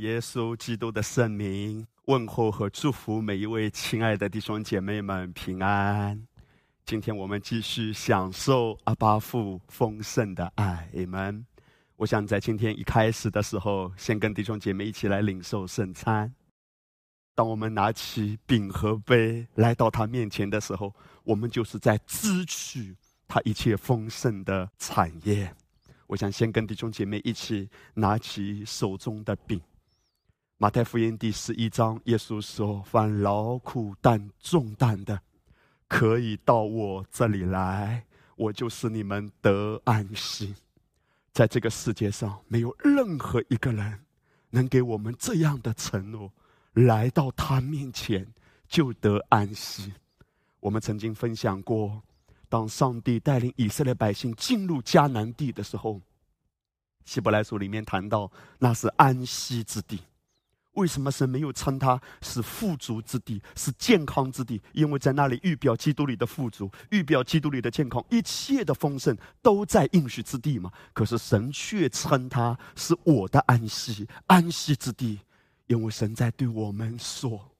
[0.00, 6.18] 耶稣基督的圣名问候和祝福每一位亲爱的弟兄姐妹们平安。
[6.86, 11.44] 今天我们继续享受阿巴父丰盛的爱，你们。
[11.96, 16.34] 我想在今天一开始的时候，先跟弟兄姐妹一起来领受圣餐。
[17.34, 20.94] 当我们拿起饼和杯来到他面前的时候，
[21.24, 22.96] 我们就是在支取
[23.28, 25.54] 他一切丰盛的产业。
[26.06, 29.60] 我想先跟弟兄姐妹一起拿起手中的饼。
[30.62, 35.18] 马太福音第十一章，耶稣说：“凡劳苦担重担的，
[35.88, 38.04] 可以到我这里来，
[38.36, 40.54] 我就使你们得安息。”
[41.32, 44.00] 在这个世界上，没有任何一个人
[44.50, 46.30] 能给我们这样的承诺：
[46.74, 48.26] 来到他面前
[48.68, 49.94] 就得安息。
[50.60, 52.02] 我们曾经分享过。
[52.50, 56.02] 当上帝带领以色列百姓进入迦南地的时候，
[57.06, 60.00] 希伯来书里面谈到那是安息之地。
[60.74, 64.62] 为什么神没有称它是富足之地、是健康之地？
[64.72, 70.70] 因为在那里预表基督里的富足，预表基督里的健康，一切的丰盛都在应许之地嘛。
[70.92, 75.18] 可是神却称它是我的安息、安息之地，
[75.66, 77.50] 因为神在对我们说：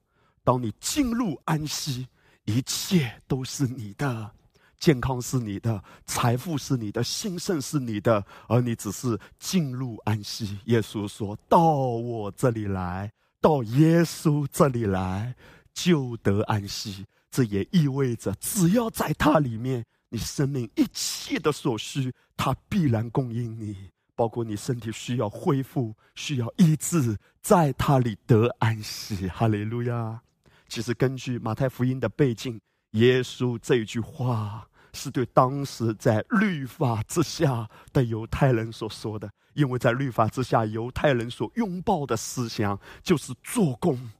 [0.44, 2.06] 当你进入安息，
[2.44, 4.32] 一切都是你的。
[4.80, 10.58] 健康是你的，财富是你的，兴盛是你的，而你只是进入安息。
[10.64, 15.34] 耶稣说到我这里来，到耶稣这里来，
[15.74, 17.04] 就得安息。
[17.30, 23.76] 这也意味着，只要在他里面，你生命一切的所需，他必然供应你，
[24.16, 29.28] 包括你身体需要恢复、需要医治，在他里得安息。
[29.28, 30.20] 哈利路亚！
[30.68, 32.58] 其实根据马太福音的背景，
[32.92, 34.66] 耶稣这句话。
[34.92, 44.10] 是对当时在律法之下的犹太人所说的，因为在律法之下，犹太人所拥抱的思想就是做工，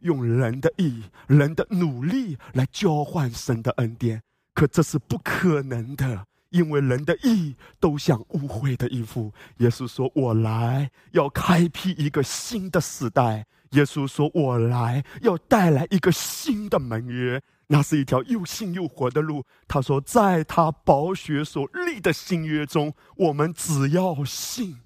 [0.00, 4.22] 用人的意、人的努力来交换神的恩典。
[4.54, 9.32] 可这是不可能的，因为人的意都像污秽的衣服。
[9.58, 19.44] 耶稣说：“我来要开辟一个新的时代。”耶稣说：“我来要带来一个新的盟约。”那是一条又新又活的路。
[19.66, 24.80] 他说，在他宝血所立的新约中，我们只要信，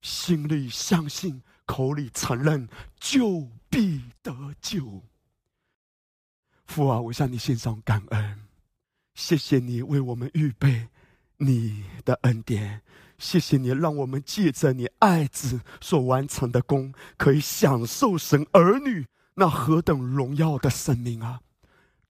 [0.00, 5.02] 心里相信，口里承认，就必得救。
[6.66, 8.40] 父啊，我向你献上感恩，
[9.14, 10.88] 谢谢你为我们预备
[11.36, 12.80] 你的恩典，
[13.18, 21.42] 谢谢你让我们借着你爱子所完成的功，可以享受神儿女那何等荣耀的生命啊！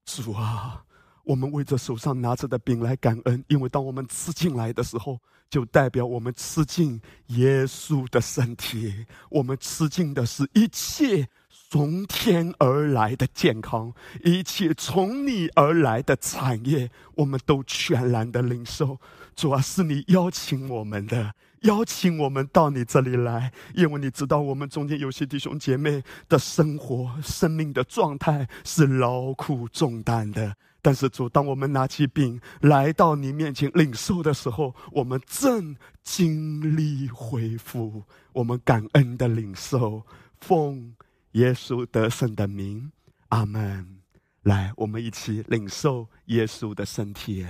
[0.05, 0.85] 主啊，
[1.25, 9.07] 我们为着手上拿着的饼来感恩，因为当我们吃进来的时候，就代表我们吃进耶稣的身体。
[9.31, 11.29] 我们吃进的是一切
[11.71, 13.93] 从天而来的健康，
[14.23, 18.99] 一切从你而来的产业，我们都全然的领受。
[19.35, 21.35] 主啊，是你邀请我们的。
[21.63, 30.55] 邀请我们到你这里来，因为你知道我们中间有些弟兄姐妹的生活、生命的状态是劳苦重担的。
[30.83, 38.03] 但是主，当我们拿起饼来到你面前领受的时候，我们正经历恢复，
[38.35, 40.03] 我们感恩的领受，
[40.43, 40.95] 奉
[41.35, 42.91] 耶稣得胜的名，
[43.29, 44.01] 阿门。
[44.43, 47.47] 来，我们一起领受耶稣的身体。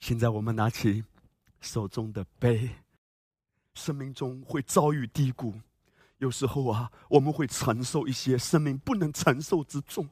[0.00, 1.04] 现在我们拿起。
[1.62, 2.70] 手中的杯，
[3.74, 5.60] 生命中会遭遇低谷，
[6.16, 10.06] 有时候啊，我们会承受一些生命不能承受之重；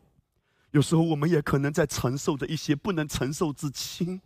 [0.73, 4.21] 有时候我们也可能在承受着一些不能承受之轻。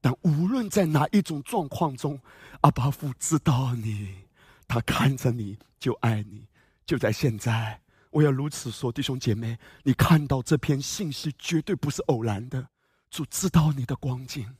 [0.00, 2.18] 但无论在哪一种状况中，
[2.62, 4.23] 阿巴父知道你，
[4.66, 6.46] 他看着你就爱你。
[6.86, 7.80] 就在现在，
[8.10, 12.68] 我要如此说，弟兄姐妹，你看到这篇信息绝对不是偶然的，
[13.10, 14.54] 主知道你的光景。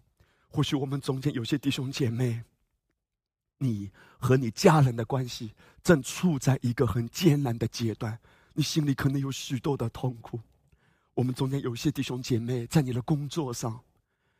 [0.49, 2.45] 或许我们中间有些弟兄姐妹，
[3.59, 5.53] 你和你家人的关系
[5.83, 8.19] 正处在一个很艰难的阶段，
[8.55, 10.41] 你心里可能有许多的痛苦。
[11.13, 13.81] 我们中间有些弟兄姐妹在你的工作上，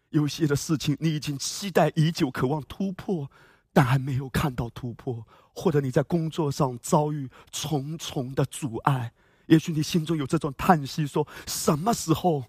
[0.09, 3.31] 有些的事情你已经期待已久，渴望突破，
[3.75, 9.13] 但还没有看到突破，或者你在工作上遭遇重重的阻碍，
[9.47, 12.45] 也许你心中有这种叹息：说什么时候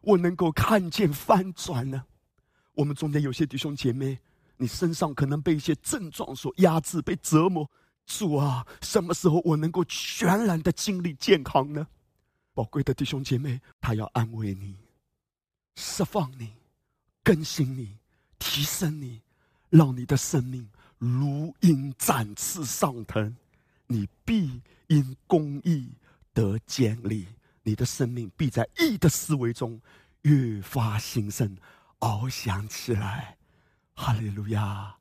[0.00, 2.04] 我能够看见翻转呢？
[2.74, 4.18] 我们中间有些弟兄姐妹，
[4.56, 7.68] 你身上可能被一些症状所压制、被折磨。
[8.06, 11.86] 主啊，什么时候我能够全然的经历健康呢？
[12.54, 14.76] 宝贵的弟兄姐妹，他要安慰你、
[15.76, 16.52] 释放你、
[17.22, 17.98] 更新你、
[18.38, 19.20] 提升你，
[19.70, 20.68] 让你的生命
[20.98, 23.34] 如鹰展翅上腾，
[23.86, 25.88] 你必因公义
[26.34, 27.26] 得建立，
[27.62, 29.80] 你的生命必在义的思维中
[30.22, 31.56] 越发兴盛，
[32.00, 33.36] 翱翔起来。
[33.94, 34.96] 哈利路亚！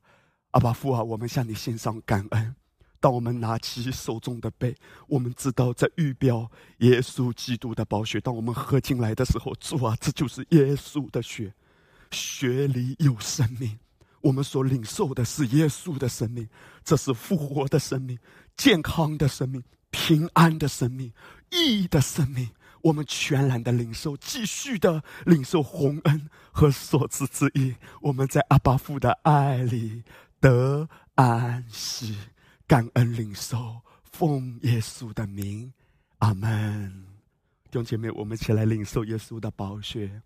[0.52, 2.56] 阿爸父啊，我们向你献上感恩。
[3.00, 4.76] 当我们拿起手中的杯，
[5.08, 8.20] 我们知道在预表耶稣基督的宝血。
[8.20, 11.54] 当我们喝进来的时候，主啊，这就是耶稣的血，
[12.12, 13.80] 血里有生命。
[14.22, 16.48] 我们所领受的是耶稣的生命，
[16.84, 18.18] 这是复活的生命、
[18.58, 21.12] 健康的生命、平安的生命、
[21.52, 22.50] 意义的生命。
[22.82, 27.76] 我们全然的领受，继续的领受洪恩和所赐之意。
[28.02, 30.04] 我们在阿巴父的爱里
[30.40, 32.18] 得安息。
[32.66, 35.74] 感恩领受，奉耶稣的名，
[36.20, 37.06] 阿门。
[37.72, 40.22] 弟兄姐妹，我们一起来领受耶稣的宝血。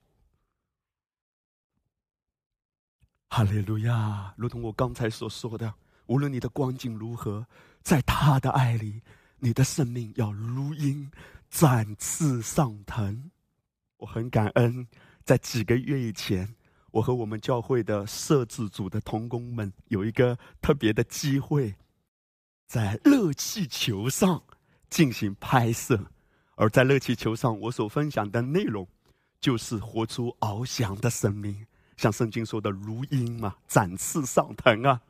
[3.35, 4.31] 哈利路亚！
[4.37, 5.73] 如同我刚才所说的，
[6.05, 7.43] 无论你的光景如何，
[7.81, 9.01] 在他的爱里，
[9.39, 11.09] 你的生命要如鹰
[11.49, 13.31] 展翅上腾。
[13.97, 14.87] 我很感恩，
[15.25, 16.47] 在几个月以前，
[16.91, 21.73] 我和我们教会的摄制组的同工们有一个特别的机会。
[22.67, 24.43] 在热气球上
[24.91, 25.99] 进行拍摄，
[26.53, 28.87] 而在热气球上，我所分享的内容
[29.39, 31.65] 就是活出翱翔的生命，
[31.97, 35.01] 像圣经说的“如鹰”嘛，展翅上腾啊！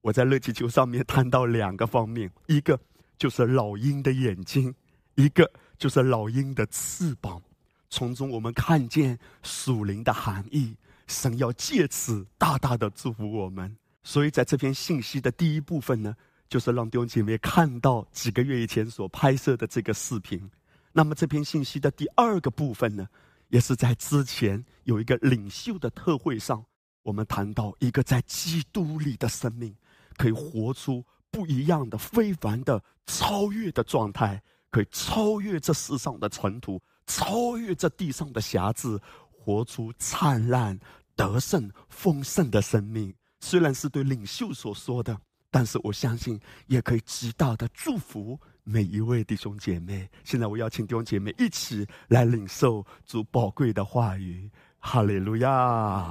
[0.00, 2.78] 我在热气球上面谈到两个方面，一个
[3.18, 4.74] 就是老鹰的眼睛，
[5.14, 7.42] 一个就是老鹰的翅膀，
[7.90, 10.76] 从中我们看见属灵的含义，
[11.06, 13.76] 神要借此大大的祝福我们。
[14.02, 16.14] 所以在这篇信息的第一部分呢。
[16.48, 20.48] 就是让弟兄姐妹看到几个月以前所拍摄的这个视频。
[20.92, 23.08] 那么这篇信息的第二个部分呢，
[23.48, 26.64] 也是在之前有一个领袖的特会上，
[27.02, 29.74] 我们谈到一个在基督里的生命，
[30.16, 39.00] 可以活出不一样的、非凡的、超越的状态，可以超越这世上的尘土，超越这地上的瑕疵，
[39.30, 40.78] 活出灿烂、
[41.14, 43.14] 得胜、丰盛的生命。
[43.40, 45.18] 虽然是对领袖所说的。
[45.48, 50.08] 但是我相信，也可以极大的祝福每一位弟兄姐妹。
[50.24, 54.50] 现在我邀请弟兄姐妹一起来领受主宝贵的话语。
[54.80, 56.04] 哈利路亚！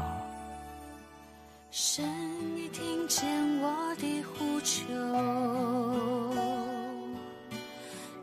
[1.70, 2.06] 神，
[2.56, 3.26] 你听见
[3.60, 4.86] 我的呼求，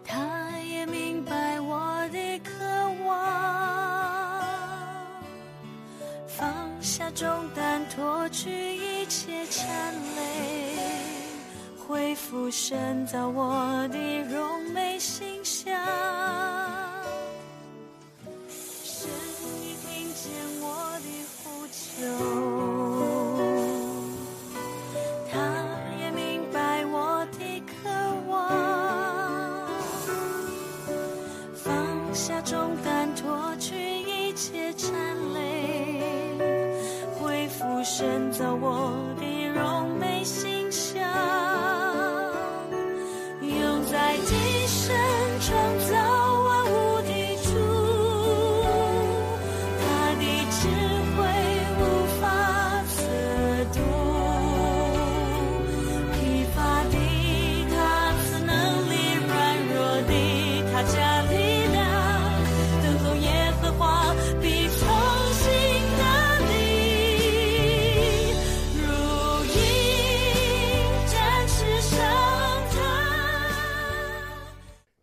[0.02, 2.50] 他也明白我的渴
[3.04, 4.42] 望，
[6.26, 9.68] 放下重担，脱去一切牵
[10.16, 10.41] 累。
[11.88, 13.98] 恢复深造我的
[14.30, 15.74] 荣美形象，
[18.82, 19.10] 神
[19.60, 20.66] 已听见我
[21.00, 21.06] 的
[21.38, 22.06] 呼求，
[25.30, 25.34] 他
[25.98, 27.72] 也明白我的渴
[28.28, 28.30] 望，
[31.54, 34.92] 放下重担，脱去一切缠
[35.34, 36.38] 累，
[37.20, 38.92] 恢复深造我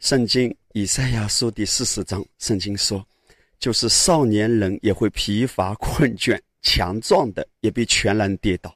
[0.09, 3.05] 圣经以赛亚书第四十章，圣经说
[3.61, 8.71] ：“就是少年人也会疲乏困倦，强壮的也必全然跌倒；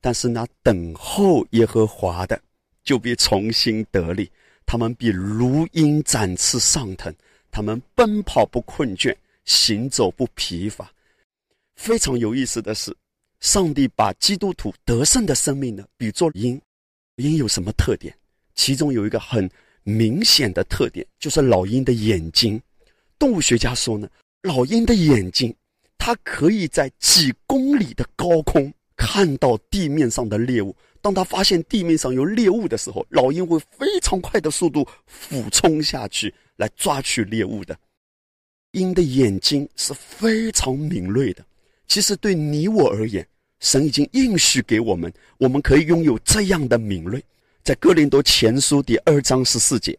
[0.00, 2.40] 但是那等候耶和华的，
[2.84, 4.30] 就必重新得力。
[4.64, 7.12] 他们必如鹰展翅上腾，
[7.50, 9.12] 他们奔跑不困倦，
[9.44, 10.88] 行走不疲乏。”
[11.74, 12.96] 非常有意思的是，
[13.40, 16.62] 上帝把基督徒得胜的生命呢，比作鹰。
[17.16, 18.16] 鹰有什么特点？
[18.54, 19.50] 其中有一个很。
[19.88, 22.60] 明显的特点就是老鹰的眼睛。
[23.20, 24.08] 动物学家说呢，
[24.42, 25.54] 老鹰的眼睛，
[25.96, 30.74] 它可以在几公里的高空看到地面上的猎物。
[31.00, 37.78] 当它发现地面上有猎物的时候，老鹰会非常快的速度俯冲下去来抓取猎物的。
[38.72, 41.46] 鹰的眼睛是非常敏锐的。
[41.86, 43.24] 其实对你我而言，
[43.60, 47.22] 神已经应许给我们，我们可以拥有这样的敏锐。
[47.66, 49.98] 在哥林多前书第二章十四节，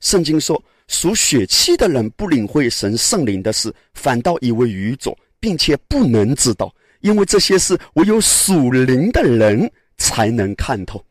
[0.00, 11.04] 圣经说：“属血气的人不领会神圣灵的事，反倒以为愚拙，并且不能知道，因为这些事唯有属灵的人才能看透。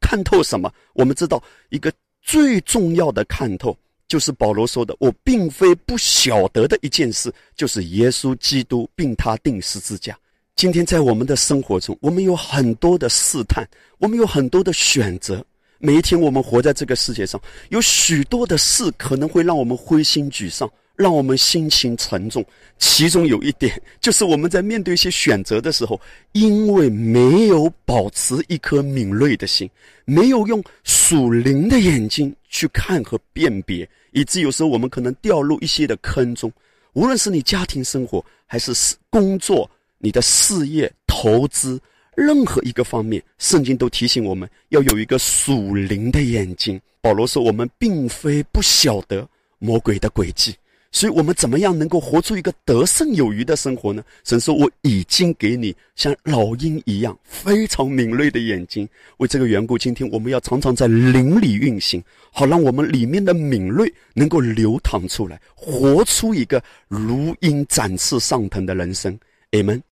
[0.00, 0.68] 看透什么？
[0.92, 3.78] 我们知道一个最重要的看透，
[4.08, 10.18] 就是保罗说的：“我并非不晓得的一件事，就是耶稣基督并他定十字架。”
[10.58, 13.64] 今天在我们的生活中，我们有很多的试探，
[13.98, 15.40] 我们有很多的选择。
[15.78, 22.44] 每一天，我们活在这个世界上，有许多的事可能会让我们灰心沮丧，让我们心情沉重。
[22.76, 26.00] 其中有一点，就是我们在面对一些选择的时候，
[26.32, 29.70] 因为没有保持一颗敏锐的心，
[30.04, 36.52] 没有用属灵的眼睛去看和辨别，以致有时候我们可能掉入一些的坑中。
[36.94, 38.72] 无论是你家庭生活，还是
[39.08, 39.70] 工作。
[39.98, 41.80] 你的事业、投资，
[42.16, 46.80] 任何一个方面，圣经都提醒我们要有一个属灵的眼睛。
[47.00, 49.26] 保罗说：“我们并非不晓得
[49.58, 50.54] 魔鬼的诡计，
[50.90, 58.86] 所以我们怎么样能够活出一个得胜有余的生活呢？”神说：“我已经给你像老鹰一样非常敏锐的眼睛。
[59.18, 62.02] 为这个缘故，今天我们要常常在灵里运行，
[62.32, 69.18] 好让我们里面的敏锐能够流淌出来，活出一个如鹰展翅上腾的人生。
[69.52, 69.87] ”Amen。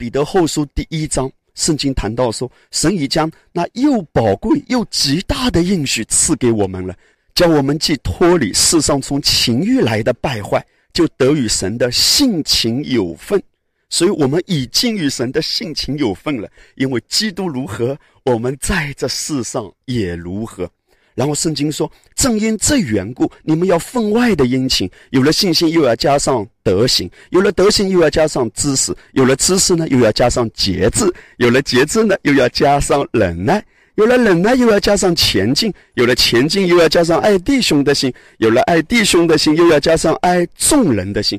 [0.00, 6.96] 彼得后书第一章，圣经谈到说，神已将那又宝贵又极大的应许赐给我们了，
[7.34, 13.42] 叫我们既脱离世上从情欲来的败坏，就得与神的性情有份。
[13.90, 20.70] 所以，我们已经与神的性情有份了，因为基督如何，我们在这世上也如何。
[21.14, 24.90] 然后圣经说，正因这缘故，你们要分外的殷勤。
[25.10, 31.06] 有了信心，又要加上德行；有了德行，又要加上知识；有了知识呢，又要加上节制；
[31.38, 33.60] 有了节制呢，又要加上忍耐；
[33.96, 41.38] 有了忍耐，又要加上前进；有了前进，又要加上爱弟兄的心；有了爱弟兄的心，又要加上爱众人的心。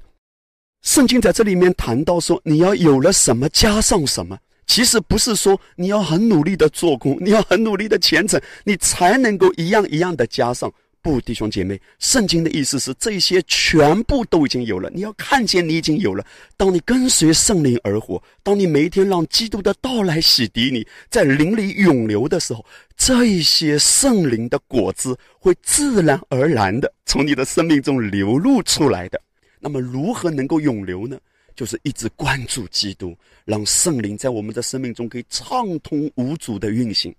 [0.84, 4.38] 圣经在这里面谈到说，你要有了什么，加上什么。
[4.72, 10.72] 其实不是说你要很努力的做工，你要很努力的虔诚，你才能够一样一样的加上。
[11.02, 14.90] 不，弟兄姐妹，圣经的意思是这些全部都已经有了。
[14.94, 16.26] 你要看见你已经有了。
[16.56, 29.20] 当你跟随圣灵而活，当你每一天让基督的到来洗涤你，在灵里涌流的时候，这些圣灵的果子会自然而然的从你的生命中流露出来的。
[29.60, 31.18] 那么，如何能够涌流呢？
[31.56, 33.16] 就是一直关注基督，
[33.46, 37.14] 让圣灵在我们的生命中可以畅通无阻的运行。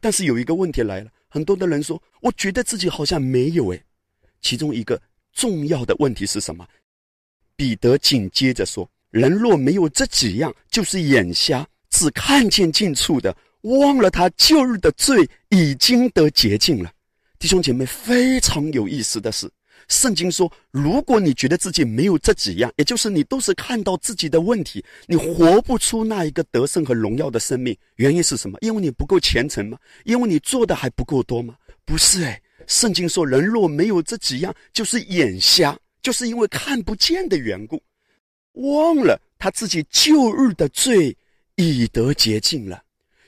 [0.00, 3.82] 但是有一个问题来了，很多的人说，我觉得自己好像没有诶。
[4.40, 5.00] 其中一个
[5.32, 6.66] 重要的问题是什么？
[7.56, 16.90] 彼得紧接着说：“人若没有这几样，就是眼瞎，只看见近处的，忘了他旧日的罪已经得洁净了。”
[17.38, 19.50] 弟兄姐妹，非常有意思的是。
[19.90, 27.76] 圣经说，如果你觉得自己没有这几样，也就是你都是看到自己的问题，你活不出那一个得胜和荣耀的生命。
[27.96, 28.56] 原因是什么？
[28.60, 29.76] 因为你不够虔诚吗？
[30.04, 31.56] 因为你做的还不够多吗？
[31.84, 37.82] 不是哎，圣经说，人若没有这几样，就是眼瞎，就是因为看不见的缘故，
[38.52, 41.16] 忘了他自己旧日的罪
[41.56, 42.80] 已得洁净了。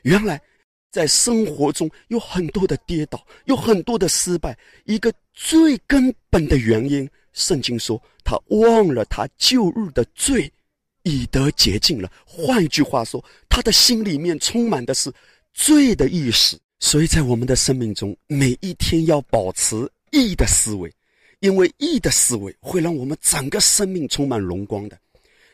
[0.03, 0.41] 原来。
[0.93, 4.55] 在生活中有很多的跌倒，有很多的失败。
[4.85, 10.51] 一个最根本的原因，圣经说他忘了他旧日的罪，
[11.03, 12.11] 已得洁净了。
[12.27, 15.13] 换一句话说，他的心里面充满的是
[15.55, 16.59] 罪的意识。
[16.81, 20.93] 所以在我们的生命中，每一天要保持义的思维，
[21.41, 24.99] 因为义的思维会让我们整个生命充满荣光的。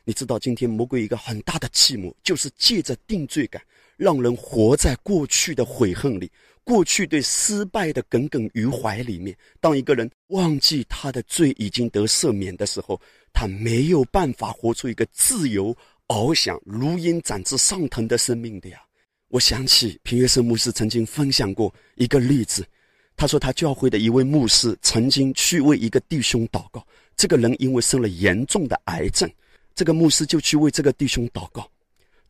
[0.05, 3.61] 你知道，今天魔鬼一个很大的计谋，就是借着定罪感。
[3.99, 6.31] 让人活在过去的悔恨里，
[6.69, 9.35] 过去对失败的耿耿于怀里面。
[9.59, 13.01] 当一个人忘记他的罪已经得赦免的时候，
[13.33, 15.75] 他没有办法活出一个自由、
[16.09, 18.79] 翱翔、如鹰展翅上腾的生命的呀。
[19.29, 22.63] 我想起平约瑟牧师曾经分享过一个例子，
[23.17, 29.27] 他说他教会的一位牧师曾经去为一个弟兄祷告，这个人因为生了严重的癌症，
[29.75, 31.67] 这个牧师就去为这个弟兄祷告，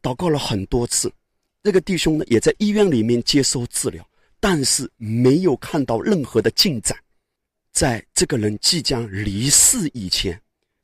[0.01, 1.13] 祷告了很多次。
[1.65, 4.09] 这个弟兄呢，也在医院里面接受治疗，
[4.41, 6.97] 但是没有看到任何的进展。
[7.73, 10.41] 在这个人即将离世以前，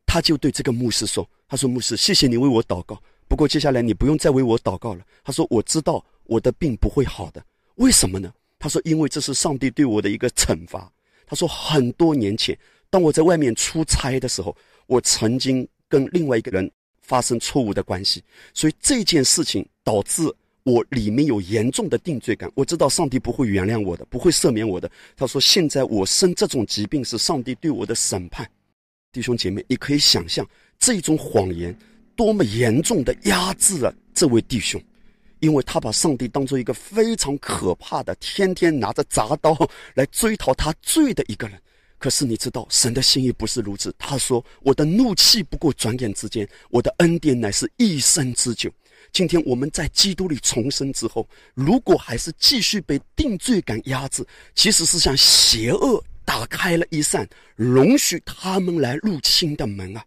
[0.06, 7.44] 他就对这个牧师说：“他说牧师，谢谢你为我祷告，不过接下来你不用再为我祷告了。”他说：“我知道我的病不会好的，
[7.76, 10.92] 为什么呢？”他说：“因为这是上帝对我的一个惩罚。”
[11.26, 12.56] 他说：“很多年前，
[12.90, 14.56] 当我在外面出差的时候，
[14.87, 16.70] 我曾经跟另外一个人
[17.00, 20.23] 发生错误的关系，所以这件事情导致。”
[20.64, 24.90] 我里面有严重的定罪感，我知道上帝不会原谅我的，不会赦免我的。
[25.14, 28.50] 他说：“现在我生这种疾病是上帝对我的审判。”
[29.12, 30.44] 弟兄姐妹，你可以想象
[30.78, 31.76] 这种谎言
[32.16, 34.83] 多么严重的压制了这位弟兄，
[35.40, 39.54] 因为他把上帝当做一个非常可怕的、天天拿着铡刀
[39.92, 41.61] 来追讨他罪的一个人。
[41.99, 43.94] 可是你知道，神的心意不是如此。
[43.99, 48.71] 他说：“我的怒气不过转眼之间，我的恩典乃是一生之久。”
[49.14, 60.04] 今天我们在基督里重生之后，如果还是继续被定罪感压制，其实是向邪恶打开了一扇容许他们来入侵的门啊！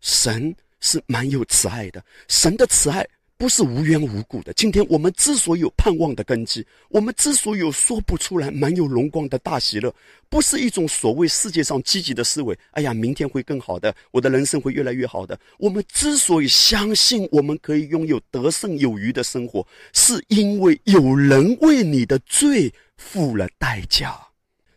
[0.00, 3.06] 神是蛮有慈爱的，神的慈爱。
[3.42, 4.52] 不是无缘无故的。
[4.52, 9.92] 今天我们之所以有盼望的根基，我们之所以有说不出来满有荣光的大喜乐，
[10.28, 12.56] 不是一种所谓世界上积极的思维。
[12.70, 15.36] 哎呀，明天会更好的，我的人生会越来越好的。
[15.58, 24.16] 我们之所以相信我们可以拥有得胜有余的生活，是因为有人为你的罪付了代价。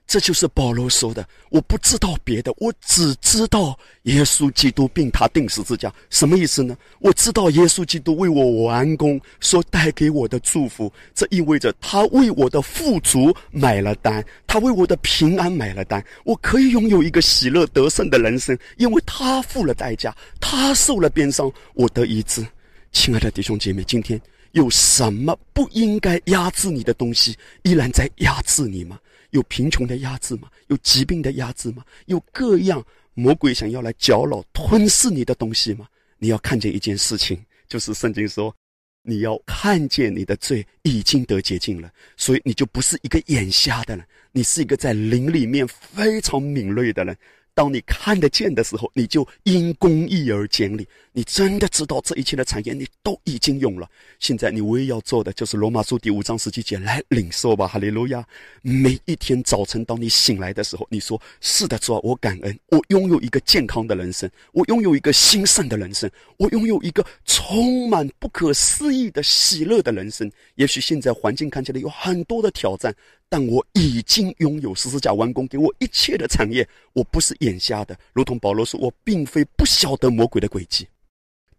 [0.07, 5.91] 这就是保罗说的：“我不知道别的，我只知道耶稣基督并他定十字架。
[6.12, 6.77] 什么意思呢？
[7.00, 16.05] 我知道耶稣基督为我完工所带给我的祝福，这意味着他为我的富足买了单，他为我的平安买了单。
[16.24, 22.45] 我可以拥有一个喜乐得胜的人生，因为他付了代价，他受了鞭伤，我得医治。
[22.91, 24.21] 亲爱的弟兄姐妹，今天
[24.51, 29.00] 有什么不应该压制你的东西，依然在压制你吗？”
[29.35, 30.49] 有贫穷的压制吗？
[30.67, 31.83] 有疾病的压制吗？
[32.05, 35.87] 有各样魔鬼想要来搅扰、吞噬你的东西吗？
[36.17, 37.37] 你要看见一件事情，
[37.67, 38.55] 就是圣经说，
[39.03, 47.15] 你要看见你的罪已经得洁净了，所以你就不是一个眼瞎的人，你是一个在灵里面非常敏锐的人。
[47.55, 50.85] 当你看得见的时候，你就因公义而建立。
[51.13, 53.89] 你真的知道这一切的产业，你都已经有了。
[54.19, 58.24] 现在你唯一要做的，就是罗马书第五章十七节来领受吧，哈利路亚！
[58.62, 70.29] 每一天早晨，当你醒来的时候，你说：“是的，主啊，我感恩，我拥有一个健康的人生，我拥有一个兴盛的人生，我拥有一个充满不可思议的喜乐的人生。
[70.55, 72.94] 也许现在环境看起来有很多的挑战。”
[73.29, 80.88] 但我已经拥有十字架完工给我一切的产业，我不是眼瞎的，如同保罗说，我并非不晓得魔鬼的诡计，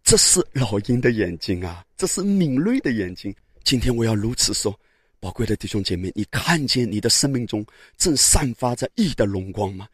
[0.03, 3.35] 这是老鹰的眼睛啊，这是敏锐的眼睛。
[3.65, 4.79] 今天我要如此说，
[5.19, 9.89] 宝贵的弟兄姐妹，你看见你的生命中正散发着义的荣光吗？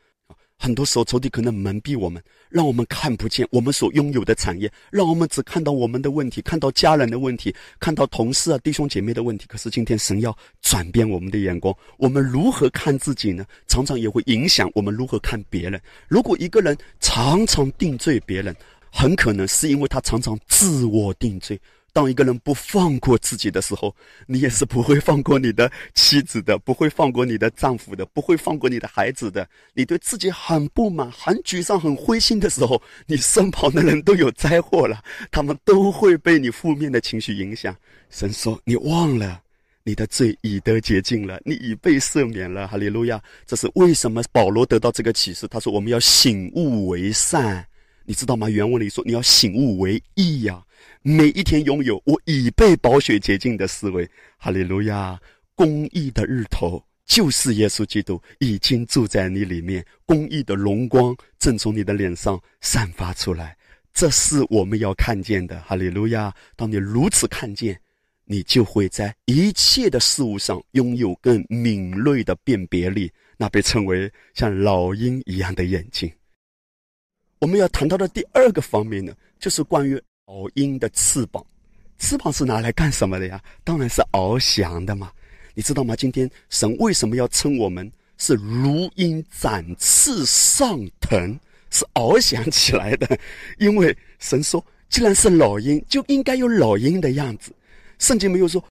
[0.63, 9.45] 很多时候，仇敌可能蒙蔽我们，让我们看不见我们所拥有的产业，让我们只看到我们的问题，看到家人的问题，看到同事啊、弟兄姐妹的问题。
[9.49, 13.45] 可是今天，神要转变我们的眼光，我们如何看自己呢？
[13.67, 15.83] 常常也会影响我们如何看别人。
[16.07, 18.55] 如果一个人常常定罪别人，
[18.89, 21.61] 很可能是因为他常常自我定罪。
[21.93, 23.95] 当一个人不放过自己的时候，
[24.27, 29.47] 你也是不会放过你的妻子的，不会放过你的丈夫的，不会放过你的孩子的。
[29.75, 37.77] 你对自己很不满、很沮丧、很灰心的时候，你身旁的人都有灾祸了，他们都会被你负面的情绪影响。
[38.09, 39.43] 神说：“你忘了，
[39.85, 43.23] 你的罪已得洁净了，你已被赦免了。”哈利路亚！
[43.47, 45.47] 这是为什么保罗得到这个启示？
[45.47, 47.67] 他说：“我们要醒悟为善，
[48.07, 50.63] 你知道吗？”原文里说：“你要醒悟为义呀。”
[51.05, 55.21] 每一天拥有我已被宝血洁净的思维，哈利路亚！
[55.57, 63.57] 公义的日头就是耶稣基督，已经住在你里面，公义的荣光正从你的脸上散发出来，
[63.93, 66.33] 这是我们要看见的，哈利路亚！
[66.55, 67.79] 当你如此看见，
[68.25, 76.11] 你就会在一切的事物上拥有更敏锐的辨别力，那被称为像老鹰一样的眼睛。
[77.41, 80.01] 我们要谈到的第二个方面呢，就是关于。
[80.27, 81.45] 老鹰的翅膀，
[81.99, 83.43] 翅膀是拿来干什么的呀？
[83.65, 85.11] 当然是翱翔的嘛。
[85.55, 85.97] 你知道吗？
[85.97, 91.39] 今天神为什么要称我们是如鹰展翅上腾，
[91.71, 93.19] 是翱翔起来的？
[93.59, 97.53] 因为神说，既然是老鹰，就应该有老鹰的样子。
[97.99, 98.65] 圣经没有说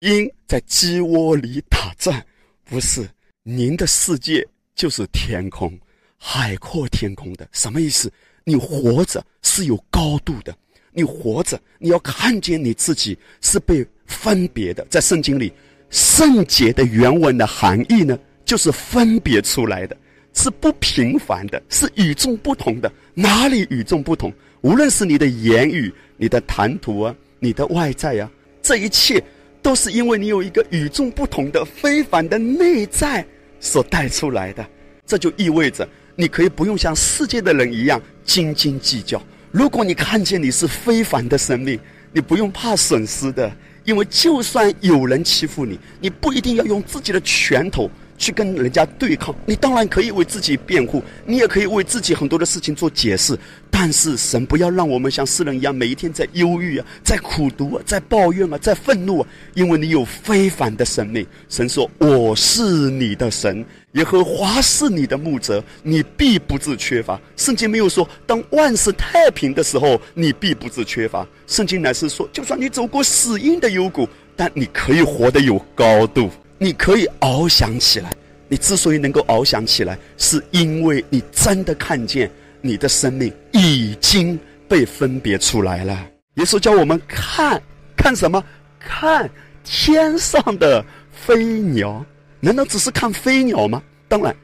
[0.00, 2.24] 鹰在鸡窝里打转，
[2.64, 3.08] 不是。
[3.42, 5.76] 您的世界就是天空，
[6.18, 7.48] 海阔天空的。
[7.50, 8.12] 什么意思？
[8.44, 10.56] 你活着是有高度的。
[10.98, 14.84] 你活着，你要看见你自己是被分别的。
[14.90, 15.52] 在圣经里
[15.90, 19.96] ，“圣洁”的原文的含义呢，就是分别出来的，
[20.34, 22.90] 是不平凡的，是与众不同的。
[23.14, 24.32] 哪里与众不同？
[24.62, 28.28] 无论是你的言语、你的谈吐啊、你的外在啊，
[28.60, 29.22] 这一切
[29.62, 33.24] 都是因为你有一个与众不同的、非凡的内在
[33.60, 34.68] 所带出来的。
[35.06, 39.22] 这就意味着，你可以不用像世界的人一样斤斤计较。
[39.50, 41.78] 如果你看见你是非凡的生命，
[42.12, 43.50] 你不用怕损失的，
[43.84, 49.34] 因为就算有人欺负你，你不一定要用自己的拳头去跟人家对抗。
[49.46, 53.38] 你当然可以为自己辩护，你也可以为自己很多的事情做解释。
[53.70, 61.24] 但是神不要让我们像世人一样，每一天在忧郁啊，在苦读啊，在抱怨啊，在愤怒啊，因为你有非凡的生命。
[61.48, 63.64] 神说：“我是你的神。”
[63.98, 67.20] 耶和华是你的牧者，你必不致缺乏。
[67.36, 71.26] 圣经没有说，当万事太平的时候，你必不致缺乏。
[71.48, 78.12] 圣经乃是说，就算你走过死荫的幽谷，但你可以活得有高度，你可以翱翔起来。
[78.46, 82.30] 你之所以能够翱翔起来，是因为你真的看见
[82.60, 86.06] 你的生命已经被分别出来了。
[86.34, 87.60] 耶稣叫我们看，
[87.96, 88.42] 看什么？
[88.78, 89.28] 看
[89.64, 92.06] 天上的飞鸟。
[92.40, 93.82] 难道只是看飞鸟吗？
[94.08, 94.34] 当然，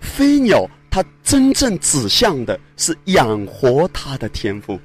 [0.00, 4.78] 飞鸟它真正指向的是养活它的天赋。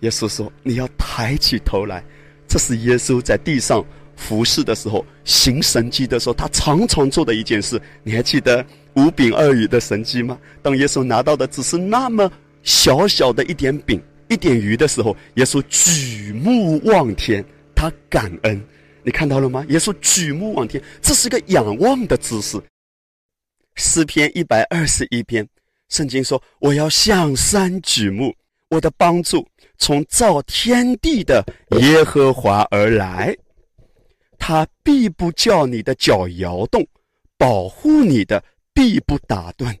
[0.00, 2.04] 耶稣说：“你要抬起头来。”
[2.46, 3.82] 这是耶稣在地上
[4.16, 7.80] 服侍的时候行神迹的时候，他常常做的一件事。
[8.02, 10.38] 你还记得五饼二鱼的神迹吗？
[10.62, 12.30] 当耶稣拿到的只是那么
[12.62, 17.42] 小小的一点饼、一点鱼的时候，耶稣举目望天，
[17.74, 18.62] 他感恩。
[19.04, 19.64] 你看到了吗？
[19.68, 22.58] 耶稣举目望天，这是一个仰望的姿势。
[23.74, 25.46] 诗篇一百二十一篇，
[25.90, 28.34] 圣经说：“我要向山举目，
[28.70, 31.44] 我的帮助从造天地的
[31.82, 33.36] 耶和华而来。
[34.38, 36.86] 他必不叫你的脚摇动，
[37.36, 39.76] 保护你的必不打断。”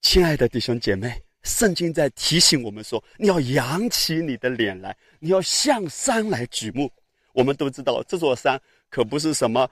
[0.00, 6.90] 亲爱的弟兄姐妹，圣经在提醒我们说：你要扬起你的脸来，你要向山来举目。
[7.34, 9.70] 我们都知道，这座山可不是什么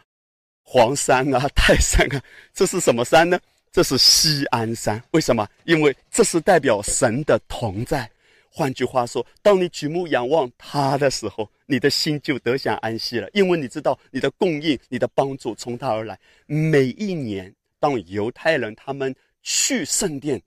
[0.63, 2.23] 黄山啊、 泰山啊，
[2.53, 3.41] 这是什么山呢？
[3.73, 5.03] 这是西安山。
[5.13, 5.49] 为什么？
[5.65, 8.11] 因为这是代表神的同在。
[8.51, 16.19] 换句话说，当你举目仰望他的时候，你的心就得享安息了，因为你知道你的供应、你的帮助从他而来。
[16.45, 20.39] 每一年，当犹太人他们去圣殿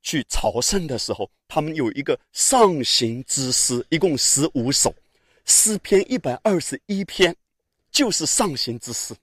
[0.00, 4.94] 去朝圣的时候，他们有一个上行之诗，一共十五首。
[5.44, 7.34] 诗篇一百二十一篇，
[7.90, 9.14] 就是上行之诗。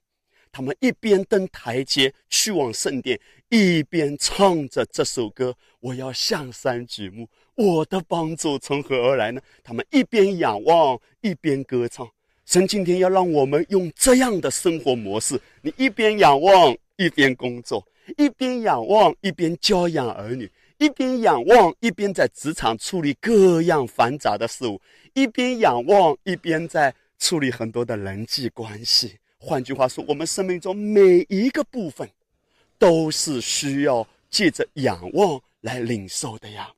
[0.50, 5.54] 他们一边登台阶去往圣殿，一边唱着这首歌。
[5.80, 9.40] 我要向山举目，我的帮助从何而来呢？
[9.62, 12.08] 他们一边仰望，一边歌唱。
[12.46, 17.78] 神今天要让我们用这样的生活模式：你一边仰望，一边工作；
[18.16, 20.50] 一边仰望，一边教养儿女。
[20.78, 24.80] 一边仰望，一边在职场处理各样繁杂的事物；
[25.12, 29.18] 一边仰望，一边在处理很多的人际关系。
[29.38, 32.08] 换句话说，我们生命中每一个部分，
[32.78, 36.70] 都是需要借着仰望来领受的呀。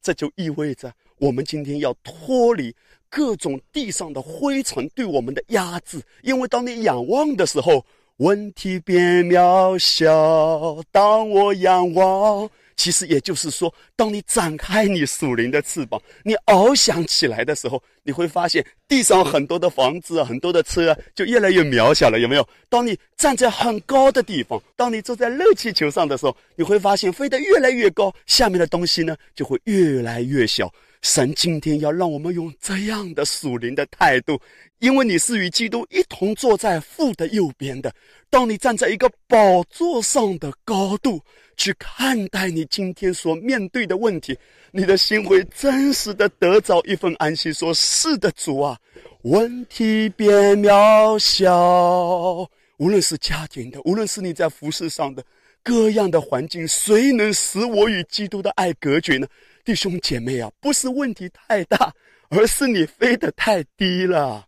[0.00, 2.74] 这就意味着，我们今天要脱离
[3.10, 6.00] 各种地上的灰尘对我们的压制。
[6.22, 7.84] 因为当你仰望的时候，
[8.16, 10.82] 问题变渺小。
[10.90, 12.48] 当我仰望。
[12.76, 22.48] 其实也就是说，当你展开你属灵的翅膀，你翱翔起来的时候，你会发现地上很多的房子、很多的车就越来越渺小了，有没有？
[22.68, 30.72] 当你站在很高的地方，当你坐在热气球上的时候，你会发现飞得越来越高，下面的东西呢就会越来越小。
[31.02, 34.40] 神今天要让我们用这样的属灵的态度，
[34.78, 37.94] 因为你是与基督一同坐在父的右边的。
[38.30, 41.20] 当你站在一个宝座上的高度。
[41.56, 44.38] 去看待你今天所面对的问题，
[44.70, 47.52] 你的心会真实的得着一份安息。
[47.52, 48.78] 说是的，主啊，
[49.22, 52.48] 问题变渺小。
[52.78, 55.24] 无论是家庭的，无论是你在服饰上的
[55.62, 59.26] 各样的环境，谁能使我与基督的爱隔绝呢？
[59.64, 61.94] 弟兄姐妹啊，不是问题太大，
[62.30, 64.44] 而是你飞得太低了。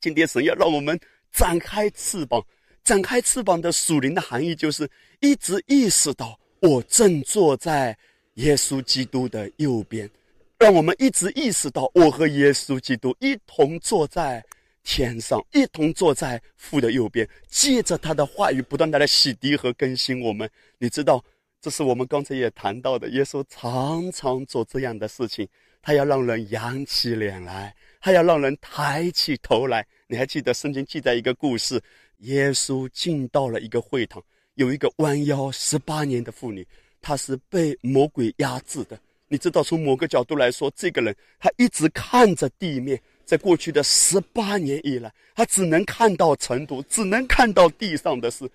[0.00, 0.98] 今天神要让我们
[1.32, 2.44] 展开翅膀。
[2.86, 7.98] 展开翅膀的属灵的含义，就是一直意识到我正坐在
[8.34, 10.08] 耶稣基督的右边，
[10.56, 14.40] 让我们一直意识到我和耶稣基督一同坐在
[14.84, 20.48] 天上，一同坐在父的右边，借着他的话语不断的来洗涤和更新我们。
[20.78, 21.24] 你知道，
[21.60, 25.48] 这是我们刚才也谈到的，耶稣常常做这样的事情，
[25.82, 29.84] 他要让人扬起脸来，他要让人抬起头来。
[30.06, 31.82] 你还记得圣经记载一个故事？
[32.18, 34.22] 耶稣进到了一个会堂，
[34.54, 36.66] 有一个弯腰十八年的妇女，
[37.00, 38.98] 她是被魔鬼压制的。
[39.28, 48.48] 你知道，从某个角度来说，这个人他一直看着地面，在过去的十八年以来，他只能看到尘土，只能看到地上的事。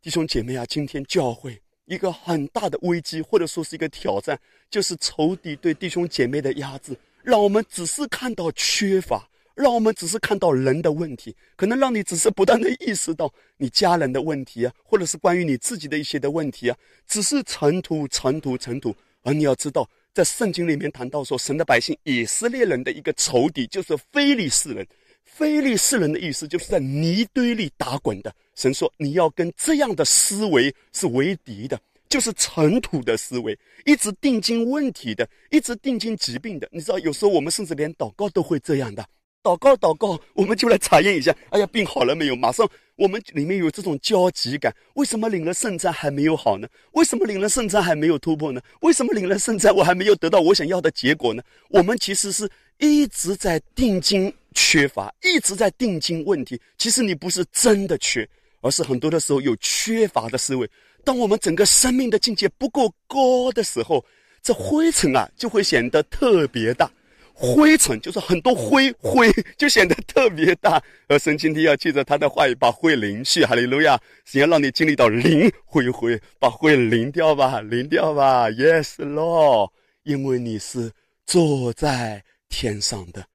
[0.00, 4.38] 弟兄姐妹啊，今天教会一个很大的危机，或者说是一个挑战，
[4.70, 9.28] 就是仇敌对弟兄姐妹的压制，让我们只是看到缺乏。
[9.54, 18.94] 让我们只是看到人的问题，可能让你只是不断的意识到你家人的问题啊，或者是关于你自己的一些的问题啊，只是尘土、尘土、尘土。
[19.22, 24.86] 而你要知道，在圣经里面谈到说，神的百姓以色列人的一个仇敌就是非利士人。
[25.22, 28.34] 非利士人的意思就是在泥堆里打滚的。
[28.54, 36.68] 神说，你要跟这样的思维是为敌的，就是尘土的思维，一直定睛问题的，一直定睛疾病的。
[36.70, 39.04] 你知道，有时候我们甚至连祷告都会这样的。
[39.44, 41.36] 祷告，祷告，我们就来查验一下。
[41.50, 42.34] 哎呀，病好了没有？
[42.34, 44.74] 马上，我们里面有这种焦急感。
[44.94, 46.66] 为什么领了圣餐还没有好呢？
[46.92, 48.60] 为什么领了圣餐还没有突破呢？
[48.80, 51.42] 为什么领了圣餐我还没有得到我想要的结果呢？
[51.68, 56.58] 我们其实是一直在定睛缺乏，一直在定睛问题。
[56.78, 58.26] 其实你不是真的缺，
[58.62, 60.66] 而是很多的时候有缺乏的思维。
[61.04, 64.02] 当我们整个生命的境界不够高的时候，
[64.42, 66.90] 这灰尘啊就会显得特别大。
[67.36, 70.80] 灰尘就是很多灰灰，就显得特别大。
[71.08, 73.44] 而神今天要借着他的话语，把灰淋去。
[73.44, 74.00] 哈利路亚！
[74.24, 78.48] 想要让你经历到淋灰灰，把灰淋掉吧，淋掉吧。
[78.50, 79.72] Yes, Lord，
[80.04, 80.92] 因为你是
[81.26, 83.26] 坐在天上的。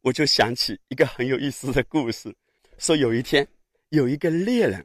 [0.00, 2.34] 我就想起一个很有意思的故事，
[2.78, 3.46] 说有一天
[3.90, 4.84] 有一个猎人，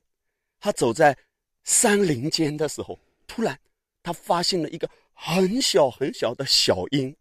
[0.59, 1.17] 他走在
[1.63, 3.57] 山林间的时候，突然
[4.03, 7.15] 他发现了一个很小很小的小鹰。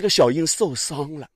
[0.00, 1.28] 这个小鹰受伤了，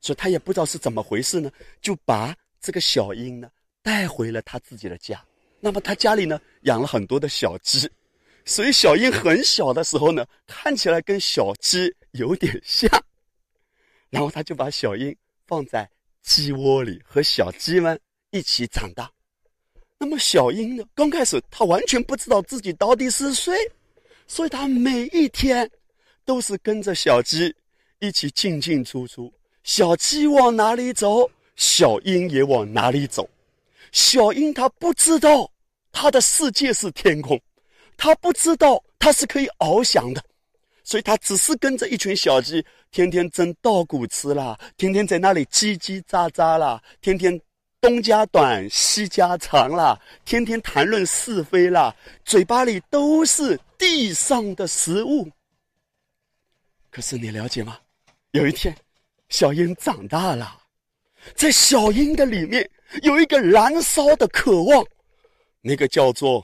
[0.00, 1.52] 所以他也不知道是怎么回事呢，
[1.82, 3.50] 就把这个小鹰呢
[3.82, 5.22] 带回了他自己的家。
[5.60, 7.86] 那么他家里呢养了很多的小鸡，
[8.46, 12.90] 所以小鹰很小的时候呢，看起来跟小鸡有点像。
[14.08, 15.14] 然后他就把小鹰
[15.46, 15.86] 放在
[16.22, 18.00] 鸡窝里，和小鸡们
[18.30, 19.12] 一起长大。
[19.98, 23.54] 那么小鹰呢，刚开始他完全不知道自己到底是谁，
[24.26, 25.70] 所以他每一天
[26.24, 27.54] 都是跟着小鸡。
[28.02, 33.30] 一起进进出出，小鸡往哪里走，小鹰也往哪里走。
[33.92, 35.48] 小鹰它不知道
[35.92, 37.40] 它的世界是天空，
[37.96, 40.20] 它不知道它是可以翱翔的，
[40.82, 47.40] 所以它只是跟着一群小鸡，天天争稻谷吃啦，天天在那里叽叽喳喳啦，天天
[47.80, 55.30] 东家短西家长啦，天天谈论是非啦，嘴巴里都是地上的食物。
[56.90, 57.78] 可是你了解吗？
[58.32, 58.74] 有一天，
[59.28, 60.58] 小鹰长大了，
[61.34, 62.66] 在小鹰的里面
[63.02, 64.82] 有一个燃烧的渴望，
[65.60, 66.42] 那个叫做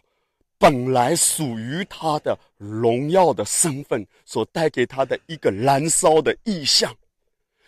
[0.59, 6.95] 本来属于他的荣耀的身份所带给他的一个燃烧的意象。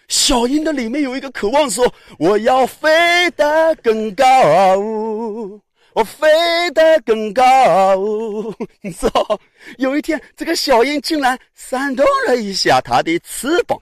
[0.08, 4.26] 小鹰的里面有一个渴望，说：“我要飞得更高，
[5.94, 7.96] 我飞得更高。”
[8.82, 9.40] 你知道，
[9.78, 13.80] 有一天，这个小鹰竟然扇动了一下它的翅膀。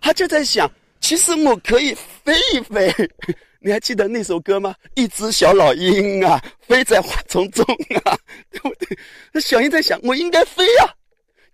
[0.00, 2.92] 他就在想，其实我可以飞一飞。
[3.62, 4.74] 你还记得那首歌吗？
[4.94, 7.62] 一只小老鹰啊，飞在花丛中
[8.04, 8.16] 啊，
[8.50, 8.98] 对不对？
[9.32, 10.94] 那小鹰在想，我应该飞呀。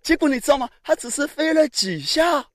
[0.01, 0.69] 结果你知道吗？
[0.83, 2.45] 它只是飞了几下，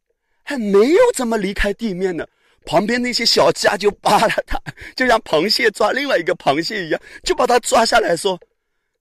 [0.42, 2.26] 还没有怎么离开地面呢。
[2.64, 4.58] 旁边那些小鸡啊，就扒了它，
[4.96, 8.40] 就像螃蟹抓另外一个螃蟹一样，就把它抓下来说：“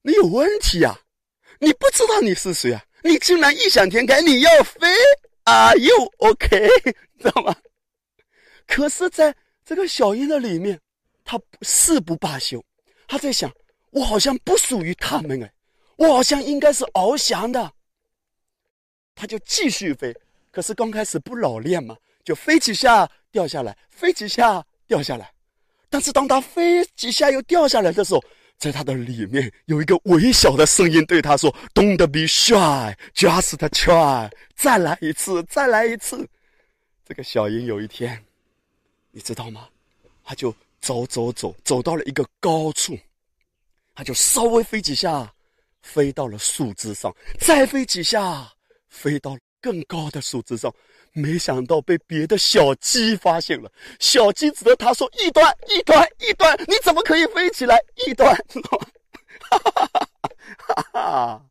[0.02, 0.94] 你有问题呀？
[1.60, 2.82] 你不知道你是谁啊？
[3.02, 4.80] 你竟然异想天开，你要飞？”
[5.44, 6.68] Are you OK？
[7.18, 7.56] 知道吗？
[8.66, 10.80] 可是，在这个小鹰的里面，
[11.24, 12.64] 他誓不罢休。
[13.08, 13.52] 他在想：
[13.90, 15.52] 我好像不属于他们哎，
[15.96, 17.72] 我好像应该是翱翔的。
[19.14, 20.16] 他就继续飞。
[20.50, 25.32] 可是刚开始不老练嘛，就飞几下掉下来，飞几下掉下来。
[25.90, 28.22] 但是当他飞几下又掉下来的时候，
[28.62, 36.24] 在他的里面有一个微小的声音对他说：“Don't be shy, just try。”再来一次，再来一次。
[37.04, 38.24] 这个小鹰有一天，
[39.10, 39.68] 你知道吗？
[40.22, 42.96] 他就走走走，走到了一个高处，
[43.96, 45.34] 他就稍微飞几下，
[45.82, 48.48] 飞到了树枝上，再飞几下，
[48.88, 50.70] 飞到更高的树枝上。
[51.14, 53.70] 没想到被别的小鸡发现了，
[54.00, 57.78] 小鸡指着他说：“一端，一端，一端，你怎么可以飞起来？
[58.06, 58.34] 一端！”
[59.50, 60.08] 哈哈哈
[60.56, 61.46] 哈哈！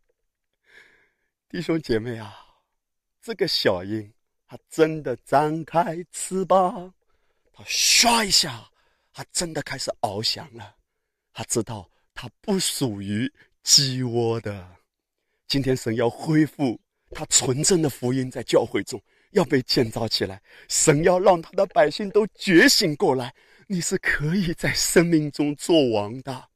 [1.48, 2.36] 弟兄姐妹啊，
[3.22, 4.12] 这个小鹰，
[4.48, 6.92] 它真的张开翅膀，
[7.54, 8.68] 它唰一下，
[9.14, 10.76] 它真的开始翱翔了。
[11.34, 14.68] 它知道它不属于鸡窝的。
[15.48, 16.81] 今天神要恢复
[17.12, 19.02] 他纯正的福音在教会中。
[19.32, 23.34] 要被建造起来，神要让他的百姓都觉醒过来。
[23.66, 26.50] 你是可以在生命中做王的。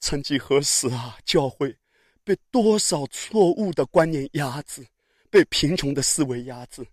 [0.00, 1.74] 曾几何时啊，教会
[2.22, 4.86] 被多少错误的观念压制，
[5.30, 6.86] 被贫穷的思维压制，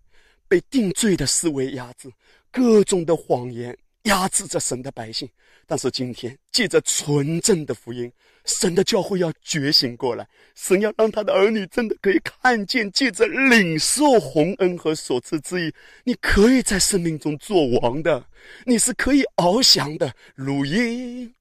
[0.48, 2.10] 被定罪的思维压制，
[2.50, 3.76] 各种的谎言
[4.08, 5.28] 压制着神的百姓。
[5.66, 8.10] 但是今天，借着纯正的福音，
[8.46, 15.72] 神的教会要觉醒过来，神要让他的儿女真的可以看见，借着领受洪恩和所赐之意，
[16.04, 18.24] 你可以在生命中做王的，
[18.64, 20.10] 你是可以翱翔的。
[20.34, 21.34] 如鹰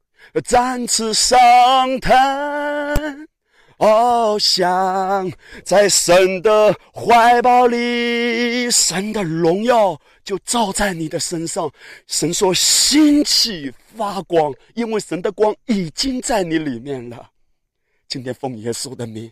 [0.44, 1.38] 展翅上
[2.02, 3.37] 腾。
[3.78, 5.32] 翱翔
[5.64, 11.72] 在神的怀抱里，神的荣耀就照在你的身上。
[12.08, 17.30] 神说：“兴起发光，因为神的光已经在你里面了。”
[18.10, 19.32] 今天奉耶稣的名，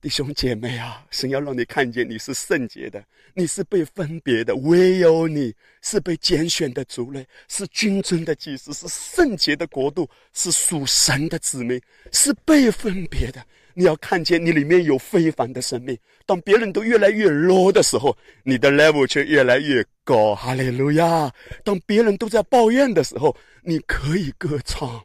[0.00, 5.52] 弟兄姐妹啊，神要让你看见你是圣洁的，你是被分别的，唯有你
[5.82, 11.78] 是被拣选的族类，是君尊的祭司，是圣洁的国度，是属神的子民，
[12.10, 13.44] 是被分别的。
[13.74, 15.96] 你要看见你里面有非凡的生命。
[16.26, 20.34] 当别人都越来越 low 的时候，你的 level 却越来越高。
[20.34, 21.32] 哈利路亚！
[21.64, 25.02] 当别人都在抱怨的时候，你可以歌唱。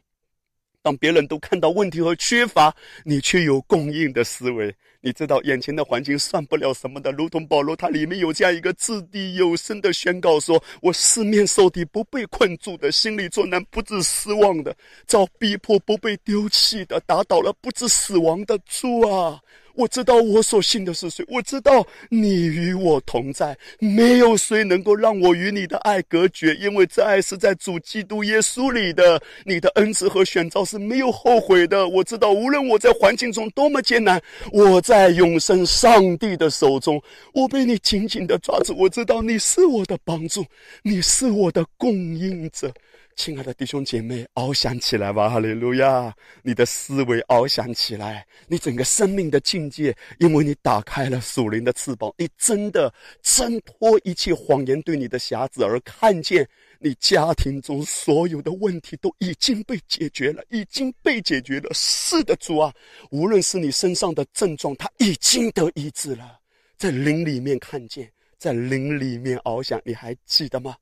[0.80, 4.74] 当别人都看到问题和缺乏，你却有供应的思维。
[5.00, 14.72] 你知道眼前的环境算不了什么的，如同保罗，他里面有这样一个掷地有声的宣告：说我四面受敌，不被困住的；心里作难，不致失望的；
[15.06, 19.40] 遭逼迫，不被丢弃的；打倒了，不致死亡的主啊！
[19.74, 29.22] 我知道我所信的是谁，我知道你与我同在，没有谁能够让我与你的爱隔绝，因为这爱是在主基督耶稣里的。
[29.44, 31.86] 你的恩赐和选召是没有后悔的。
[31.86, 36.98] 我知道，无论我在环境中多么艰难，我在永生上帝的手中，
[37.34, 38.74] 我被你紧紧的抓住。
[38.74, 40.42] 我知道你是我的帮助，
[40.82, 42.72] 你是我的供应者。
[43.18, 45.28] 亲爱的弟兄姐妹，翱翔起来吧！
[45.28, 46.14] 哈利路亚！
[46.40, 61.68] 你的思维翱翔起来，你整个生命的境界，因为你打开了属灵的翅膀，你真的挣脱一切谎言对你的辖制，而看见你家庭中所有的问题都已经被解决了，已经被解决了。
[61.74, 62.72] 是的，主啊，
[63.10, 66.38] 无论是你身上的症状，它已经得医治了，
[66.76, 69.80] 在灵里面看见，在灵里面翱翔。
[69.84, 70.76] 你还记得吗？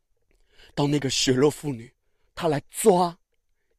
[0.75, 1.91] 当那个血肉妇女。
[2.37, 3.19] 他来抓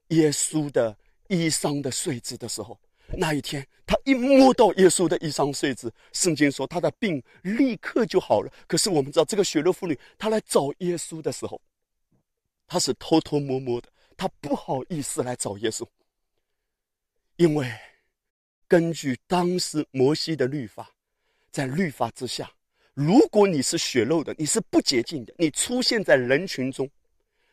[0.07, 2.77] 耶稣的衣裳的穗子的时候，
[3.15, 8.51] 那一天他一摸到耶稣的衣裳穗子，圣经说他的病立刻就好了。
[8.67, 11.61] 可是我们知道，这个血肉妇女她来找耶稣的时候，
[12.65, 15.85] 她是偷偷摸摸的，她不好意思来找耶稣，
[17.35, 17.71] 因为
[18.67, 20.89] 根据当时摩西的律法，
[21.51, 22.51] 在律法之下，
[22.95, 26.89] 如果你是血肉的，你是不洁净的，你出现在人群中。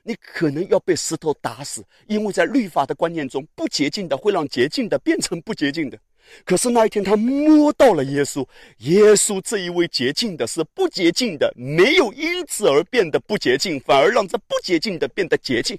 [0.06, 5.98] 你可能要被石头打死，因为在律法的观念中，不洁净的会让洁净的变成不洁净的。
[6.44, 8.46] 可是那一天，他摸到了耶稣，
[8.78, 15.78] 耶稣这一位洁净的，是不洁净的，没有因此而变得不洁净，反而让这不洁净的变得洁净。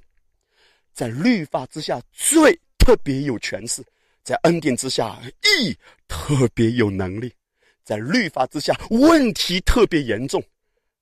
[0.91, 3.81] 在律法之下，罪特别有权势；
[4.23, 5.19] 在恩典之下，
[5.61, 5.75] 义
[6.07, 7.31] 特别有能力。
[7.83, 10.43] 在律法之下，问题特别严重。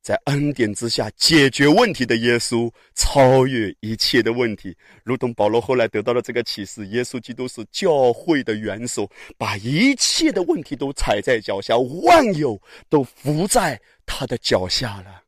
[0.03, 15.23] 在恩典之下解决问题的耶稣，超越一切的问题，如同保罗后来得到了这个启示：耶稣基督是教会的元首，把一切的问题都踩在脚下，万有都伏在他的脚下了。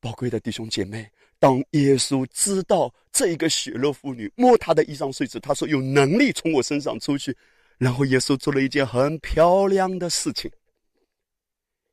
[0.00, 7.36] 宝贵的弟兄姐妹，当耶稣知道这一个血肉妇女摸他的衣裳碎子，他说有能力从我身上出去，
[7.78, 10.50] 然后耶稣做了一件很漂亮的事情。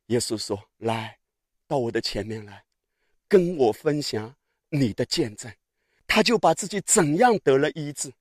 [0.07, 1.17] 耶稣说：“来。”
[1.67, 2.63] 到我的前面来，
[3.27, 4.33] 跟我分享
[4.69, 5.51] 你的见证。
[6.07, 8.11] 他就把自己怎样得了医治，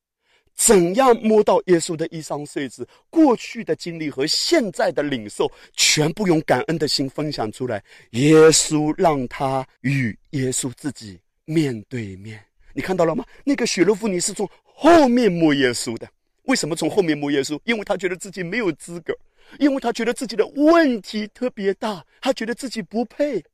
[0.55, 7.83] 怎样摸到耶稣的衣裳碎子，过去的经历和现在的领受，全部用感恩的心分享出来。
[8.11, 12.43] 耶稣让他与耶稣自己面对面。
[12.73, 13.25] 你看到了吗？
[13.45, 16.09] 那个血肉妇女是从后面摸耶稣的。
[16.45, 17.61] 为什么从后面摸耶稣？
[17.65, 19.17] 因为他觉得自己没有资格。
[19.59, 23.45] 因为他觉得自己的问题特别大，他觉得自己不配。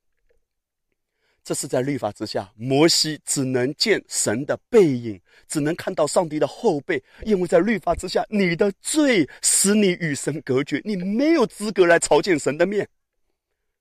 [1.43, 7.03] 这是在律法之下，摩西只能见神的背影，只能看到上帝的后背。
[7.25, 12.87] 因为在律法之下，你的罪使你与神隔绝，你没有资格来朝见神的面。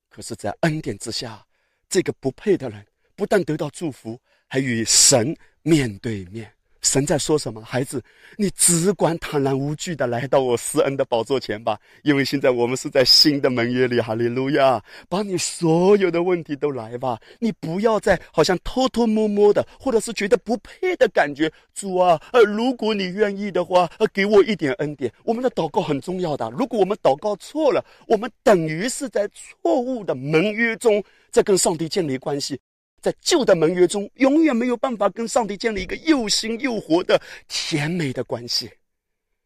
[0.09, 1.45] 可是，在恩典之下，
[1.89, 2.83] 这个不配的人
[3.15, 6.51] 不但得到祝福，还与神面对面。
[6.81, 7.61] 神在说什么？
[7.61, 8.01] 孩子，
[8.37, 13.99] 你只管坦然无惧的来到我施恩的宝座前吧，因为现在我们是在新的盟约里。
[13.99, 14.81] 哈利路亚！
[15.07, 21.51] 把你所有的问题都来吧，你不要再好像偷偷摸摸的，或者是觉得不配的感觉。
[21.73, 25.11] 主啊，呃，如果你愿意的话，呃，给我一点恩典。
[25.25, 26.49] 我们的祷告很重要的。
[26.51, 32.59] 如果我们祷告错了，我们等于是在错误的盟约中在跟上帝建立关系。
[33.01, 38.69] 在旧的盟约中，永远没有办法跟上帝建立一个又新又活的甜美的关系。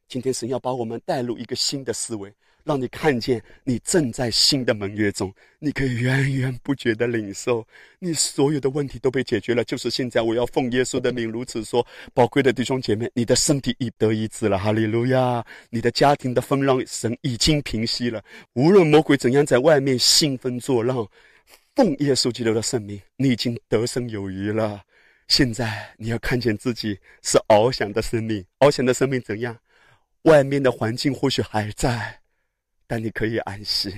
[0.07, 2.31] 今天，神要把我们带入一个新的思维，
[2.63, 7.65] 让你看见你正在新的盟约中，你可以源源不绝的领受，
[7.97, 9.63] 你所有的问题都被解决了。
[9.63, 11.83] 就是现在，我要奉耶稣的名如此说：
[12.13, 15.43] 宝贵的弟兄姐妹，你的身体已得医治了，哈利路亚！
[15.71, 18.23] 你的家庭的风浪，神已经平息了。
[18.53, 21.07] 无论魔鬼怎样在外面兴风作浪。
[21.75, 24.83] 奉耶稣基督的圣名，你已经得胜有余了。
[25.27, 29.57] 现在你要看见自己是翱翔的生命，翱翔的生命怎样？
[30.23, 32.21] 外面的环境或许还在，
[32.85, 33.91] 但你可以安息，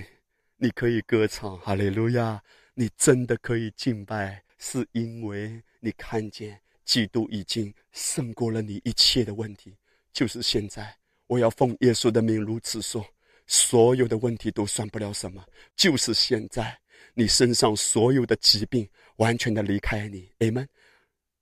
[0.55, 2.41] 你可以歌唱，哈利路亚！
[2.76, 9.76] 你真的可以敬拜，是因为你看见基督已经胜过了你一切的问题。
[10.13, 10.95] 就是现在，
[11.28, 13.05] 我要奉耶稣的名如此说，
[13.47, 15.43] 所有的问题都算不了什么。
[15.76, 16.80] 就是现在。
[17.16, 20.68] 你身上所有的疾病完全的离开你，amen。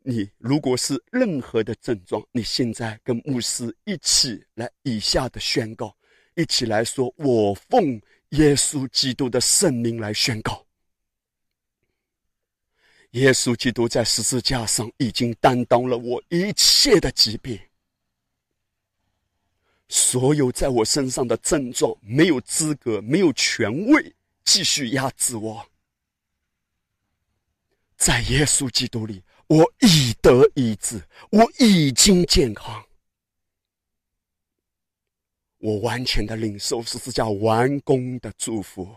[0.05, 5.95] 你如果是任何的症状，你现在跟牧师一起来以下的宣告，
[6.35, 7.99] 一起来说：我奉
[8.29, 10.63] 耶稣基督的圣名来宣告，
[13.11, 17.57] 耶稣基督在十字架上已经担当了我一切的疾病，
[19.87, 24.13] 所有在我身上的症状没有资格，没有权威。
[24.45, 25.65] 继续压制我，
[27.97, 32.85] 在耶稣基督里，我已得医治，我已经健康，
[35.57, 38.95] 我完全的领受十字架完工的祝福。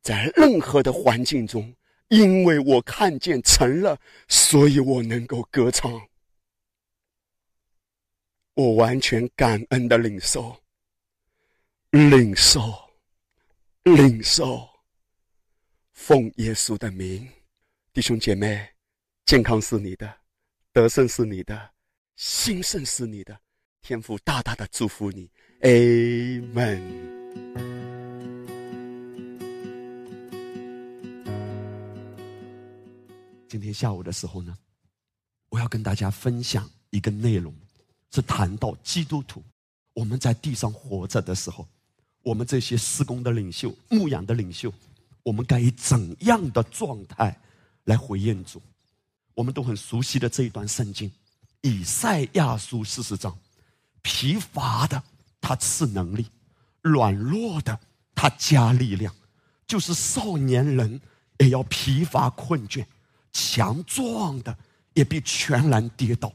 [0.00, 1.74] 在任何的环境中，
[2.08, 3.98] 因为我看见成了，
[4.28, 6.08] 所以我能够歌唱。
[8.54, 10.62] 我完全感恩的领受，
[11.90, 12.83] 领受。
[13.84, 14.66] 领受，
[15.92, 17.28] 奉耶稣的名，
[17.92, 18.66] 弟兄姐妹，
[19.26, 20.20] 健康是你的，
[20.72, 21.70] 得胜是你的，
[22.16, 23.38] 兴盛是你的，
[23.82, 25.30] 天父大大的祝福你
[25.60, 26.80] ，Amen。
[33.46, 34.56] 今天下午的时候呢，
[35.50, 37.54] 我要跟大家分享一个内容，
[38.10, 39.44] 是谈到基督徒
[39.92, 41.68] 我们在地上活着的时候。
[42.24, 44.72] 我们这些施工的领袖、牧养的领袖，
[45.22, 47.38] 我们该以怎样的状态
[47.84, 48.60] 来回应主？
[49.34, 51.10] 我们都很熟悉的这一段圣经，
[51.60, 53.36] 《以赛亚书》四十章：
[54.00, 55.02] 疲乏的
[55.40, 56.26] 他赐能力，
[56.80, 57.78] 软弱的
[58.14, 59.14] 他加力量。
[59.66, 61.00] 就是少年人
[61.38, 62.84] 也要疲乏困倦，
[63.32, 64.56] 强壮的
[64.94, 66.32] 也必全然跌倒。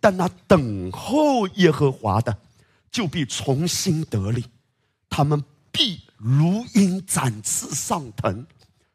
[0.00, 2.36] 但那等候耶和华的，
[2.90, 4.44] 就必重新得力。
[5.18, 8.46] 他们必如鹰展翅上腾，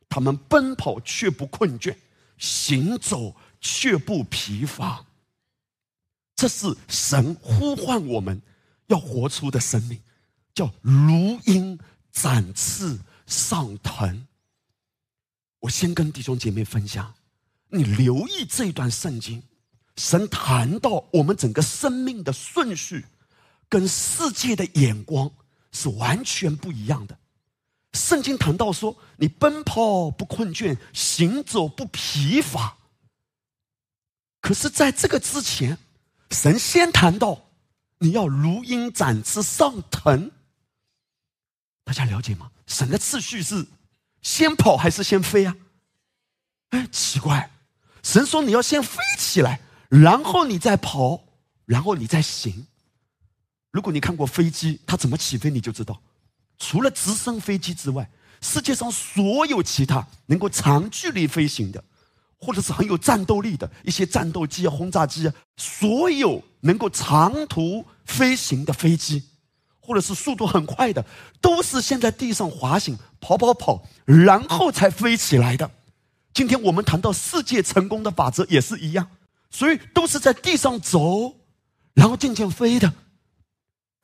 [0.07, 1.93] 他们奔跑却不困倦，
[2.38, 5.05] 行走却不疲乏。
[6.34, 8.41] 这是神呼唤我们
[8.88, 9.99] 要活出的生命，
[10.55, 11.78] 叫如鹰
[12.09, 12.97] 展翅
[13.28, 14.26] 上腾。
[15.59, 17.13] 我先跟弟兄姐妹分享，
[17.67, 19.43] 你留意这一段圣经，
[19.97, 23.07] 神谈到我们整个生命的顺序，
[23.67, 25.30] 跟世界的眼光。
[25.74, 27.19] 是完全不一样的。
[27.91, 32.78] 圣经谈到说，你奔跑不困倦，行走不疲乏。
[34.39, 35.78] 可是，在这个之前，
[36.32, 37.39] 神先谈到
[37.99, 40.32] 你要如鹰展翅上腾。
[41.84, 42.49] 大家了解吗？
[42.65, 43.67] 神的次序是
[44.21, 45.55] 先跑还是先飞啊？
[46.69, 47.51] 哎，奇怪，
[48.01, 51.24] 神说你要先飞起来，然后你再跑，
[51.65, 52.65] 然后你再行。
[53.74, 55.99] 如果你看过飞机，它怎么起飞，你就知道，
[56.59, 58.07] 除了直升飞机之外，
[58.39, 61.84] 世界上所有其他能够长距离飞行的，
[62.38, 69.24] 或者是很有战斗力的一些战斗机啊、轰炸机啊，所有能够长途飞行的飞机，
[69.80, 71.03] 或者是速度很快的，
[71.41, 75.71] 都是先在地上滑行、跑跑跑，然后才飞起来的。
[76.32, 79.09] 今天我们谈到世界成功的法则也是一样，
[79.49, 81.34] 所以都是在地上走，
[81.95, 82.93] 然后渐渐飞的。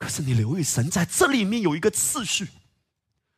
[0.00, 2.48] 可是你留意，神在这里面有一个次序。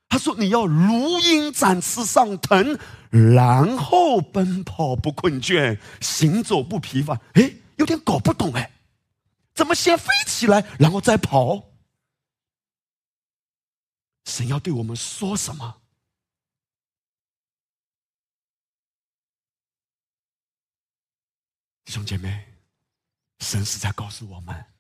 [0.09, 2.79] 他说：“你要如鹰展翅上腾，
[3.11, 8.71] 然后奔跑不困倦，行走不疲乏。”哎，有点搞不懂哎，
[9.55, 11.65] 怎么先飞起来，然后再跑？
[14.25, 15.81] 神要对我们说什么？
[21.85, 22.47] 弟兄姐妹，
[23.41, 24.72] 神是在告诉我们。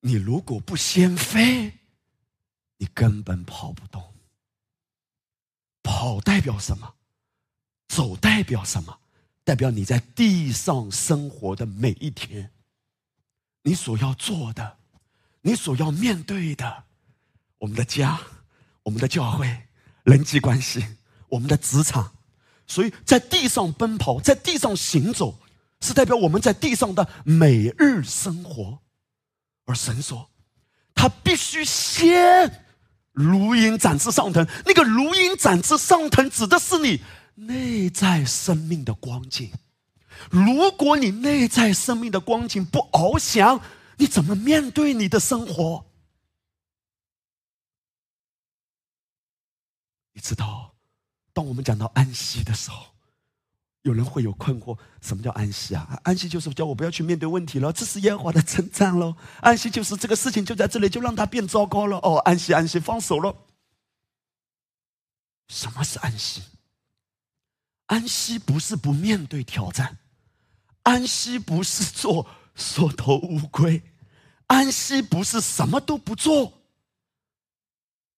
[0.00, 1.72] 你如果不先飞，
[2.78, 4.02] 你根本跑不动。
[5.82, 6.94] 跑代表什么？
[7.88, 8.98] 走代表什么？
[9.42, 12.52] 代表你在地上生活的每一天，
[13.62, 14.78] 你所要做的，
[15.40, 16.84] 你所要面对的，
[17.58, 18.20] 我们的家，
[18.84, 19.66] 我们的教会，
[20.04, 20.84] 人际关系，
[21.28, 22.14] 我们的职场，
[22.66, 25.40] 所以在地上奔跑，在地上行走，
[25.80, 28.80] 是代表我们在地上的每日生活。
[29.70, 30.28] 而神说，
[30.94, 32.66] 他必须先
[33.12, 34.46] 如鹰展翅上腾。
[34.66, 37.00] 那个如鹰展翅上腾，指的是你。
[37.36, 39.50] 内在生命的光景，
[40.28, 43.58] 如果你内在生命的光景不翱翔，
[43.96, 45.86] 你怎么面对你的生活？
[50.12, 50.74] 你知道，
[51.32, 52.84] 当我们讲到安息的时候，
[53.82, 55.98] 有人会有困惑：什么叫安息啊？
[56.02, 59.16] 安息就是叫我不要去面对问题了，这是耶和华的称赞喽。
[59.40, 61.96] 安息就是这个事情就在这里，就让它变糟糕了。
[61.98, 63.34] 哦，安息，安息，放手了。
[65.48, 66.42] 什么是安息？
[67.86, 69.98] 安息不是不面对挑战，
[70.82, 73.82] 安息不是做 缩头乌龟，
[74.46, 76.52] 安息不是什么都不做。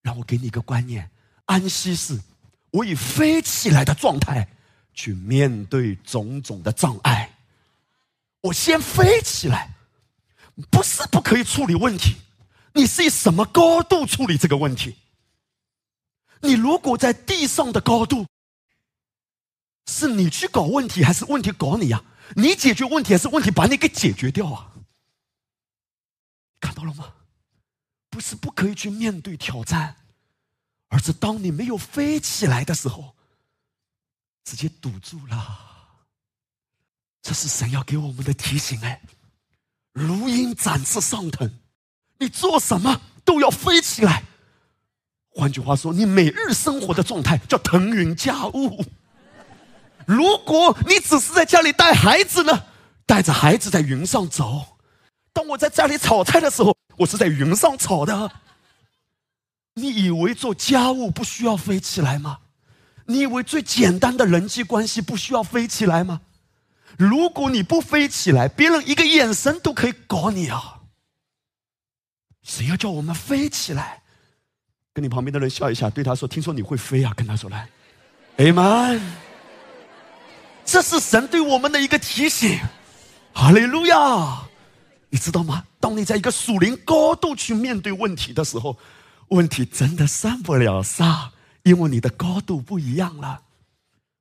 [0.02, 1.10] 让我给你一个观念：
[1.46, 2.20] 安息是
[2.72, 4.48] 我以飞起来的状态
[4.94, 7.36] 去面对种种的障碍。
[8.40, 9.74] 我先飞起来，
[10.70, 12.16] 不是不可以处理问题，
[12.74, 14.96] 你是以什么高度处理这个问题？
[16.40, 18.26] 你如果在地上的高度。
[19.88, 22.04] 是你去搞问题，还是问题搞你呀？
[22.36, 24.72] 你解决问题，还是问题把你给解决掉啊？
[26.60, 27.12] 看到了吗？
[28.08, 29.96] 不是不可以去面对挑战，
[30.86, 33.16] 而是当你没有飞起来的时候，
[34.44, 35.58] 直接堵住了。
[37.22, 39.00] 这是神要给我们的提醒哎！
[39.92, 41.58] 如鹰展翅上腾，
[42.18, 44.24] 你做什么都要飞起来。
[45.28, 48.84] 换句话说，你每日生活的状态叫腾云驾雾。
[50.06, 52.64] 如果你只是在家里带孩子呢，
[53.06, 54.78] 带着孩子在云上走。
[55.32, 58.32] 当我在家里炒菜的时候，我是在云上炒的。
[59.74, 62.40] 你以为做家务不需要飞起来吗？
[63.12, 66.22] 你以为最简单的人际关系不需要飞起来吗？
[66.98, 70.80] 如果你不飞起来，别人一个眼神都可以搞你啊！
[72.42, 74.02] 谁要叫我们飞起来？
[74.92, 77.66] 跟你旁边的人笑一下，对他说：“听说你会飞啊？”跟他说来
[78.36, 79.00] ，Amen。
[80.66, 82.60] 这是神对我们的一个提醒，
[83.32, 84.42] 哈利路亚！
[85.08, 85.64] 你知道吗？
[85.80, 88.78] 当你在一个属灵高度去面对问题的时候，
[89.28, 91.31] 问题真的上不了沙，
[91.62, 93.42] 因为你的高度不一样了。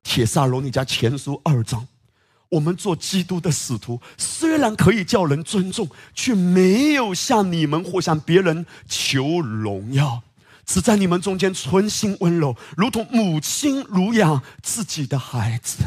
[0.03, 1.87] 铁萨罗尼迦前书二章，
[2.49, 10.23] 我们做基督的使徒，虽然可以叫人尊重，却没有向你们或向别人求荣耀，
[10.65, 15.83] 只在你们中间存心温柔，如同母亲乳养自己的孩子。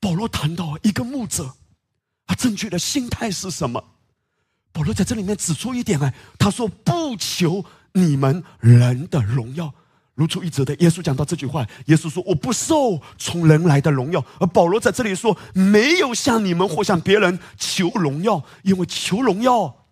[0.00, 1.54] 保罗谈到一个牧者，
[2.26, 3.84] 他正确的心态是什么？
[4.72, 9.72] 保罗在这里面指出一点哎，他说不求你们人的荣耀，
[10.14, 10.74] 如出一辙的。
[10.76, 14.24] 耶稣讲到这句话，耶稣说我不受从人来的荣耀。
[14.40, 19.86] 而保罗在这里说，没有向你们或向别人求荣耀，因为求荣耀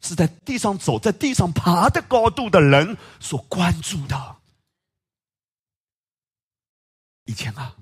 [0.00, 4.36] 是在地上走在地上爬的高度的人所关注的。
[7.24, 7.76] 以前啊。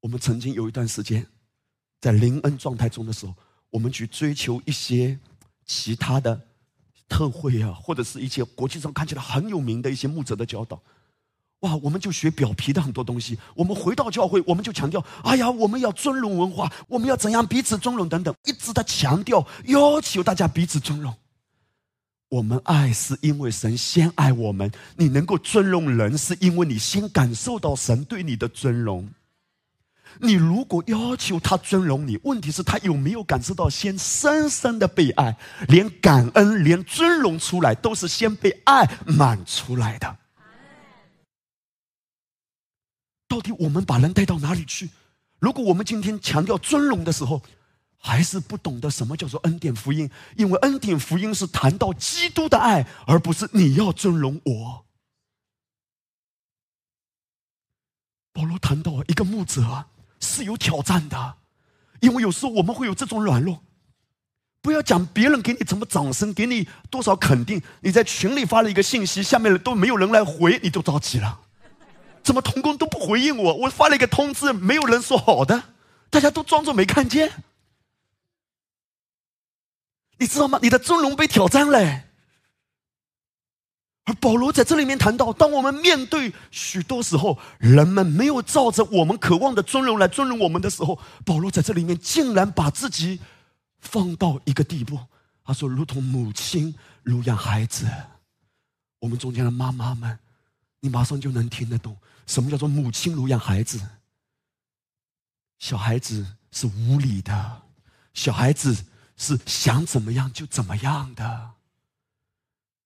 [0.00, 1.26] 我们曾经有一段时间，
[1.98, 3.34] 在灵恩状态中的时候，
[3.70, 5.18] 我们去追求一些
[5.64, 6.38] 其他的
[7.08, 10.80] 特会啊，或者是一些国际上看起来很有名的一些牧者的教导。
[11.60, 13.38] 哇，我们就学表皮的很多东西。
[13.54, 21.14] 我们回到教会，我们就强调：哎呀，我们要尊荣文化，我们要怎样彼此尊荣等等，一直在强调要求大家彼此尊荣。
[22.28, 29.08] 我们爱是因为神先爱我们，你能够尊荣人，是因为你先感受到神对你的尊荣。
[30.20, 35.36] 你如果要求他尊荣你，问题是他有没有感受到先深深的被爱？
[35.68, 40.16] 连感恩、连尊荣出来，都是先被爱满出来的。
[43.26, 44.90] 到底我们把人带到哪里去？
[45.40, 47.42] 如果我们今天强调尊荣的时候，
[47.98, 50.10] 还是不懂得什么叫做恩典福音？
[50.36, 54.84] 因为恩典福音是谈到基督的爱，而不是你要尊荣我。
[58.32, 59.86] 保罗谈到一个牧者。
[60.24, 61.34] 是有挑战的，
[62.00, 63.62] 因为有时候我们会有这种软弱。
[64.62, 71.40] 不要讲别人给你怎么掌声，给你多少肯定，你在群里发了一个信息，下面都没有人来回，你就着急了。
[72.22, 73.54] 怎么同工都不回应我？
[73.54, 75.62] 我发了一个通知，没有人说好的，
[76.08, 77.30] 大家都装作没看见。
[80.16, 80.58] 你知道吗？
[80.62, 82.04] 你的尊荣被挑战嘞。
[84.04, 93.18] 而保罗在这里面谈到，当我们面对许多时候人们没有照着我们渴望的尊荣来尊荣我们的时候，保罗在这里面竟然把自己
[93.78, 94.98] 放到一个地步。
[95.42, 97.86] 他说：“如同母亲如养孩子。”
[99.00, 100.18] 我们中间的妈妈们，
[100.80, 101.96] 你马上就能听得懂
[102.26, 103.80] 什么叫做母亲如养孩子。
[105.58, 107.62] 小孩子是无理的，
[108.14, 108.74] 小孩子
[109.16, 111.50] 是想怎么样就怎么样的。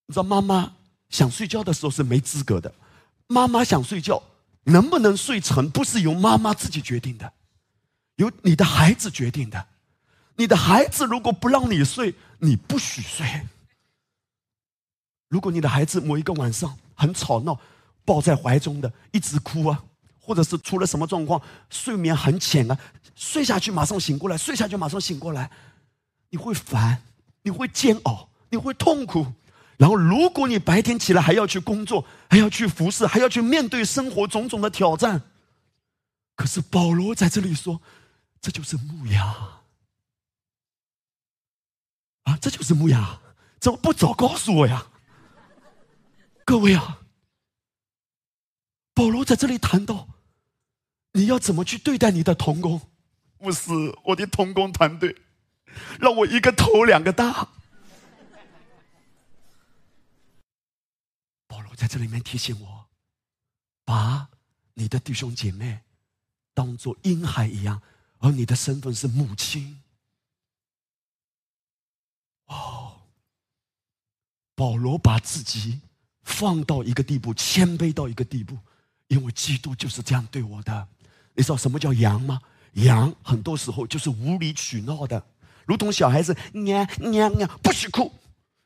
[0.06, 0.77] 你知道妈妈？
[1.08, 2.72] 想睡觉的时候是没资格的。
[3.26, 4.22] 妈妈想睡觉，
[4.64, 7.32] 能不能睡成不是由妈妈自己决定的，
[8.16, 9.66] 由你的孩子决定的。
[10.36, 13.46] 你的孩子如果不让你睡，你不许睡。
[15.28, 17.58] 如果你的孩子某一个晚上很吵闹，
[18.04, 19.84] 抱在怀中的一直哭啊，
[20.20, 22.78] 或者是出了什么状况，睡眠很浅啊，
[23.14, 25.50] 睡下去马上醒过来，睡下去马上醒过来，
[26.30, 27.02] 你会烦，
[27.42, 29.26] 你会煎熬，你会痛苦。
[29.78, 35.22] 然后，如果你白天起来还要去工作，还要去服侍，还要去面对生活种种的挑战，
[36.34, 37.80] 可是保罗在这里说，
[38.40, 39.62] 这就是牧羊
[42.24, 43.20] 啊，这就是牧羊，
[43.60, 44.84] 怎么不早告诉我呀？
[46.44, 47.02] 各位啊，
[48.92, 50.08] 保罗在这里谈到，
[51.12, 52.80] 你要怎么去对待你的童工？
[53.38, 53.70] 不是
[54.02, 55.14] 我的童工团队，
[56.00, 57.50] 让我一个头两个大。
[61.78, 62.86] 在这里面提醒我，
[63.84, 64.28] 把
[64.74, 65.78] 你的弟兄姐妹
[66.52, 67.80] 当做婴孩一样，
[68.18, 69.80] 而你的身份是母亲。
[72.46, 73.02] 哦，
[74.56, 75.80] 保罗把自己
[76.22, 78.58] 放到一个地步，谦卑到一个地步，
[79.06, 80.88] 因为基督就是这样对我的。
[81.34, 82.40] 你知道什么叫羊吗？
[82.72, 85.24] 羊很多时候就是无理取闹的，
[85.64, 88.12] 如同小孩子，娘娘娘，不许哭。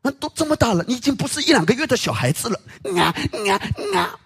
[0.03, 2.61] 那都这么大了，你已经不是一两个月的小孩子了。
[2.97, 3.15] 啊
[3.49, 4.19] 啊啊！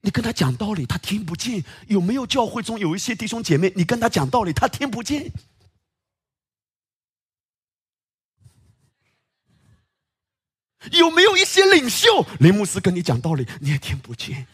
[0.00, 1.64] 你跟他讲道理，他听不见。
[1.88, 5.32] 有没有教会中有一些弟兄姐妹，你跟他讲道理，他听不见？
[10.92, 14.46] 有没有一些领袖，林牧师跟你讲道理，你也听不见？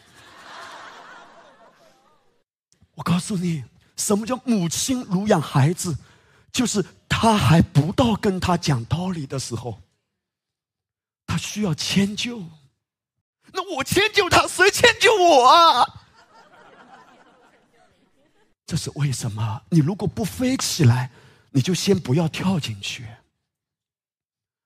[2.95, 3.63] 我告诉你，
[3.95, 5.95] 什么叫母亲乳养孩子，
[6.51, 9.82] 就是他还不到跟他讲道理的时候。
[11.33, 12.43] 他需要迁就，
[13.51, 15.83] 那我迁就他，谁迁就我啊？
[18.67, 19.63] 这是为什么？
[19.69, 21.09] 你如果不飞起来，
[21.49, 23.07] 你就先不要跳进去。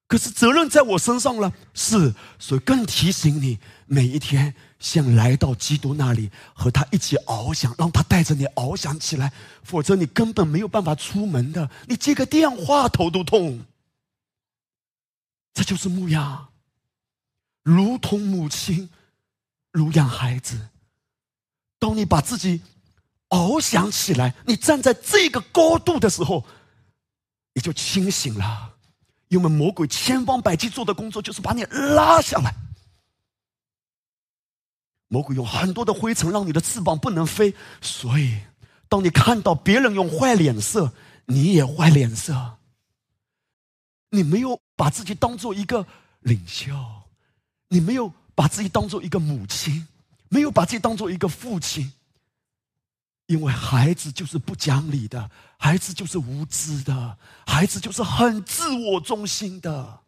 [0.08, 9.32] 可是责任在我身上了，是，所以更提醒你，每一天先来到基督那里，和他一起翱翔，让他带着你翱翔起来，
[9.64, 11.72] 否则你根本没有办法出门的。
[11.88, 13.66] 你接个电话头都痛。
[15.54, 16.50] 这就是牧羊，
[17.68, 18.90] 如同母亲
[19.74, 20.70] 如养孩子。
[21.78, 22.62] 当你把自己
[23.28, 26.46] 翱翔起来，你站在这个高度的时候，
[27.54, 28.74] 你就清醒了。
[29.28, 32.56] 因为魔鬼千方百计做的工作，就是把你拉下来。
[35.10, 38.40] 魔鬼用很多的灰尘让你的翅膀不能飞，所以
[38.88, 40.94] 当你看到别人用坏脸色，
[41.26, 42.58] 你也坏脸色。
[44.12, 44.58] 你没有。
[44.78, 45.84] 把自己当做一个
[46.20, 46.72] 领袖，
[47.70, 49.88] 你没有把自己当做一个母亲，
[50.30, 51.92] 没有把自己当做一个父亲，
[53.26, 60.00] 因为孩子就是不讲理的，孩子就是无知的，孩子就是很自我中心的。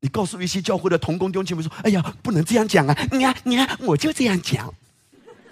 [0.00, 2.94] 你告诉一些教会的同工弟兄姐妹说：“哎呀，不能这样讲啊！
[3.10, 4.72] 你看，你看，我就这样讲。”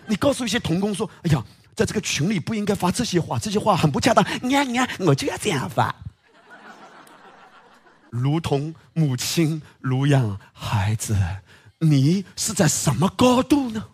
[0.06, 1.44] 你告诉一些同工说：“哎呀，
[1.74, 5.94] 在这个群里不应该发这些话，这些话很不恰当。”你看，你看，我就要这样发。
[8.14, 11.16] 如同母亲乳养孩子，
[11.80, 13.90] 你是在什么高度呢？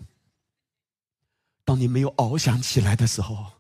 [1.64, 3.53] 当你没有翱翔起来的时候，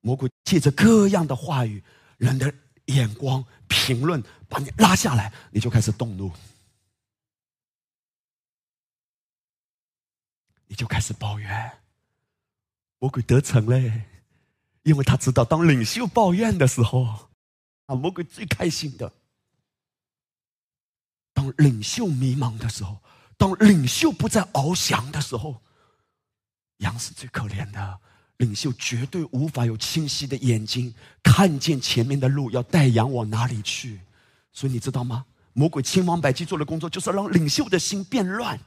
[0.00, 1.82] 魔鬼借着各样的话语、
[2.18, 2.52] 人的
[2.86, 6.30] 眼光、评论，把你拉下来，你就开始动怒，
[10.66, 11.78] 你就开始抱怨。
[12.98, 14.02] 魔鬼得逞嘞，
[14.82, 17.30] 因为他知道，当领袖抱怨的时候。
[17.86, 19.12] 啊，魔鬼最开心的。
[21.32, 22.98] 当领袖迷茫的时候，
[23.36, 25.60] 当领袖不再翱翔的时候，
[26.78, 28.00] 羊是最可怜的。
[28.38, 34.00] 领袖绝对无法有清晰的眼睛，看见前面的路要带羊往哪里去。
[34.52, 35.26] 所以你知道吗？
[35.52, 38.58] 魔鬼千方百计做的工作，就是让领袖的心变乱，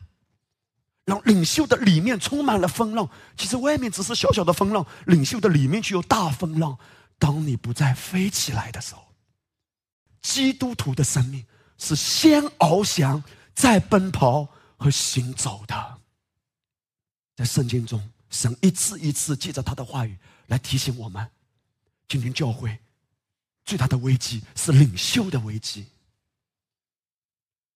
[1.06, 3.10] 让领袖的里面充满了风浪。
[3.36, 6.78] 其实外面只是小小的风浪，领袖的里面却有大风浪。
[7.20, 9.07] 当你不再飞起来的时候。
[10.22, 11.46] 基督徒的生命
[11.78, 14.48] 是先翱翔，再奔跑
[14.78, 16.02] 和行走的。
[17.36, 21.30] 在圣经中，神一次一次借着他的话语来提醒我们：
[22.08, 22.80] 今天教会
[23.64, 25.86] 最大的危机是领袖的危机。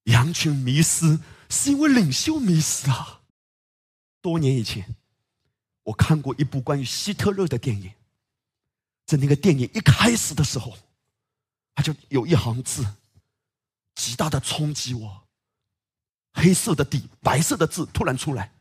[0.05, 1.19] 羊群迷失
[1.49, 3.21] 是因为领袖迷失啊！
[4.19, 4.95] 多年以前，
[5.83, 7.91] 我看过一部关于希特勒的电影，
[9.05, 10.75] 在那个电影一开始的时候，
[11.81, 12.85] 就有一行字，
[13.95, 15.23] 极大的冲击我。
[16.33, 18.53] 黑色的底，白色的字突然出来。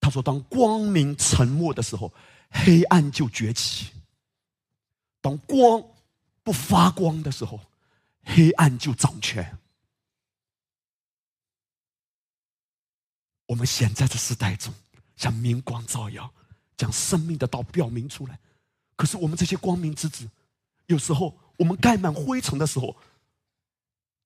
[0.00, 2.12] 他说：“当光明沉没的时候，
[2.50, 3.86] 黑暗就崛起；
[5.20, 5.82] 当光
[6.42, 7.60] 不发光的时候，
[8.24, 9.56] 黑暗就掌权。”
[13.46, 14.72] 我们现在这时代中，
[15.16, 16.32] 像明光照耀，
[16.76, 18.38] 将生命的道表明出来。
[18.96, 20.28] 可是我们这些光明之子，
[20.86, 22.96] 有时候我们盖满灰尘的时候，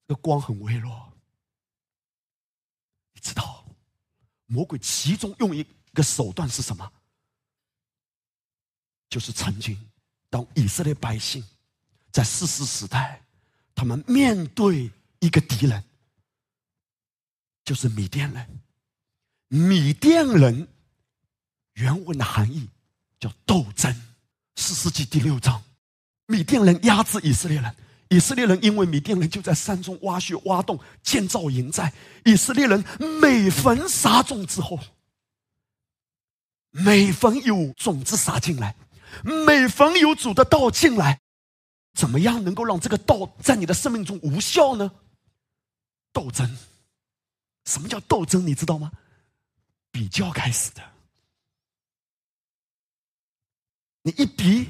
[0.07, 1.11] 这个光很微弱。
[3.11, 3.65] 你知道？
[4.45, 6.89] 魔鬼其中用一个手段是什么？
[9.09, 9.77] 就是曾经，
[10.29, 11.43] 当以色列百姓
[12.09, 13.21] 在四世时代，
[13.73, 15.83] 他们面对一个敌人，
[17.65, 18.61] 就是米甸人。
[19.49, 20.65] 米甸人
[21.73, 22.69] 原文的含义
[23.19, 23.93] 叫斗争。
[24.55, 25.61] 四世纪第六章，
[26.27, 27.75] 米甸人压制以色列人。
[28.09, 31.91] 以色列人因为米甸人就在山中挖穴挖洞建造营寨，
[32.23, 32.83] 以色列人
[33.19, 34.79] 每逢撒种之后，
[36.69, 38.75] 每逢有种子撒进来，
[39.23, 41.19] 每逢有主的道进来，
[41.95, 44.91] 怎么样能够让这个道在你的生命中无效呢？
[46.13, 46.47] 斗争，
[47.65, 48.45] 什么叫斗争？
[48.45, 48.91] 你知道吗？
[49.89, 50.83] 比较开始的，
[54.03, 54.69] 你一比，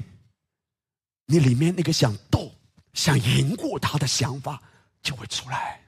[1.25, 2.51] 你里面那个想斗。
[2.93, 4.63] 想赢过他的想法
[5.01, 5.83] 就会出来。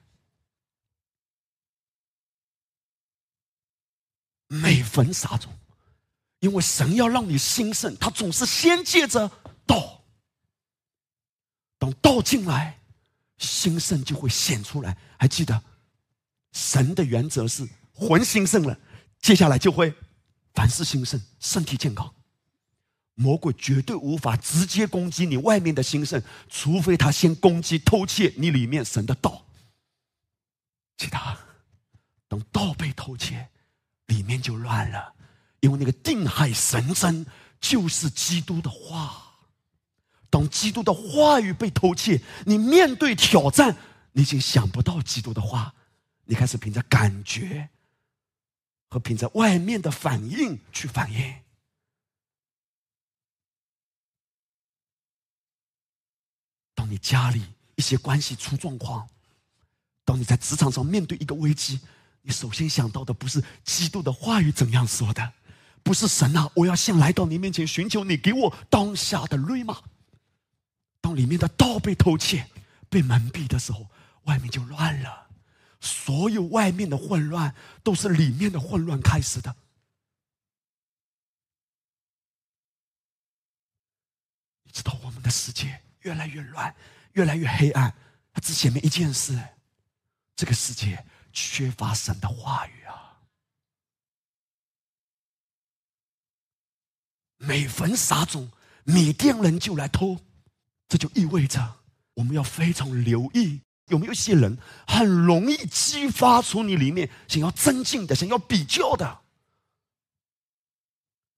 [4.48, 5.58] 每逢撒种，
[6.40, 9.32] 因为神要让你兴盛，他总是先借着
[9.66, 10.04] 道。
[11.80, 12.78] 等道进来，
[13.38, 14.98] 兴盛就会显出来。
[15.18, 15.64] 还记得，
[16.52, 18.78] 神的原则是魂兴盛了，
[19.22, 19.96] 接下来就会
[20.54, 22.14] 凡事兴盛，身体健康。
[23.20, 29.44] 魔鬼绝对无法直接攻击你外面的兴盛，除非他先攻击偷窃你里面神的道。
[30.98, 31.36] 其他，
[32.28, 33.50] 等道被偷窃，
[34.06, 35.16] 里面就乱了，
[35.62, 37.26] 因为那个定海神针
[37.60, 39.24] 就是基督的话。
[40.30, 43.76] 当基督的话语被偷窃，你面对挑战，
[44.12, 45.74] 你已经想不到基督的话，
[46.26, 47.68] 你开始凭着感觉
[48.90, 51.34] 和凭着外面的反应去反应。
[56.90, 57.44] 你家里
[57.76, 59.08] 一些关系出状况，
[60.06, 61.80] 当你在职场上面对一个危机，
[62.22, 65.34] 你首先想到的不是基督的话语怎样说的，
[65.84, 69.82] 不是神啊，我要先来到你面前寻求你给我当下的瑞玛。
[71.02, 72.50] 当里面的道被偷窃、
[72.90, 73.88] 被蒙蔽的时候，
[74.24, 75.28] 外面就乱了。
[75.80, 79.56] 所有外面的混乱，都是里面的混乱开始的。
[84.64, 85.82] 你知道我们的世界。
[86.08, 86.74] 越来越乱，
[87.14, 87.94] 越来越黑暗。
[88.32, 89.38] 它只显明一件事：
[90.38, 93.20] 这个世界缺乏神的话语啊！
[97.40, 98.50] 每逢撒种，
[98.86, 100.18] 米甸人就来偷，
[100.88, 101.82] 这就意味着
[102.14, 109.24] 我们要非常留意，有没有一些人很容易激发出你里面想要增进的、想要比较的。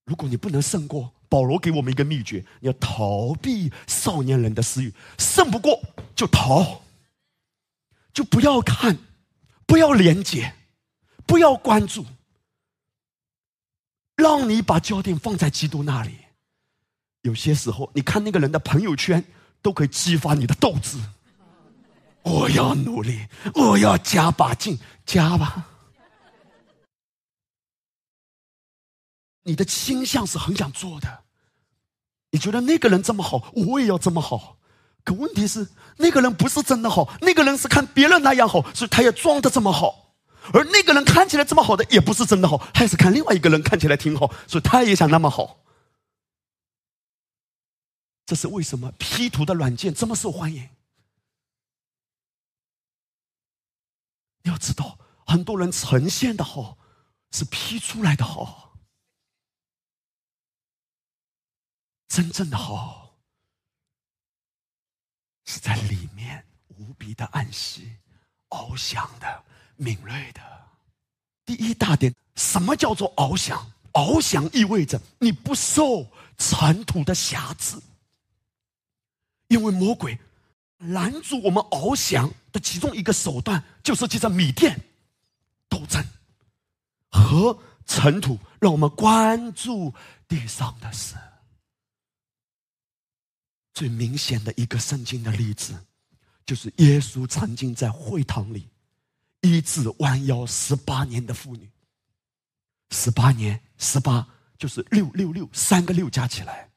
[0.05, 1.15] 如果你不能胜过。
[1.29, 5.79] 保罗给我们一个秘诀：你要逃避少年人的私欲，胜不过
[6.15, 6.81] 就逃，
[8.11, 8.97] 就不要看，
[9.67, 10.55] 不要连接，
[11.27, 12.05] 不要关注，
[14.15, 16.15] 让你把焦点放在基督那里。
[17.21, 19.23] 有些时候，你看那个人的朋友圈，
[19.61, 20.97] 都可以激发你的斗志。
[22.23, 25.67] 我要努力，我要加把劲，加吧。
[29.49, 31.23] 你的倾向是很想做的，
[32.29, 34.59] 你觉得那个人这么好，我也要这么好。
[35.03, 40.13] 可问题是，那个人不是真的好，那个人是看别人那样好，所以他也装的这么好。
[40.53, 45.63] 而那个人看起来这么好的，也不是真的好，还是看另外一个人看起来挺好，所以他也想那么好。
[48.27, 50.69] 这是为什么 P 图的软件这么受欢迎？
[54.43, 56.77] 要知道，很多人呈现的好，
[57.31, 58.68] 是 P 出来的好。
[62.09, 63.15] 真正的好，
[65.45, 67.95] 是在里面无比的安息、
[68.49, 69.43] 翱翔的、
[69.77, 70.41] 敏锐的。
[71.45, 73.71] 第一大点，什么叫做翱翔？
[73.93, 77.81] 翱翔意味着你不受尘土的瑕疵，
[79.47, 80.17] 因为魔鬼
[80.77, 84.79] 拦住我们翱翔的其中一个手段，就是借着米店
[85.67, 86.03] 斗争
[87.11, 89.93] 和尘土，让我们关注
[90.27, 91.15] 地上的事。
[93.79, 95.73] 最明显的一个圣经的例子，
[96.45, 98.67] 就是耶稣曾经在会堂里。
[99.39, 101.69] 医治弯腰十八年的妇女，
[102.91, 104.27] 十八年，十八
[104.57, 106.69] 就是六六六，三个六加起来，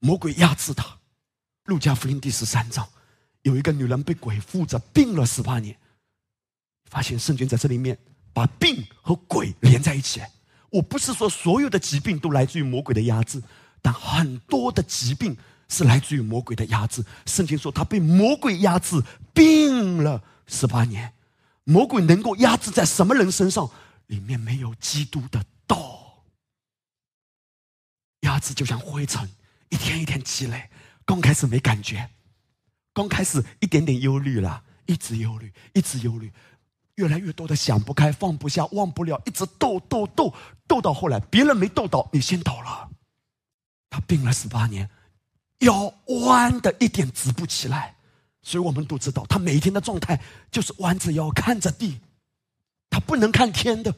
[0.00, 0.98] 魔鬼压制他。
[1.64, 2.86] 路加福音第十三章，
[3.40, 5.74] 有一个女人被鬼附着，病了十八年。
[6.90, 7.98] 发现圣经在这里面
[8.34, 10.20] 把病和鬼连在一起。
[10.68, 13.42] 我不是说所有的疾病都来自于魔鬼的压制，
[13.80, 15.34] 但很多的疾病
[15.74, 17.04] 是来自于魔鬼的压制。
[17.26, 19.02] 圣经说他被魔鬼压制，
[19.32, 21.12] 病了十八年。
[21.64, 23.70] 魔鬼能够压制在什么人身上？
[24.08, 26.24] 里面没有基督的道，
[28.20, 29.26] 压制就像灰尘，
[29.70, 30.68] 一天一天积累。
[31.06, 32.10] 刚开始没感觉，
[32.92, 36.30] 刚开始一点点忧虑了，一直忧虑，一直忧虑，
[36.96, 40.34] 越来越多的想不开、放不下、忘不了，一直斗斗斗
[40.66, 42.90] 斗到后来，别人没斗倒，你先倒了。
[43.88, 44.90] 他病了十八年，
[45.60, 45.92] 腰
[46.26, 47.94] 弯的一点直不起来。
[48.42, 51.98] 所以我们都知道，他每天的状态就是弯着腰看着地，
[52.90, 53.94] 他不能看天的，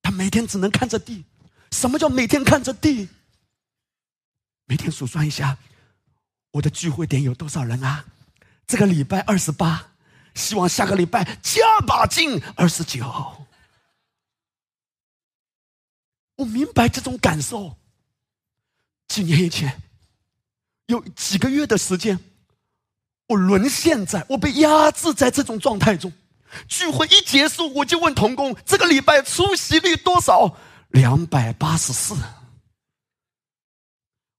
[0.00, 1.24] 他每天只能看着地。
[1.72, 3.08] 什么叫每天看着地？
[4.66, 5.58] 每天数算一下，
[6.52, 8.04] 我的聚会点有多少人啊？
[8.66, 9.92] 这个礼拜二十八，
[10.34, 13.04] 希望下个礼拜加把劲二十九。
[16.36, 17.76] 我明白这种感受。
[19.08, 19.82] 几年以前，
[20.88, 22.18] 有几个月的时间。
[23.28, 26.10] 我沦陷在，我被压制在这种状态中。
[26.66, 30.56] 聚会一结束，我就问童工：“这个礼拜出席率多少？”
[30.88, 32.16] 两百八十四。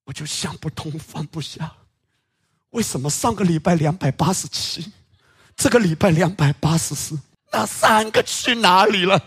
[0.06, 1.72] 我就想不通，放不下。
[2.72, 4.92] 为什么上个礼拜两百八十七，
[5.56, 7.16] 这个礼拜两百八十四？
[7.52, 9.24] 那三个去哪里了？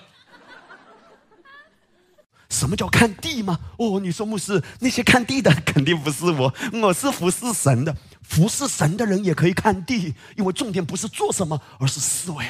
[2.52, 3.58] 什么叫看地吗？
[3.78, 7.96] 哦，你说牧师，那些看地的肯定不是我，我是服侍神的。
[8.22, 12.46] 服侍神的人也可以看地，因为重点不是做什么，而是思维。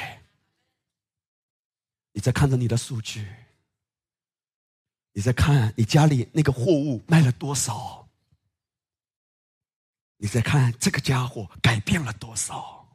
[2.11, 3.25] 你在看着你的数据，
[5.13, 8.07] 你在看你家里那个货物卖了多少，
[10.17, 12.87] 你在看这个家伙改变了多少，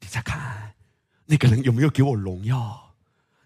[0.00, 0.74] 你在看
[1.26, 2.91] 那个人有没有给我荣耀。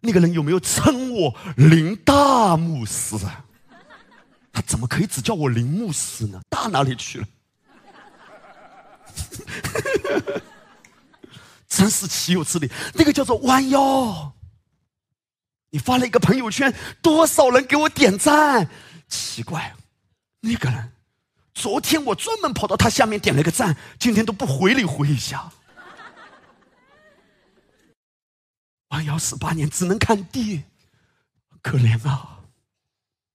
[0.01, 3.44] 那个人有没有称我林大牧师啊？
[4.53, 6.40] 他怎么可以只叫我林牧师呢？
[6.49, 7.26] 大哪里去了？
[11.68, 12.70] 真是岂有此理！
[12.94, 14.32] 那个叫做弯腰。
[15.70, 16.72] 你发了一个朋友圈，
[17.03, 18.68] 多少人给我点赞？
[19.09, 19.74] 奇怪，
[20.40, 20.92] 那个人
[21.53, 25.51] 昨天我专门跑到他下面点了个赞，今天都不回你回一下。
[28.89, 30.62] 弯腰十八年，只能看地，
[31.62, 32.41] 可怜啊！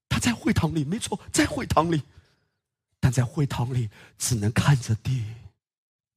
[0.08, 2.04] 他在会堂里，没错，在会堂里，
[2.99, 5.26] 但在会堂里只能看着地。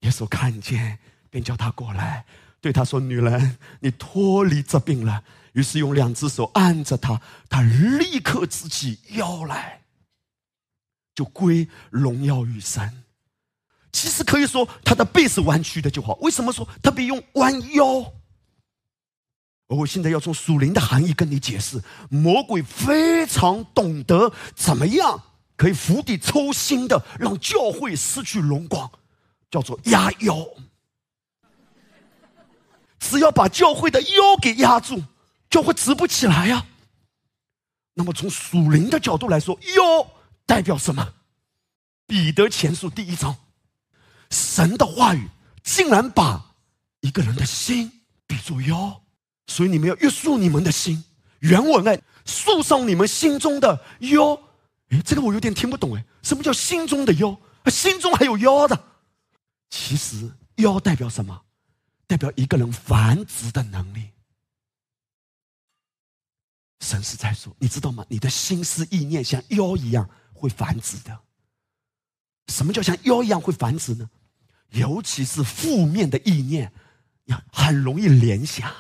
[0.01, 0.99] 耶稣看见，
[1.31, 2.25] 便叫他过来，
[2.61, 5.25] 对他说：“女人，你脱离这病了。”
[5.55, 9.83] 于是用两只手按着他，他立刻直起腰来，
[11.15, 13.05] 就归荣耀于神。
[13.93, 16.15] 其实可以说，他的背是弯曲的就好。
[16.17, 18.13] 为什么说特别用弯腰？
[19.75, 25.23] 我现在要从属灵的含义跟你解释，魔鬼非常懂得怎么样
[25.57, 28.91] 可以釜底抽薪的让教会失去荣光，
[29.51, 30.47] 叫做压腰。
[32.99, 35.03] 只要把教会的腰给压住，
[35.51, 36.67] 教会直不起来呀。
[37.95, 40.07] 那么从属灵的角度来说，腰
[40.47, 41.15] 代表什么？
[42.07, 43.37] 彼得前书第一章，
[44.31, 45.29] 神的话语
[45.63, 46.55] 竟然把
[47.01, 49.04] 一个人的心比作腰。
[49.47, 51.05] 所以你们要约束你们的心，
[51.41, 54.35] 原文哎，束上你们心中的腰。
[54.89, 57.39] 哎，这个我有点听不懂哎，什么叫心中的腰？
[57.67, 58.85] 心中还有腰的？
[59.71, 61.43] 其实妖代表什么？
[62.07, 64.11] 代表一个人繁殖的能力。
[66.81, 68.05] 神是在说，你知道吗？
[68.09, 71.19] 你的心思意念像妖一样会繁殖的。
[72.49, 74.11] 什么叫像妖一样会繁殖呢？
[74.71, 76.71] 尤其是负面的意念，
[77.51, 78.71] 很容易联想。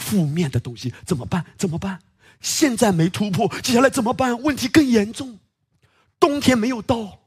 [0.00, 1.44] 负面的东西怎么办？
[1.56, 2.00] 怎么办？
[2.40, 4.42] 现在没突破，接下来怎么办？
[4.42, 5.38] 问题更严重。
[6.18, 7.18] 冬天没有到，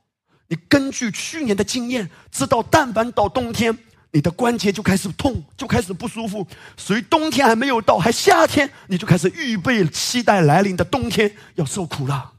[0.47, 3.77] 你根据去年的经验知道，但凡到冬天，
[4.11, 6.45] 你的关节就开始痛，就开始不舒服。
[6.75, 12.33] 所以冬天还没有到，还夏天，你就开始预备期待来临的冬天要受苦了。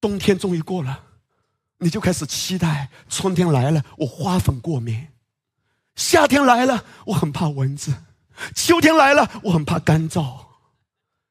[0.00, 1.04] 冬天终于过了，
[1.78, 5.06] 你就开始期待春天来了，我花粉过敏；
[5.94, 7.92] 夏天来了，我很怕蚊子；
[8.54, 10.46] 秋天来了，我很怕干燥。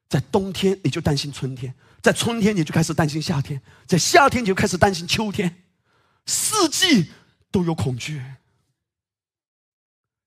[0.08, 5.64] 在冬天，你就担心春天；在春天，你就开始担心夏天；在夏天，你就开始担心秋天。
[6.26, 7.10] 四季
[7.50, 8.22] 都有恐惧，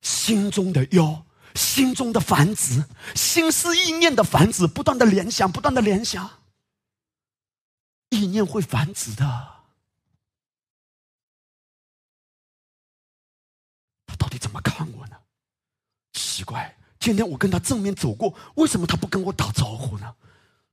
[0.01, 1.23] 心中的忧，
[1.53, 2.83] 心中的繁殖，
[3.15, 6.29] 心思意念的繁殖，不断的联想，不断的联想，
[8.09, 9.55] 意念会繁殖的。
[14.36, 15.15] 底怎么看我呢？
[16.13, 16.75] 奇怪。
[16.99, 20.15] 今天我跟他正面走过，为什么他不跟我打招呼呢？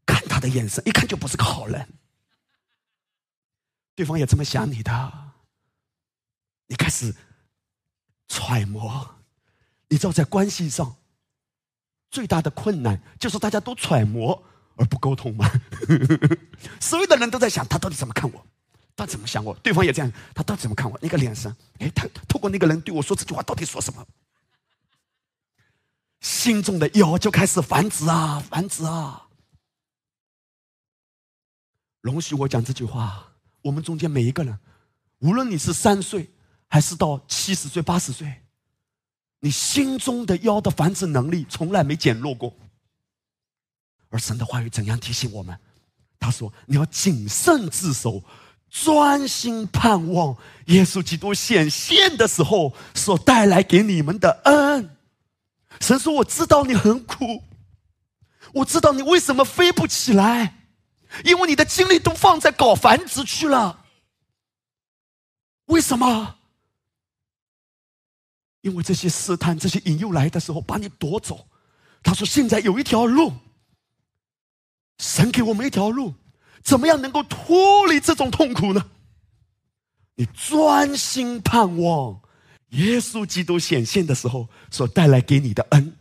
[0.04, 1.88] 看他的眼神，一看就不是个好人。
[3.94, 5.32] 对方也这么想你的，
[6.66, 7.14] 你开始
[8.28, 9.16] 揣摩。
[9.88, 10.96] 你知道，在关系上
[12.10, 14.42] 最大的困难就是大家都揣摩
[14.76, 15.46] 而不沟通吗？
[16.80, 18.46] 所有的人都在想他到底怎么看我，
[18.94, 19.54] 他怎么想我？
[19.62, 20.98] 对方也这样，他到底怎么看我？
[21.02, 24.06] 那个眼神，哎，他透过那个人对我说这句话，到底说什么？
[26.20, 29.26] 心中的妖就开始繁殖啊，繁殖啊！
[32.00, 33.32] 容许我讲这句话：
[33.62, 34.58] 我们中间每一个人，
[35.18, 36.30] 无论你是三岁
[36.68, 38.42] 还是到七十岁、八十岁，
[39.40, 42.54] 你心中的妖的繁殖能力从来没减弱过。
[44.10, 45.58] 而神的话语怎样提醒我们？
[46.20, 48.22] 他说：“你要谨慎自守，
[48.72, 50.34] 专心盼望
[50.66, 54.96] 耶稣基督显现的时候所带来给你们的恩。”
[55.78, 57.44] 神说：“我知道你很苦，
[58.54, 60.56] 我知道你为什么飞不起来，
[61.24, 63.84] 因为你的精力都放在搞繁殖去了。
[65.66, 66.36] 为什么？
[68.62, 71.46] 因为这些试探、这些引诱来的时候，把你夺走。
[72.02, 73.32] 他说：现在有一条路，
[74.98, 76.14] 神给我们一条路，
[76.62, 78.90] 怎么样能够脱离这种痛苦呢？
[80.14, 82.20] 你专心盼望。”
[82.72, 85.94] 耶稣基督显现的时候所带来给你的恩，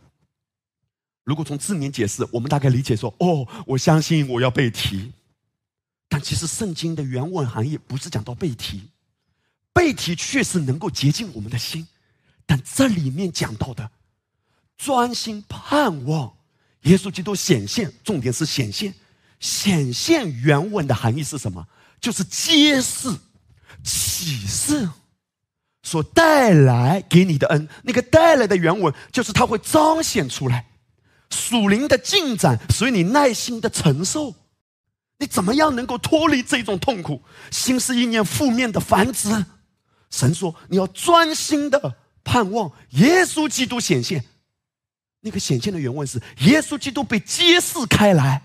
[1.22, 5.12] 如果从字面解释，我们大概理解说：哦，我相信我要被提。
[6.08, 8.88] 但其实圣经的原文含义不是讲到被提，
[9.74, 11.86] 被提确实能够洁净我们的心，
[12.46, 13.90] 但这里面讲到的
[14.78, 16.34] 专心盼望
[16.84, 18.94] 耶稣基督显现，重点是显现。
[19.42, 21.66] 显现原文的含义是什么？
[22.00, 23.10] 就是揭示、
[23.84, 24.88] 启示。
[25.84, 30.64] 所带来给你的恩，那个带来的原文就是它会彰显出来
[31.28, 34.32] 属灵的进展，所以你耐心的承受。
[35.18, 37.20] 你怎么样能够脱离这种痛苦？
[37.50, 39.44] 心思意念负面的繁殖。
[40.08, 44.24] 神说你要专心的盼望耶稣基督显现。
[45.20, 48.40] 那个显现的原文是耶稣基督被揭示开来，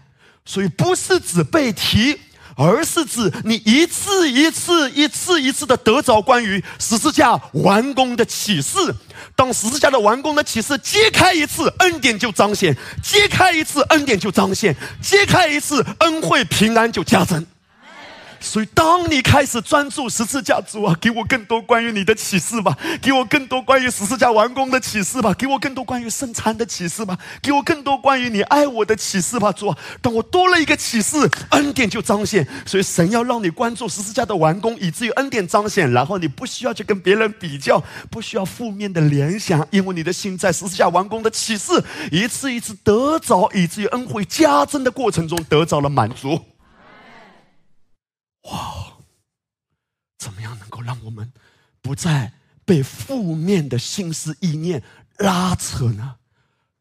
[0.48, 2.18] 所以不是指背题。
[2.60, 8.80] 而是指你一次一次、一次一次的得着关于十字架完工的启示。
[9.36, 12.74] 当十字架的完工的启示揭开一次，恩典就彰显；
[13.04, 14.74] 揭开一次，恩典就彰显；
[15.04, 17.46] 揭开一次，恩惠平安就加增。
[18.40, 29.78] 所以，当你开始专注十字架主啊，给我更多关于你的启示吧，给我更多关于十字架完工的启示吧，给我更多关于圣餐的启示吧，给我更多关于你爱我的启示吧，主啊！
[30.02, 31.18] 当我多了一个启示，
[31.50, 32.48] 恩典就彰显。
[32.66, 41.72] 所以，神要让你关注十字架的完工，以至于恩典彰显，然后你不需要去跟别人比较，不需要负面的联想，因为你的心在十字架完工的启示
[42.12, 46.40] 一次一次得着，以至于恩惠加增的过程中得着了满足。
[48.52, 48.94] 哇！
[50.18, 51.32] 怎么样能够让我们
[51.82, 52.34] 不再
[52.66, 54.84] 被负面的心思意念
[55.20, 56.16] 拉扯呢？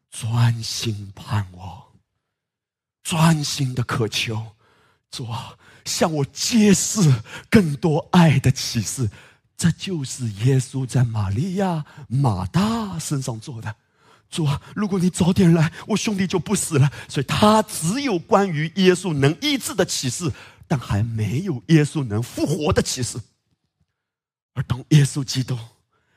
[0.09, 1.83] 专心盼望，
[3.03, 4.53] 专心的渴求，
[5.11, 5.55] 主啊，
[5.85, 9.09] 向我揭示更多爱的启示。
[9.55, 13.75] 这就是耶稣在玛利亚、马大身上做的。
[14.29, 16.91] 主啊，如果你早点来，我兄弟就不死了。
[17.07, 20.31] 所以他只有关于耶稣能医治的启示。
[20.67, 23.17] 但还没有耶稣能复活的启示。
[24.53, 25.57] 而当耶稣基督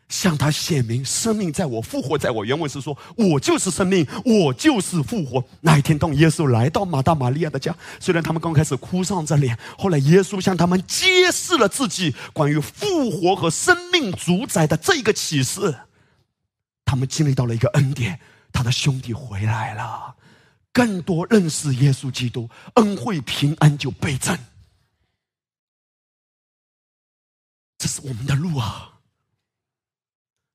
[0.09, 15.77] 向他显明生命在我，复活在我，原文是说：“我就是生命，我就是复活。”那一天，当耶稣来到马大玛利亚的家，虽然他们刚开始哭丧着脸，后来耶稣向他们揭示了自己关于复活和生命主宰的这个启示，
[16.85, 18.19] 他们经历到了一个恩典，
[18.53, 20.17] 他的兄弟回来了。
[20.73, 24.39] 更多认识耶稣基督，恩惠平安就倍增。
[27.79, 29.01] 这是我们的路啊！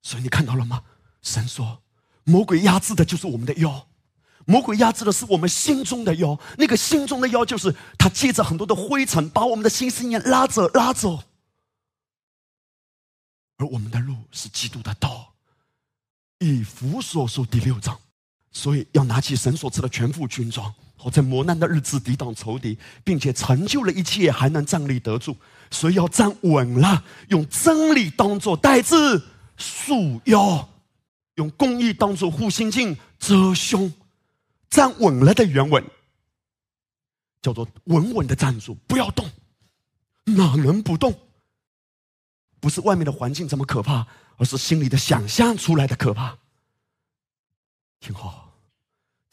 [0.03, 0.83] 所以你看到了吗？
[1.21, 1.81] 神说，
[2.23, 3.87] 魔鬼压制的就是我们的腰，
[4.45, 6.39] 魔鬼压制的是我们心中的腰。
[6.57, 11.23] 那个心中的腰，就是他借着很多的灰尘，把我们的心思念拉着拉走。
[13.57, 15.33] 而我们的路是基督的道。
[16.39, 17.99] 以弗所书第六章，
[18.55, 25.35] 所以要拿起神所赐的全副军装，好在磨难的日子抵挡仇敌，并且成就了一切，还能站立得住。
[25.69, 29.21] 所以要站稳了，用真理当做带子
[29.57, 30.69] 束腰，
[31.35, 33.91] 用公义当做护心镜遮胸。
[34.69, 35.83] 站稳了的原文
[37.41, 39.29] 叫做稳稳的站住，不要动，
[40.23, 41.13] 哪能不动？
[42.61, 46.37] 不是外面的环境这么可怕，而是心里的想象出来的可怕。
[47.99, 48.44] 听好，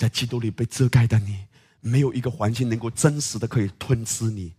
[0.03, 1.37] 在基督里被遮盖的你，
[1.81, 4.53] 没有一个环境能够真实的可以吞吃你。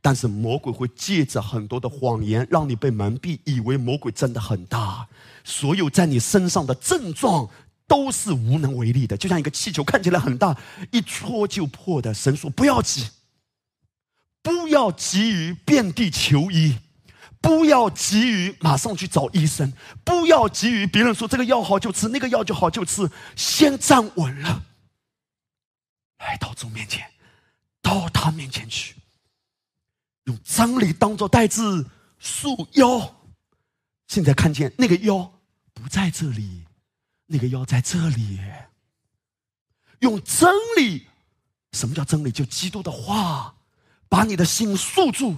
[0.00, 5.06] 但是魔鬼会借着很多的谎言，让你被蒙蔽，以为魔鬼真的很大。
[5.44, 7.48] 所有在你身上的症状
[7.86, 10.56] 都是无能为力的，就像一个气球看起来很大，
[10.90, 12.12] 一戳就破的。
[12.12, 13.06] 神说：“不要急，
[14.42, 16.78] 不要急于遍地求医。”
[17.40, 19.72] 不要急于马上去找医生，
[20.02, 24.64] 不要急于别人说这个药好就吃，那个药就好就吃，先站稳了，
[26.18, 27.10] 来到主面前，
[27.80, 28.94] 到他面前去，
[30.24, 31.86] 用真理当做带子
[32.18, 33.14] 束腰。
[34.06, 35.32] 现在看见那个腰
[35.74, 36.64] 不在这里，
[37.26, 38.40] 那个腰在这里。
[40.00, 41.06] 用真理，
[41.72, 42.30] 什么叫真理？
[42.30, 43.54] 就基督的话，
[44.08, 45.36] 把你的心束住。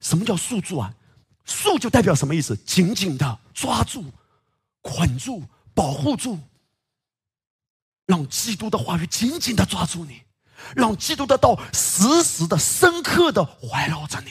[0.00, 0.94] 什么叫束住啊？
[1.44, 2.56] 束就代表什么意思？
[2.58, 4.04] 紧紧的抓住、
[4.80, 5.42] 捆住、
[5.74, 6.38] 保护住，
[8.06, 10.22] 让基督的话语紧紧的抓住你，
[10.74, 14.30] 让基督的道时时的、深刻的环绕着你。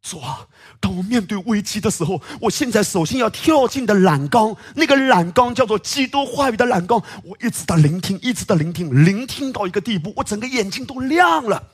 [0.00, 0.46] 主啊，
[0.80, 6.98] 当我面对危机的时候，我现在首先要跳进的栏杆，那个栏杆叫做基督话语的栏杆。
[7.24, 11.72] 我一直在聆听，一直在聆听，聆听到一个地步，我整个眼睛都亮了。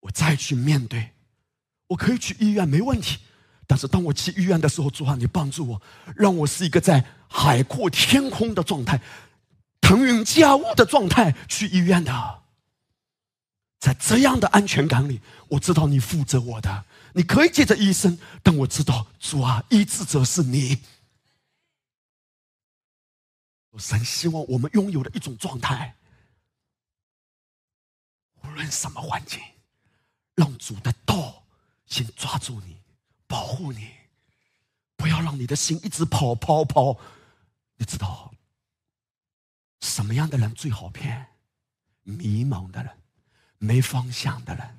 [0.00, 1.10] 我再去面对。
[1.88, 3.18] 我可以去医院没问题，
[3.66, 5.82] 但是当我去医院的时候，主啊，你帮助我，
[6.14, 9.00] 让我是一个在海阔天空的状态，
[9.80, 12.42] 腾云驾雾的状态去医院的。
[13.78, 20.82] 在这样的安全感里，我知道你负责我的，你可以借着医生，但我知道主啊，医治者是你。
[23.78, 25.94] 神希望我们拥有的一种状态，
[28.42, 29.38] 无论什么环境，
[30.34, 31.42] 让主的道。
[31.86, 32.78] 先抓住你，
[33.28, 33.90] 保护你，
[34.96, 36.98] 不要让你的心一直跑跑跑。
[37.76, 38.32] 你知道
[39.80, 41.26] 什么样的人最好骗？
[42.02, 42.92] 迷茫的人，
[43.58, 44.78] 没方向的人，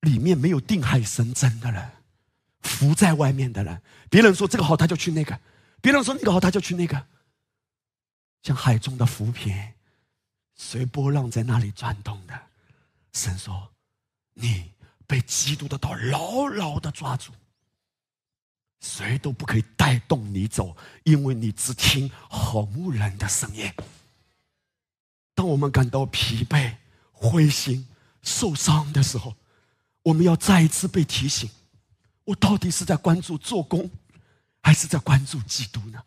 [0.00, 1.90] 里面没有定海神针的人，
[2.60, 3.82] 浮在外面的人。
[4.10, 5.34] 别人说这个好，他就去那个；
[5.80, 7.06] 别人说那个好，他就去那个。
[8.42, 9.72] 像海中的浮萍，
[10.54, 12.40] 随波浪在那里转动的。
[13.12, 13.72] 神说
[14.34, 14.72] ：“你。”
[15.08, 17.30] 被基督的道牢牢的抓住，
[18.80, 23.70] 谁都不可以带动你走，因为你只听好牧人的声音。
[25.34, 26.76] 当我们感到疲惫、
[27.12, 27.86] 灰心、
[28.22, 29.34] 受伤的时候，
[30.02, 31.50] 我们要再一次被提醒：
[32.24, 33.90] 我到底是在关注做工，
[34.62, 36.02] 还是在关注基督呢？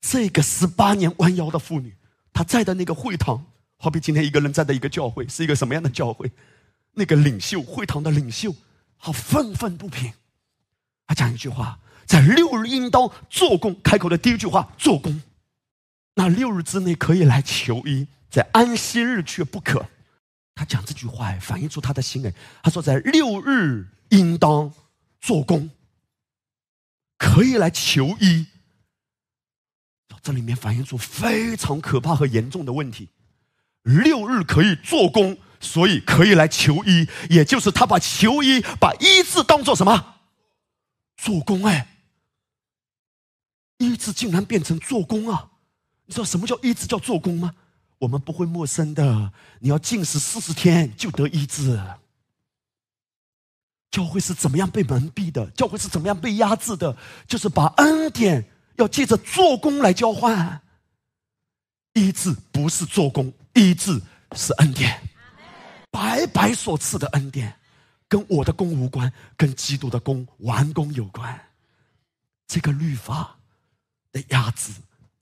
[0.00, 1.96] 这个十八年弯腰的妇女，
[2.32, 3.44] 她在的那个会堂，
[3.78, 6.30] 好比今天一个人在的一个教会，是一个什么样的教会？
[6.92, 8.54] 那个领袖会堂的领袖，
[8.96, 10.12] 好愤愤不平。
[11.06, 13.74] 他讲一句话：在六日应当做工。
[13.82, 15.22] 开口的第一句话，做工。
[16.14, 19.86] 那六日之内可以来求医，在安息日却不可。
[20.54, 22.32] 他讲这句话，反映出他的心哎。
[22.62, 24.72] 他说，在六日应当
[25.20, 25.70] 做工，
[27.18, 28.46] 可以来求医。
[30.22, 33.08] 这里面反映出非常可怕和严重的问题。
[33.82, 35.38] 六日可以做工。
[35.58, 40.15] 所以可以来求医，也就是他把求医、把医治当做什么？
[41.16, 41.86] 做工哎！
[43.78, 45.50] 医治竟然变成做工啊！
[46.06, 47.54] 你知道什么叫医治叫做工吗？
[47.98, 49.32] 我们不会陌生的。
[49.58, 51.80] 你要禁食四十天就得医治。
[53.90, 55.46] 教会是怎么样被蒙蔽的？
[55.52, 56.96] 教会是怎么样被压制的？
[57.26, 58.44] 就是把恩典
[58.76, 60.60] 要借着做工来交换。
[61.94, 63.98] 医治不是做工，医治
[64.32, 65.00] 是恩典。
[65.90, 67.58] 白白所赐的恩典，
[68.08, 71.48] 跟我的功无关，跟基督的功完工有关。
[72.46, 73.38] 这个律法
[74.12, 74.72] 的压制，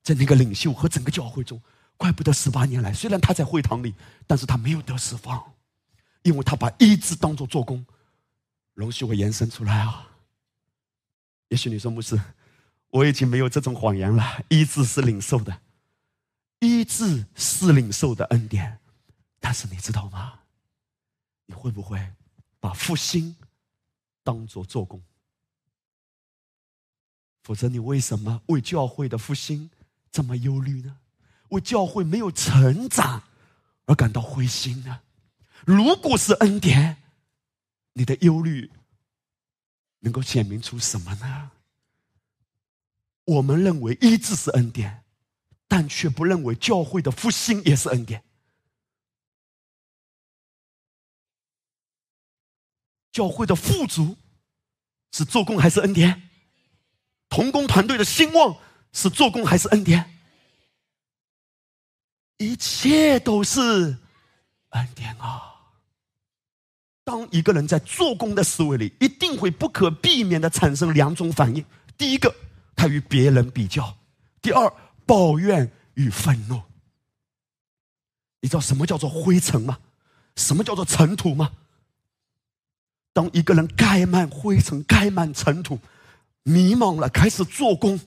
[0.03, 1.61] 在那个领袖和整个教会中，
[1.97, 3.95] 怪不得十八年来，虽然他在会堂里，
[4.27, 5.53] 但是他没有得释放，
[6.23, 7.85] 因为他把医治当做做工。
[8.75, 10.09] 容许我延伸出来啊！
[11.49, 12.21] 也许你说牧师，
[12.91, 14.45] 我已经没有这种谎言了。
[14.49, 15.61] 医治是领受的，
[16.59, 18.81] 医治是领受的恩典。
[19.41, 20.41] 但是你知道吗？
[21.47, 21.99] 你会不会
[22.65, 23.37] 把复兴
[24.23, 25.03] 当做做工？
[27.43, 29.69] 否则，你为什么为教会的复兴
[30.11, 30.97] 这么忧虑呢？
[31.51, 33.23] 为教会没有成长
[33.85, 35.03] 而感到灰心呢？
[35.67, 36.97] 如果是恩典，
[37.93, 38.73] 你的忧虑
[39.99, 41.51] 能够显明出什么呢？
[43.27, 45.05] 我们认为医治是恩典，
[45.69, 48.25] 但却不认为教会的复兴也是恩典。
[53.15, 54.17] 教会的富足
[55.13, 56.21] 是做工还是恩典？
[57.29, 58.57] 童工团队的兴旺
[58.93, 60.19] 是做工还是恩典？
[62.39, 63.61] 一切都是
[64.71, 65.55] 恩典啊！
[67.05, 71.65] 当一个人在做工的思维里，一定会不可避免的产生两种反应：
[71.97, 72.35] 第一个，
[72.75, 73.97] 他与别人比较；
[74.43, 74.75] 第二，
[75.07, 76.61] 抱怨与愤怒。
[78.41, 79.79] 你知道什么叫做灰尘吗？
[80.35, 81.53] 什么叫做尘土吗？
[83.15, 85.79] 当一个人盖满灰尘、盖满尘土。
[86.47, 87.99] 迷茫了，开始做工。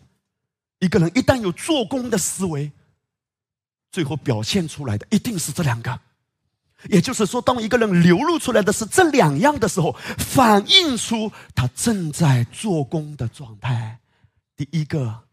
[0.78, 2.72] 一个人一旦有做工的思维，
[3.92, 6.00] 最后表现出来的一定是这两个。
[6.88, 13.98] 也就是说，当一个人流露出来的是这两样的时候，反映出他正在做工的状态。
[14.56, 15.24] 第一个，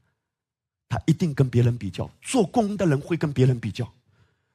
[0.88, 2.10] 他一定跟别人比较。
[2.22, 3.86] 做工的人会跟别人比较。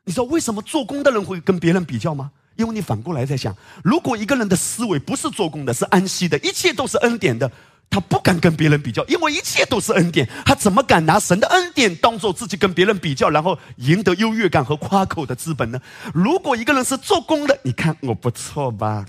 [0.06, 2.32] 你知道为什么做工的人会跟别人比较吗？
[2.60, 3.56] 因为你反过来在想，
[3.86, 7.50] 如果一个人的思维不是做工的，是安息的，一切都是恩典的。
[7.90, 10.30] 他不敢跟别人比较，因为一切都是恩典。
[10.46, 15.82] 他怎么敢拿神的恩典当做自己跟别人比较，然后赢得优越感和夸口的资本呢？
[16.14, 19.06] 如果一个人是做工的，你看我不错吧？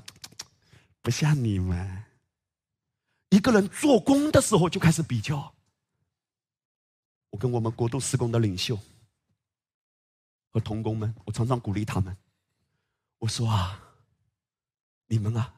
[1.03, 2.05] 不像你们，
[3.31, 5.53] 一个人做工的时候就开始比较。
[7.31, 8.79] 我跟我们国度施工的领袖
[10.53, 12.17] 和同工们，我常常鼓励他们，
[13.21, 13.81] 我说啊，
[15.07, 15.55] 你们啊，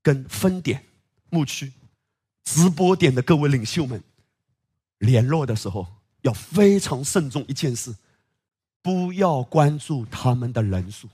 [0.00, 0.86] 跟分点
[1.28, 1.72] 牧区。
[2.44, 4.00] 直播点的各位领袖们，
[4.98, 5.84] 联络的时候
[6.22, 7.96] 要非常慎重一件事，
[8.80, 11.08] 不要关注他们的人数。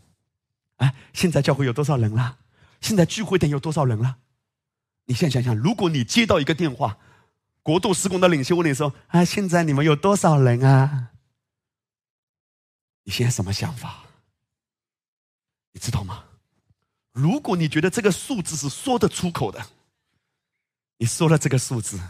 [0.77, 2.37] 哎，现在教会有多少人了？
[2.83, 4.19] 现在聚会点有多少人了？
[5.07, 6.99] 你现在想想，如果你接到一个电话，
[7.63, 11.13] 国度施工的领袖问你说：“啊，现在你们有多少人啊？”
[13.05, 14.05] 你现在什么想法？
[15.73, 16.25] 你知道吗？
[17.13, 19.65] 如果你觉得这个数字是说得出口的。
[20.99, 22.01] 你说了这个数字，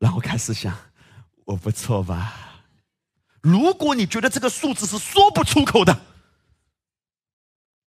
[0.00, 0.76] 然后开始想，
[1.44, 2.64] 我不错吧？
[3.40, 6.00] 如果你觉得这个数字是说不出口的，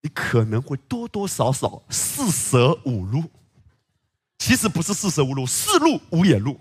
[0.03, 3.25] 你可能会多多少少四舍五入。
[4.39, 6.61] 其实不是四舍五入，四入五也入，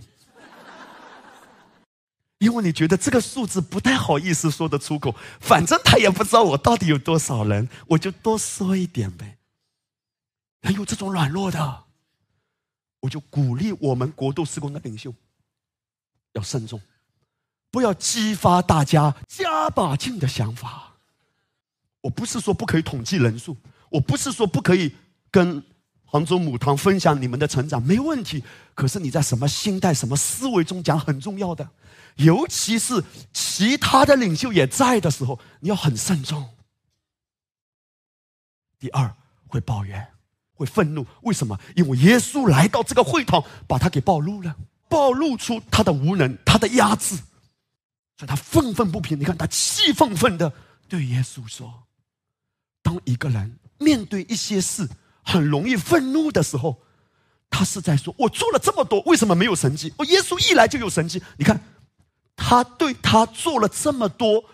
[2.39, 5.15] 因为你觉得这个数字不太好意思说得出口。
[5.39, 9.37] 反正他也不知道我到底有多少人，我就多说一点呗。
[10.61, 11.83] 还有这种软弱的。
[13.01, 15.13] 我就鼓励我们国度施工的领袖
[16.33, 16.81] 要慎重，
[17.69, 20.95] 不要激发大家加把劲的想法。
[22.01, 23.55] 我不是说不可以统计人数，
[23.89, 24.95] 我不是说不可以
[25.29, 25.63] 跟
[26.03, 28.43] 杭州母堂分享你们的成长，没问题。
[28.73, 31.69] 可是你在什么心态、什么思维中讲很重要的，
[32.15, 36.49] 尤其是其他的领袖也在的时候，你要很慎重。
[38.79, 39.15] 第二，
[39.47, 40.07] 会抱怨。
[40.57, 41.59] 会愤怒，为什么？
[41.75, 44.55] 因为耶稣来到这个会堂，把他给暴露了，
[44.87, 47.17] 暴露出他的无能，他的压制，
[48.17, 49.19] 所以他愤愤不平。
[49.19, 50.53] 你看，他气愤愤的
[50.87, 51.83] 对耶稣说
[52.81, 54.87] ：“当一个人面对一些事
[55.23, 56.81] 很容易愤怒的时候，
[57.49, 59.93] 他是在说：我做了这么多，为什么没有神迹？
[59.97, 61.21] 我耶稣一来就有神迹。
[61.37, 61.61] 你看，
[62.35, 64.45] 他对他做了这么多，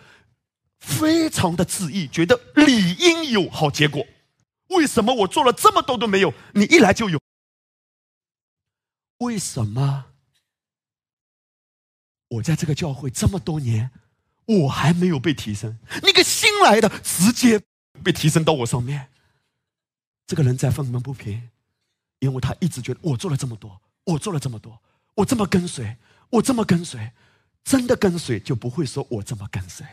[0.79, 4.05] 非常的自意，觉得理应有好结果。”
[4.69, 6.33] 为什么我做了这么多都没有？
[6.53, 7.19] 你一来就有。
[9.17, 10.05] 为什么
[12.29, 13.91] 我在这个教会这么多年，
[14.45, 15.77] 我还没有被提升？
[16.01, 17.61] 那个新来的直接
[18.01, 19.09] 被提升到我上面，
[20.25, 21.49] 这个人在愤愤不平，
[22.19, 24.81] 因为他一直觉得我做了这么多，我做了这么多，
[25.15, 25.97] 我这么跟随，
[26.29, 27.11] 我这么跟随，
[27.63, 29.85] 真的跟随就不会说我这么跟随，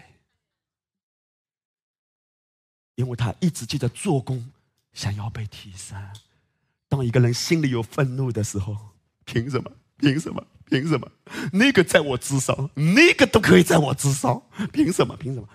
[2.94, 4.52] 因为他一直记得做工。
[4.94, 5.96] 想要被提升，
[6.88, 8.76] 当一个人心里有愤怒的时候，
[9.24, 9.70] 凭什么？
[9.98, 10.44] 凭什么？
[10.64, 11.08] 凭什么？
[11.52, 14.42] 那个在我之上，那个都可以在我之上，
[14.72, 15.16] 凭什么？
[15.16, 15.48] 凭什么？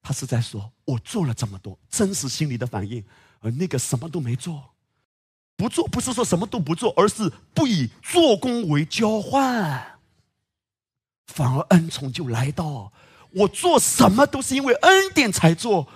[0.00, 3.04] 他是在说，我做了这么多，真实心里的反应，
[3.40, 4.74] 而那个什么都没做。
[5.56, 9.95] 不做不是说什么都不做，而是不以做工为交换，
[11.26, 12.92] 反而恩宠就来到。
[13.32, 15.88] 我做什么都是因为恩典才做，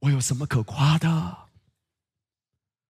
[0.00, 1.38] 我有什么可夸的？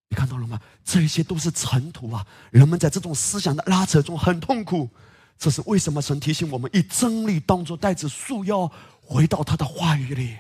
[0.09, 0.61] 你看到了吗？
[0.85, 2.27] 这些都是尘土啊！
[2.51, 4.91] 人们在这种思想的拉扯中很痛苦。
[5.39, 6.01] 这是为什么？
[6.01, 8.71] 神提醒我们以真理当作带子束腰，
[9.01, 10.39] 回到他的话语里。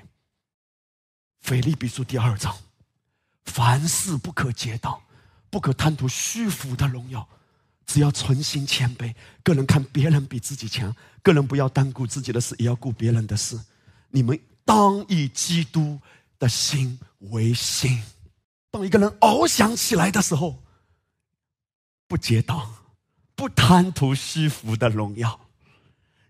[1.40, 2.56] 腓立比书第二章：
[3.44, 5.02] 凡事不可结党，
[5.50, 7.28] 不可贪图虚浮的荣耀，
[7.92, 9.14] 只要存心谦卑。
[9.42, 13.60] 个人看别人比自己强，个人不要单顾自己的事，也要顾别人的事。
[14.08, 16.00] 你们当以基督
[16.38, 18.02] 的心为心。
[18.70, 20.62] 当一个人翱翔起来的时候，
[22.08, 22.72] 不结党，
[23.34, 25.38] 不贪图虚浮的荣耀；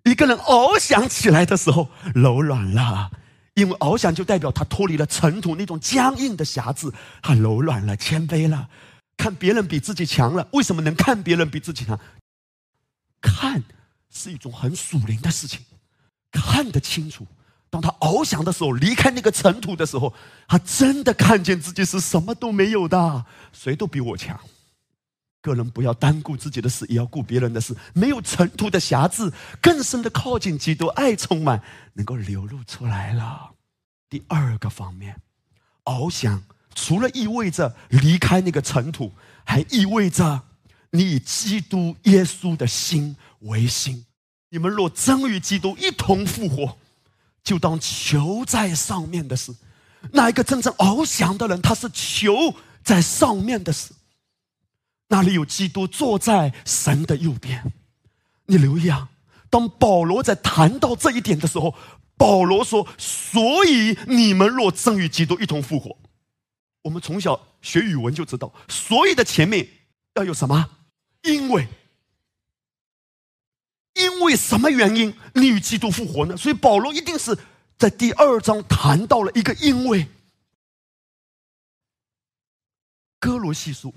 [0.03, 3.13] 一个人翱翔起来的时候，柔软了，
[3.55, 8.69] 因为翱翔就代表他脱离了尘土那种僵硬的匣子，他柔软了，谦卑了，
[9.23, 10.49] 看别人比自己强了。
[10.53, 11.97] 为什么能看别人比自己强？
[13.21, 13.63] 看
[14.11, 15.61] 是一种很属灵的事情，
[16.33, 17.25] 看得清楚。
[17.71, 20.13] 当他翱翔的时候，离开那个尘土的时候，
[20.49, 24.41] 他真的看见自己是什么都没有的，谁都比我强。
[25.41, 27.77] 个人不要单顾自己的事，也要顾别人的事。
[27.95, 31.63] 没有尘土的瑕疵，更深的靠近基督，爱充满，
[31.93, 33.53] 能够流露出来了。
[34.11, 35.17] 第二个方面，
[35.85, 36.43] 翱翔
[36.75, 39.13] 除了意味着离开那个尘土，
[39.45, 40.43] 还意味着
[40.91, 44.05] 你以基督耶稣的心为心。
[44.51, 46.79] 你们若真与基督一同复活。
[47.45, 49.53] 就当求在上面的事，
[50.13, 52.55] 那一个真正翱翔的人，他是求
[52.85, 53.91] 在上面的事。
[55.09, 57.73] 那里有基督坐在神的右边。
[58.47, 59.09] 你留意啊，
[59.51, 61.75] 当保罗在谈到这一点的时候，
[62.17, 65.97] 保罗说：“所以你们若真与基督一同复活，
[66.83, 69.67] 我们从小学语文就知道，所以的前面
[70.15, 70.71] 要有什么？
[71.23, 71.67] 因为。”
[73.95, 76.35] 因为什么原因你与基督复活呢？
[76.35, 77.37] 所以保罗一定是
[77.77, 80.09] 在第二章谈到了一个因为。
[83.21, 83.95] 哥罗西书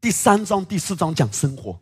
[0.00, 1.80] 第三章、第四章讲生活，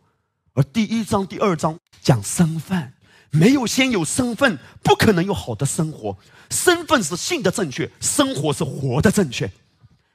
[0.53, 2.93] 而第一章、第二章讲身份。
[3.29, 6.17] 没有先有身份，不可能有好的生活。
[6.49, 9.49] 身份是信的正确，生活是活的正确。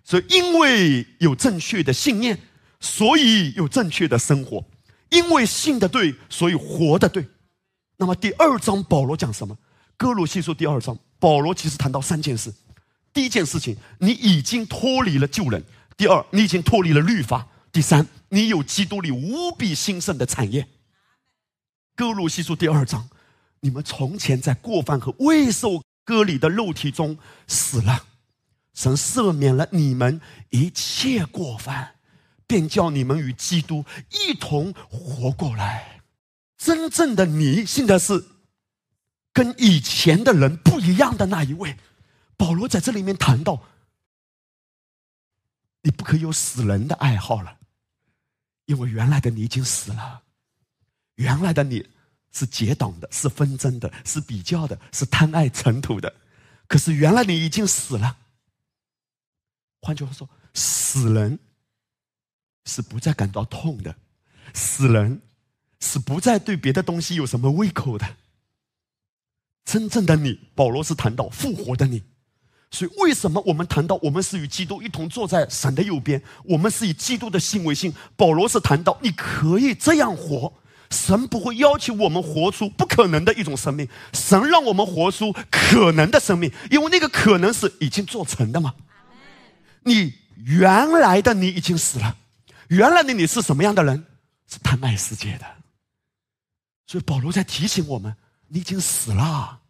[0.08, 2.40] 所以因为有正确的信念，
[2.80, 4.64] 所以有正确的生活。
[5.10, 7.28] 因为信的对，所以活的对。
[7.98, 9.54] 那么第二章保罗讲什么？
[9.98, 12.50] 哥罗西书第二章，保罗其实谈到三件事。
[13.12, 15.60] 第一件事情，你已经脱离了旧人；
[15.94, 20.66] 第二，你已经脱离了律法；第三，你有基督里无比兴盛的产业。
[21.94, 23.06] 哥罗西书第二章，
[23.60, 28.06] 你们从前在过犯和未受割礼的肉体中死了，
[28.78, 31.96] 神赦免了你们一切过犯。
[32.46, 36.00] 便叫你们与基督一同活过来。
[36.56, 38.24] 真正的你，现在是
[39.34, 41.76] 跟以前的人不一样的那一位。
[42.38, 43.64] 保罗在这里面谈到，
[45.82, 47.58] 你不可以有死人的爱好了，
[48.64, 50.22] 因为原来的你已经死了。
[51.16, 51.86] 原来的你
[52.32, 56.14] 是结党的，是纷争的，是比较的，是贪爱尘土的。
[56.66, 58.16] 可是原来你已经死了。
[59.80, 61.38] 换句话说，死人。
[62.70, 63.96] 是不再感到痛的，
[64.52, 65.22] 死人
[65.80, 68.16] 是不再对别的东西有什么胃口的。
[69.64, 72.02] 真正的你，保罗是谈到复活的你。
[72.70, 76.22] 所以，为什么我们谈到我们是与基督一同坐在神的右边？
[76.44, 77.94] 我们是以基督的心为心。
[78.16, 80.52] 保罗是谈到你可以这样活，
[80.90, 88.74] 神不会要求我们活出不可能的一种生命，神让我们活出可能的生命，因为那个可能是已经做成的嘛。
[89.88, 92.16] 你原来的你已经死了。
[92.68, 94.04] 原来的你是什么样的人？
[94.46, 95.56] 是贪爱世界的。
[96.86, 98.14] 所以保罗在提醒我们：
[98.46, 99.60] 你已经死了。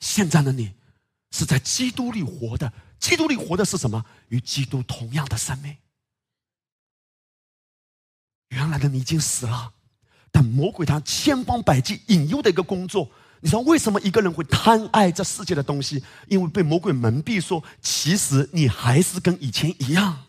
[0.00, 0.74] 现在的你
[1.30, 2.72] 是在基督里活的。
[2.98, 4.04] 基督里活的是什么？
[4.28, 5.76] 与基督同样的生命。
[8.48, 9.72] 原来的你已经死了，
[10.30, 13.10] 但魔鬼他千方百计引诱的一个工作。
[13.42, 16.02] 你知道为什么一个人会贪爱这世界的东西？
[16.28, 20.26] 因为被魔鬼蒙蔽，说其实你还是跟以前一样。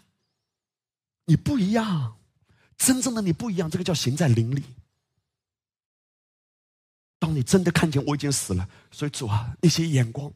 [1.25, 2.17] 你不一样，
[2.75, 4.63] 真正的你不一样，这个叫行在灵里。
[7.19, 10.29] 当你真的看见我已经死了，所以主啊，那些眼光，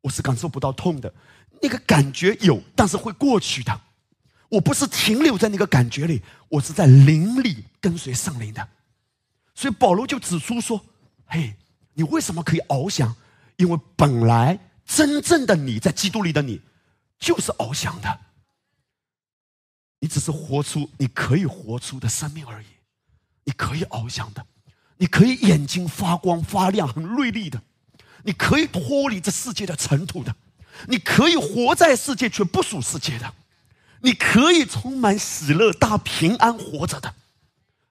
[0.00, 1.14] 我是感受不到痛的，
[1.62, 3.80] 那个感觉有，但是会过去的。
[4.48, 8.68] 我不是停留在那个感觉里，我是在灵里跟随圣灵的。
[9.54, 10.84] 所以保罗就指出说
[11.24, 11.54] ：“嘿，
[11.94, 13.14] 你为什么可以翱翔？
[13.56, 16.60] 因为本来真正的你在基督里的你，
[17.18, 18.20] 就是翱翔的。”
[20.00, 22.66] 你只是活出你可以活出的生命而已。
[23.44, 24.44] 你可以翱翔的，
[24.96, 27.62] 你可以眼睛发光发亮、很锐利的，
[28.24, 30.34] 你可以脱离这世界的尘土的，
[30.88, 33.32] 你可以活在世界却不属世界的，
[34.00, 37.14] 你可以充满喜乐、大平安活着的，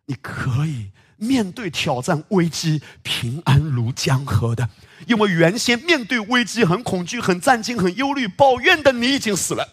[0.06, 0.92] 你可以
[1.22, 4.68] 面对挑战、危机平安如江河的。
[5.06, 9.68] 因为原先面对危机很恐惧、很战惊、很忧虑、抱怨的你已经死了，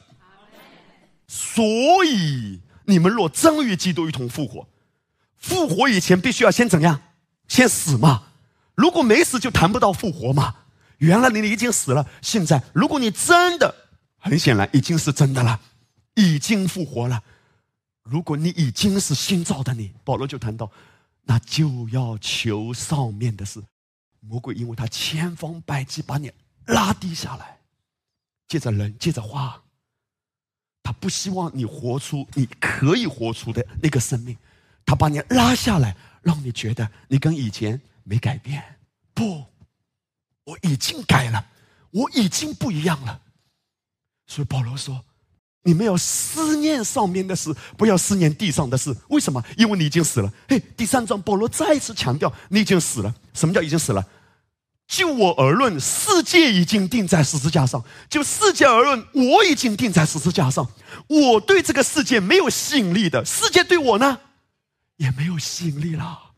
[1.26, 1.64] 所
[2.04, 4.68] 以你们若真与基督一同复活。
[5.36, 7.00] 复活以前必须要先怎样？
[7.46, 8.24] 先死嘛。
[8.74, 10.54] 如果没死，就谈不到复活嘛。
[10.98, 13.74] 原来你已经死了，现在如果你真的，
[14.18, 15.60] 很显然已经是真的了，
[16.14, 17.22] 已经复活了。
[18.02, 20.70] 如果你已经是新造的你，保罗就谈到，
[21.28, 23.62] 那就要求上面的事。
[24.20, 26.32] 魔鬼因为他千方百计把你
[26.64, 27.58] 拉低下来，
[28.46, 29.62] 借着人，借着话，
[30.82, 34.34] 他不希望你活出你可以活出的那个生命。
[34.86, 38.78] 他把你拉下来，让你觉得你跟以前没改变。
[39.12, 39.44] 不，
[40.44, 41.46] 我已经改了，
[41.90, 43.20] 我已经不一样了。
[44.26, 45.04] 所以保罗说
[45.62, 48.96] ：“你们要思念上面的事，不要思念地上的事。
[49.08, 49.42] 为什么？
[49.56, 53.14] 因为你已经死了。”嘿，第三章保罗再一次强调：“你已经死了。
[53.34, 54.06] 什么叫已经死了？
[54.86, 60.66] 就我而论，世界已经钉在十字架上；就世界而论，我已经钉在十字架上。
[61.08, 64.18] 我对这个世界没有吸引力的，世界对我呢？”
[64.96, 66.32] 也没有吸引力了。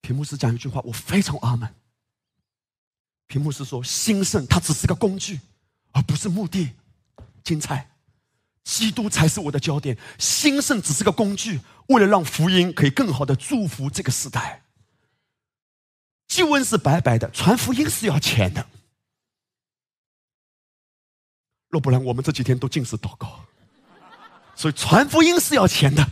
[0.00, 1.68] 屏幕是讲一句话，我非常阿门。
[3.26, 5.38] 屏幕是说，兴盛它只是个工具，
[5.96, 6.72] 而不是目的。
[7.42, 7.88] 精彩，
[8.64, 9.96] 基督才是我的焦点。
[10.18, 14.62] 兴盛只是个工具，为了让福音可以更好的祝福这个时代。
[16.28, 18.66] 救恩是白白的，传福音是要钱的。
[21.68, 23.46] 若不然，我们这几天都尽是祷告。
[24.54, 26.06] 所以传福音是要钱的，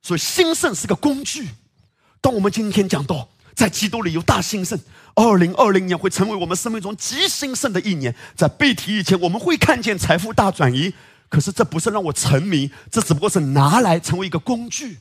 [0.00, 1.50] 所以兴盛是个工具。
[2.20, 4.78] 当我们今天讲到在基督里有大兴盛，
[5.14, 8.14] 二零二零年会成为我们生命中极兴盛的一年。
[8.36, 10.92] 在被提以前，我们会看见财富大转移。
[11.30, 14.98] 可是这不是让我沉迷，这只不过是拿来成为一个工具。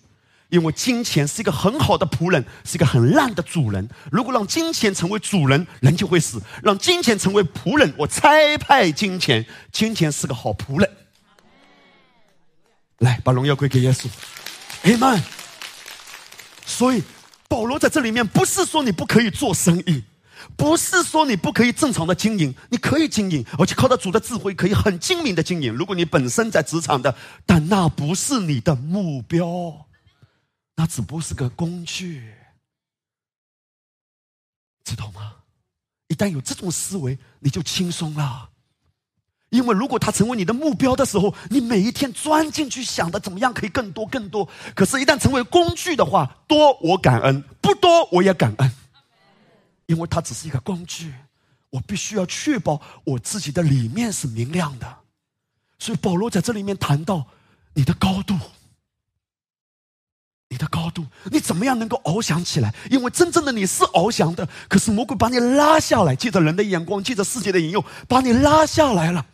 [0.49, 3.89] 因为金钱是一个很好的仆人，是一个很烂的主人。
[4.11, 10.89] 如果让金钱成为主人，人就会死；让金钱成为仆人，我差派金钱，金钱是个好仆人。
[12.99, 14.07] 来，把荣耀归给耶稣
[14.83, 15.21] ，Amen。
[16.65, 17.03] 所以
[17.55, 20.03] 保罗在这里面不是说你不可以做生意，
[20.57, 25.73] 不是说你不可以正常的经营，你可以经营，而且靠着主的智慧可以很精明的经营。
[25.73, 27.15] 如果你本身在职场的，
[27.45, 29.87] 但那不是你的目标，
[30.75, 32.29] 那只不过是个工具，
[34.83, 35.35] 知道吗？
[36.09, 38.49] 一旦有这种思维，你就轻松了。
[39.49, 44.47] 因为如果它成为你的目标的时候，你每一天钻进去想的怎么样可以更多更多。
[44.73, 48.71] 可是，一旦成为工具的话，多我感恩，不多我也感恩，
[49.85, 51.13] 因为它只是一个工具。
[51.69, 54.95] 我必须要确保我自己的里面是明亮的。
[55.77, 57.25] 所以保罗在这里面谈到
[57.73, 58.33] 你的高度，
[60.49, 62.73] 你的高度，你怎么样能够翱翔起来？
[62.89, 69.25] 因为真正的你是翱翔的，可是魔鬼把你拉下来，借着人的眼光，借着世界的引诱，把你拉下来了。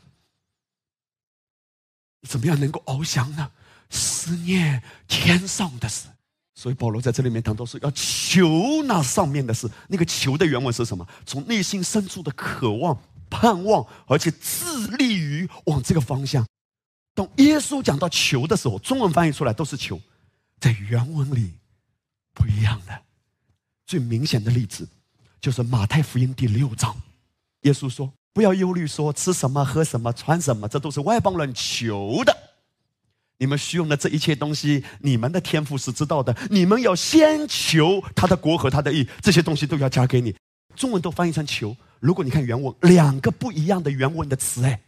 [2.27, 3.51] 怎么样能够翱翔呢？
[3.89, 6.07] 思念天上的事，
[6.55, 9.69] 所以保罗在这里面谈到说要求那上面的事。
[9.89, 11.05] 那个求的原文是什么？
[11.25, 12.97] 从内心深处的渴望、
[13.29, 16.45] 盼望，而且致力于往这个方向。
[17.13, 19.99] 当耶稣讲到求的时候，中文翻译出来都是求，
[20.61, 21.55] 在原文里
[22.33, 23.01] 不一样的。
[23.85, 24.87] 最明显的例子
[25.41, 26.95] 就是马太福音第六章，
[27.63, 28.13] 耶稣说。
[28.33, 32.35] 不要忧虑，说吃什么、喝什么、穿什么，这都是外邦人求的。
[33.37, 36.35] 你们需用的这一切东西，你们的天赋是知道的。
[36.49, 40.35] 你们要先求他的国和他的义，这些东西都要加给你。
[40.75, 41.75] 中文都翻译成求。
[41.99, 44.79] 如果你看原文，两个不一样的原文的词，哎，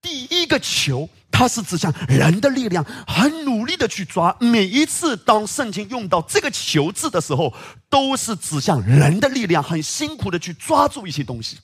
[0.00, 4.34] 第一个求，它是指向人的力量，很努力的去抓。
[4.40, 7.52] 每一次当圣经用到这个求字的时候，
[7.88, 11.58] 都是指向人的力量，很辛苦的去抓住一些东西。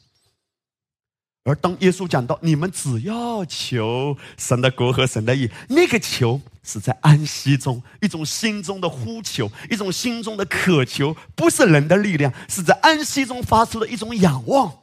[1.46, 14.82] 而当耶稣讲到你们只要求神的国和神的义，那个求是在安息中一种心中的呼求，一种心中的渴求，不是人的力量，是在安息中发出的一种仰望。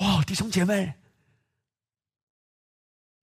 [0.00, 0.92] 哇，弟兄姐妹，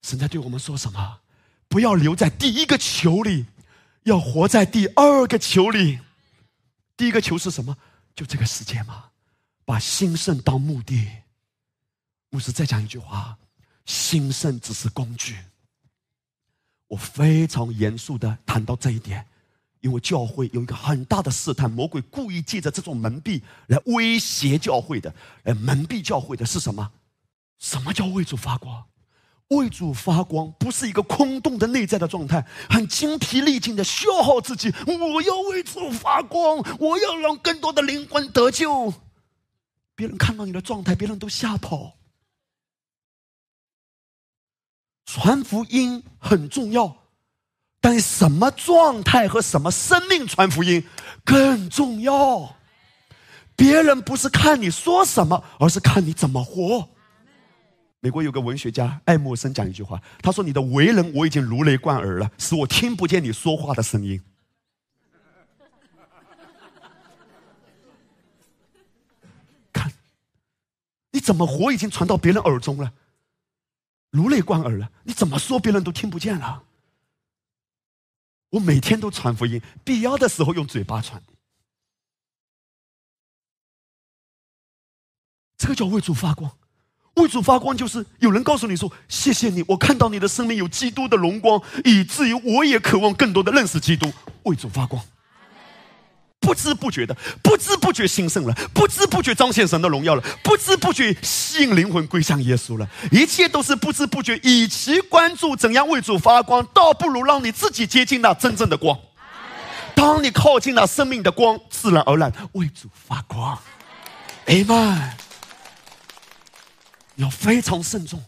[0.01, 1.19] 神在对我们说什么？
[1.67, 3.45] 不要留在第一个球里，
[4.03, 5.99] 要活在第二个球里。
[6.95, 7.77] 第一个球是什么？
[8.15, 9.05] 就这个世界嘛，
[9.65, 11.07] 把兴盛当目的。
[12.29, 13.37] 牧师再讲一句话：
[13.85, 15.37] 兴盛只是工具。
[16.87, 19.25] 我非常严肃的谈到这一点，
[19.81, 25.13] 因为教会有一个很大的试探，魔鬼故意借着这种蒙蔽来威胁教会的，
[25.43, 26.91] 来蒙蔽教会的是什么？
[27.59, 28.85] 什么叫为主发光？
[29.49, 34.73] 为主发光不是一个空洞的内在的状态，很精疲力尽的消耗自己。
[34.85, 38.93] 我要为主发光，我要让更多的灵魂得救。
[39.95, 41.95] 别人看到你的状态，别人都吓跑。
[45.07, 46.95] 传福音很重要，
[47.79, 50.85] 但什么状态和什么生命传福音
[51.23, 52.57] 更重要？
[53.55, 56.89] 别人不是看你说什么，而是看你怎么活。
[58.01, 64.21] 美国有个文学家爱默生讲一句话，他说：“你的为人我已经如雷贯耳了，使我听不见你说话的声音。”
[69.73, 69.91] 看，
[71.11, 72.93] 你怎么活已经传到别人耳中了。
[74.09, 76.63] 如雷贯耳了，你怎么说别人都听不见了。
[78.49, 81.21] 我每天都传福音，必要的时候用嘴巴传。
[85.57, 86.57] 这个叫为主发光，
[87.15, 94.11] 为主发光就是有人告诉你说：“谢谢你，我看到你的生命有基督的荣光，以至于我也渴望更多的认识基督。”
[94.43, 95.03] 为主发光。
[96.39, 102.87] 不知不觉的，不知不觉兴盛了，不知不觉彰显神的荣耀了，不知不觉吸引灵魂归向耶稣了。
[103.11, 104.39] 一切都是不知不觉。
[104.43, 108.97] 与其关注怎样为主发光，倒不如让你自己接近那真正的光。
[109.93, 113.57] 当你靠近了生命的光，自然而然为主发光。
[114.45, 115.15] 哎妈，
[117.15, 118.23] 要非常慎重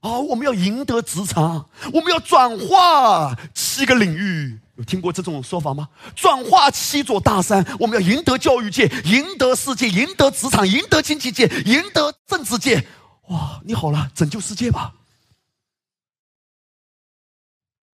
[0.00, 0.18] 啊！
[0.18, 4.58] 我们要赢得职场，我们要转化七个领域。
[4.80, 5.90] 有听过这种说法吗？
[6.16, 12.86] 转化七座大山，我们要赢得教育界，赢得世界，赢得职场，赢得经济界，赢得政治界。
[13.28, 14.94] 哇，你好了，拯救世界吧！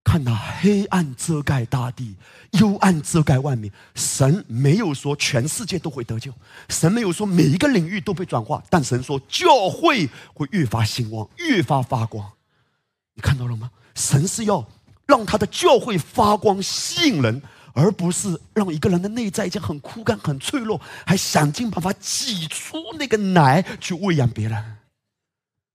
[0.04, 2.16] 看那黑暗遮盖大地，
[2.52, 3.72] 幽暗遮盖万民。
[3.96, 6.32] 神没有说全世界都会得救，
[6.70, 12.34] 神没有说每一个领域都被转化，但神说教会会越发兴旺，越发发光。
[13.16, 13.72] 你看到了吗？
[13.96, 14.64] 神是要。
[15.06, 17.42] 让他的教会发光吸引人，
[17.74, 24.78] 而不是让一个人的内在已经很枯干、很脆弱，还想尽办法挤出那个奶去喂养别人。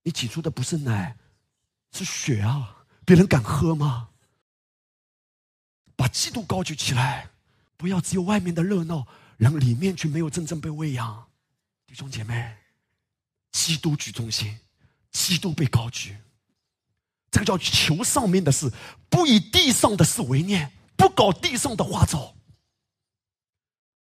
[0.02, 1.16] 你挤出的不是奶，
[1.92, 2.84] 是血啊！
[3.04, 4.08] 别人敢喝吗？
[5.94, 7.30] 把基督高举起来，
[7.76, 11.26] 不要只有外面的热闹，然后里面却没有真正被喂养。
[11.86, 12.56] 弟兄姐妹，
[13.52, 14.58] 基督居中心，
[15.12, 16.16] 基督被高举。
[17.30, 18.72] 这个叫求上面的事，
[19.08, 22.34] 不以地上的事为念，不搞地上的花招。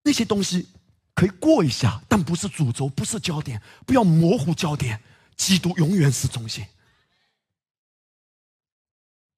[0.02, 0.68] 那些东西
[1.14, 5.02] 可以过一下，但不是主轴，不是焦点，不要模糊焦点。
[5.36, 6.66] 基督永远是中心。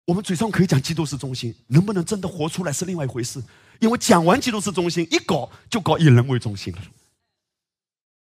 [0.07, 3.43] 我们嘴上可以讲基督是中心，能不能真的活出来是另外一回事。
[3.81, 6.83] 因为讲完基督是中心，一搞就搞以人为中心了。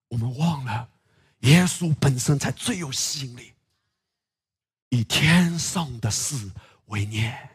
[0.09, 0.89] 我们忘了，
[1.41, 3.53] 耶稣本身才最有吸引力。
[4.91, 6.35] 以天上的事
[6.87, 7.49] 为念，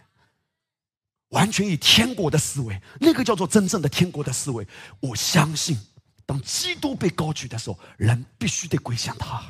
[1.29, 4.67] 完全以天国的思维，那个叫做真正的天国的思维。
[5.01, 5.79] 我相信，
[6.25, 9.43] 当基督被高举的时候，人必须得归向他。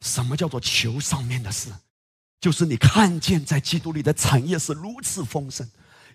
[0.00, 1.70] 什么叫做求上面的事？
[2.40, 5.68] 就是你看见在基督里的产业是如此丰盛，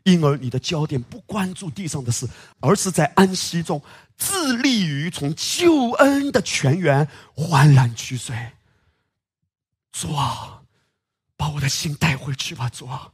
[0.04, 2.26] 因而你的焦点不关注地上的事，
[2.62, 3.82] 而是在安息中
[4.16, 8.54] 致力于从救恩的泉源欢然取水。
[9.92, 10.61] 主啊！
[11.42, 13.12] 把我的心带回去吧，主啊！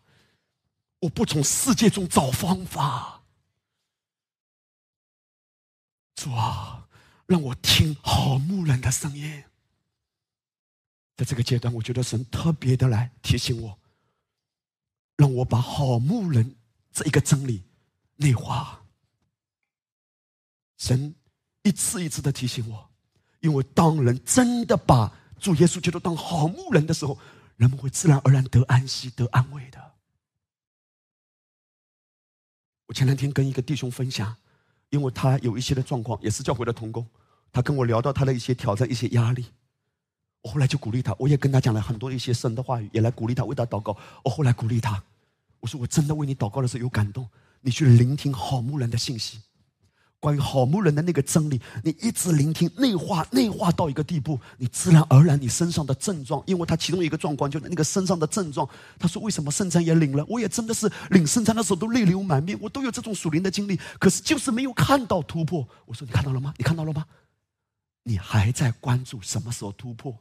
[0.99, 3.24] 我不从世界中找方法，
[6.14, 6.90] 主啊，
[7.26, 9.45] 让我听好牧人的声音。
[11.16, 13.80] 在这个阶段，我觉得神特别的来提醒我，
[15.16, 16.54] 让我把好牧人
[16.91, 17.64] 这一个真理
[18.18, 18.84] 内化。
[20.78, 21.16] 神
[21.64, 22.91] 一次一次的提醒我，
[23.40, 25.10] 因为当人真的把
[25.40, 27.18] 主耶稣基督当好牧人的时候。
[27.57, 29.93] 人们会自然而然得安息、得安慰的。
[32.85, 34.35] 我前两天跟一个弟兄分享，
[34.89, 37.05] 因为他有一些的状况，也是教会的同工，
[37.51, 39.45] 他跟我聊到他的一些挑战、一些压力。
[40.41, 43.97] 我后来就鼓励他，我也跟他讲了很多一些神的话语，也来鼓励他，为他祷告。
[44.23, 45.03] 我后来鼓励他，
[45.59, 47.27] 我说我真的为你祷告的时候有感动，
[47.59, 49.41] 你去聆听好牧人的信息。
[50.19, 58.68] 关于好牧人的那个真理，你一直聆听、内化、内化到一个地步，你自然而然，你身上的症状，因为他其中一个状况就是那个身上的症状。
[58.98, 60.26] 他说：“为什么圣餐也领了？
[60.27, 66.52] 我也真的是领圣餐的时候都泪流满面，我都有这种属灵的经历，可是就是没有看到突破。”我说：“你看到了吗？
[66.57, 67.06] 你看到了吗？
[68.03, 70.18] 你还在关注什么时候突破？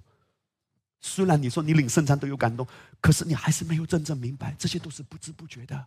[1.01, 2.67] 虽然你说你领圣餐都有感动，
[3.01, 5.87] 可是你还是没有真正明白，这些都是不知不觉的。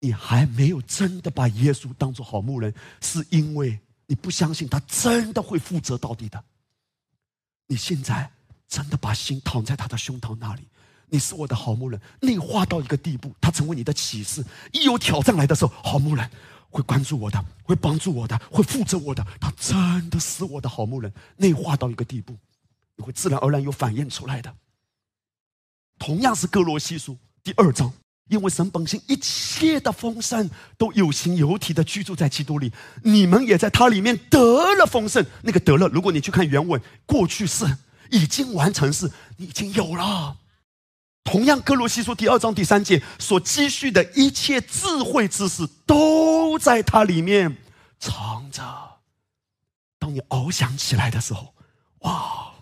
[0.00, 6.42] 你还没有真的把耶稣当做好牧人，是因为你不相信他真的会负责到底的。
[7.66, 8.30] 你现在
[8.68, 10.62] 真的把心躺在他的胸膛那里，
[11.08, 14.44] 你是我的好牧人，内化到一个地步，他成为你的启示。
[14.72, 16.30] 一有挑战来的时候，好牧人
[16.70, 19.26] 会关注我的，会帮助我的，会负责我的。
[19.40, 22.38] 他真的是我的好牧人，内化到一个地步，
[22.94, 24.54] 你会自然而然有反应出来的。
[25.98, 27.92] 同样是哥罗西书第二章。
[28.28, 32.72] 因为神本性一切的丰盛都有形有体的居住在基督里，
[33.02, 35.24] 你们也在他里面得了丰盛。
[35.42, 37.64] 那个得了，如果你去看原文，过去式
[38.10, 40.36] 已经完成式，你已经有了。
[41.24, 47.56] 同样，哥罗西书第二章第三节所积蓄的一切智慧知识，都在它里面
[47.98, 48.62] 藏着。
[49.98, 51.54] 当你翱翔起来的时候，
[52.00, 52.52] 哇！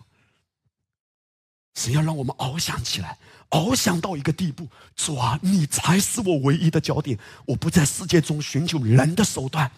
[1.75, 3.17] 神要让我们翱翔起来。
[3.49, 7.17] 翱翔到一个地步，主啊，你才是我唯一的焦点。
[7.45, 9.71] 我不在世界中寻求人的手段，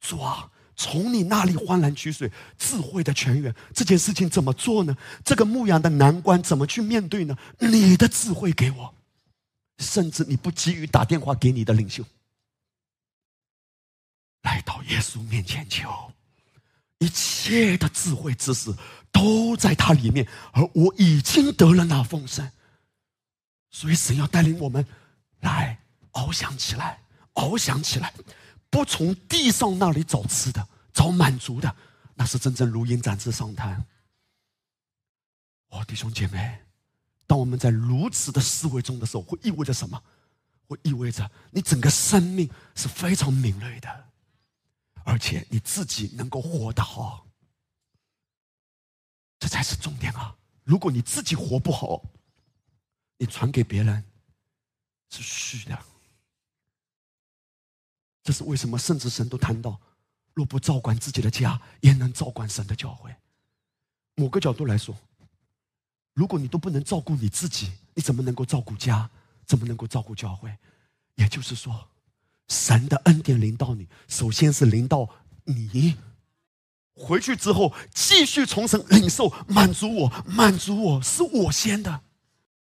[0.00, 3.54] 主啊，从你那里欢然取水，智慧的泉源。
[3.72, 4.94] 这件事情怎么做呢？
[5.24, 7.36] 这个牧羊的难关怎么去面对呢？
[7.58, 8.94] 你的智慧给我，
[9.78, 12.04] 甚至你不急于打电话给你的领袖，
[14.42, 16.12] 来到耶稣面前求，
[16.98, 18.70] 一切的智慧知识
[19.10, 22.46] 都在他里面，而我已经得了那丰盛。
[23.72, 24.86] 所以神要带领我们
[25.40, 25.76] 来
[26.12, 27.02] 翱翔起来，
[27.34, 28.14] 翱翔起来，
[28.70, 31.74] 不从地上那里找吃的、找满足的，
[32.14, 33.84] 那是真正如鹰展翅上滩。
[35.70, 36.60] 哦，弟兄姐妹，
[37.26, 40.00] 当我们在如此的思维中的时候，会意味着什么？
[40.68, 44.08] 会意味着你整个生命是非常敏锐的，
[45.04, 47.26] 而且你自己能够活得好，
[49.38, 50.36] 这才是重点啊！
[50.62, 52.02] 如果你自己活不好，
[53.22, 54.02] 你传给别人
[55.08, 55.78] 是虚的，
[58.24, 58.76] 这是为什么？
[58.76, 59.80] 甚至神都谈到，
[60.34, 63.14] 若不照管自己的家，也能照管神的教会。
[64.16, 64.92] 某个角度来说，
[66.14, 69.08] 如果你都不能照顾你自己，你怎么能够照顾家？
[69.46, 70.52] 怎么能够照顾教会？
[71.14, 71.90] 也就是说，
[72.48, 75.08] 神的恩典临到你，首先是临到
[75.44, 75.96] 你，
[76.94, 82.02] 回去之后继续从神领受满足我，满足我是我先的。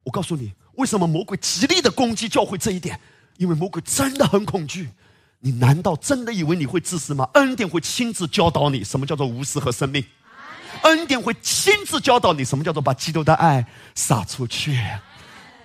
[0.09, 2.99] 我告诉你，为什么魔鬼极力的攻击教会这一点？
[3.37, 4.89] 因为魔鬼真的很恐惧。
[5.41, 7.29] 你难道真的以为你会自私吗？
[7.35, 10.03] 恩典会亲自教导你什么叫做无私和生命。
[10.83, 14.81] 恩典会亲自教导你什么叫做把基督的爱撒出去。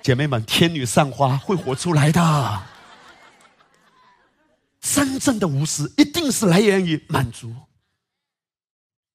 [0.01, 2.63] 姐妹们，天女散花会活出来的。
[4.81, 7.55] 真正的无私一定是来源于满足。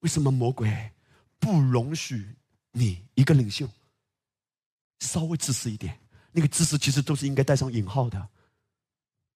[0.00, 0.90] 为什么魔鬼
[1.38, 2.34] 不容许
[2.72, 3.68] 你一个领袖？
[5.01, 5.99] 稍微自私一点，
[6.33, 8.29] 那个自私其实都是应该带上引号的，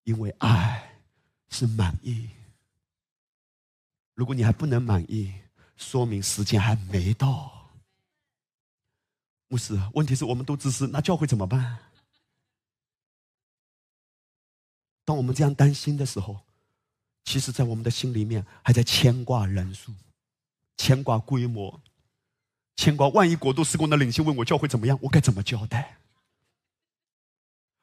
[0.05, 1.01] 因为爱
[1.49, 2.29] 是满意。
[4.15, 5.33] 如果你还不能满意，
[5.77, 7.71] 说明时间还没到。
[9.49, 11.79] 牧师，问题是我们都自私，那教会怎么办？
[15.05, 16.41] 当我们这样担心的时候，
[17.25, 19.93] 其实，在我们的心里面还在牵挂人数，
[20.77, 21.81] 牵挂规模。
[22.77, 25.99] 牵挂，万一国度施工的领袖问我教会怎么样，我该怎么交代？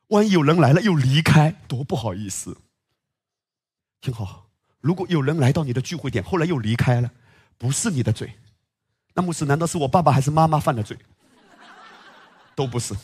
[0.07, 2.57] 万一有人来了又离开，多不好意思。
[4.01, 4.47] 听好，
[4.81, 7.11] 如果有人来到你的聚会点，后来又离开了，
[7.57, 8.33] 不是你的罪，
[9.13, 10.97] 那牧师难道是我爸爸还是妈妈犯的罪？
[12.55, 12.95] 都不是。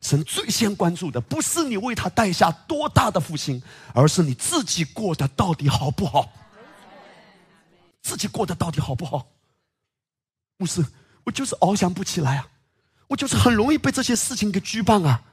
[0.00, 3.62] 神最先关注的不是你为他带下多大的复兴，
[3.94, 6.32] 而是你自己过得到底好不好？
[8.00, 9.26] 自己过得到底好不好？
[10.62, 10.80] 不是，
[11.24, 12.48] 我就是翱翔不起来啊！
[13.08, 15.24] 我就是很容易被这些事情给羁绊啊！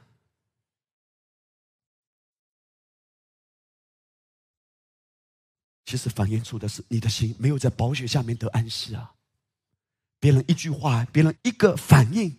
[5.84, 9.14] 其实反映出的是你的心没有在宝血下面得安息啊！
[10.18, 12.36] 别人一句话，别人一个反应，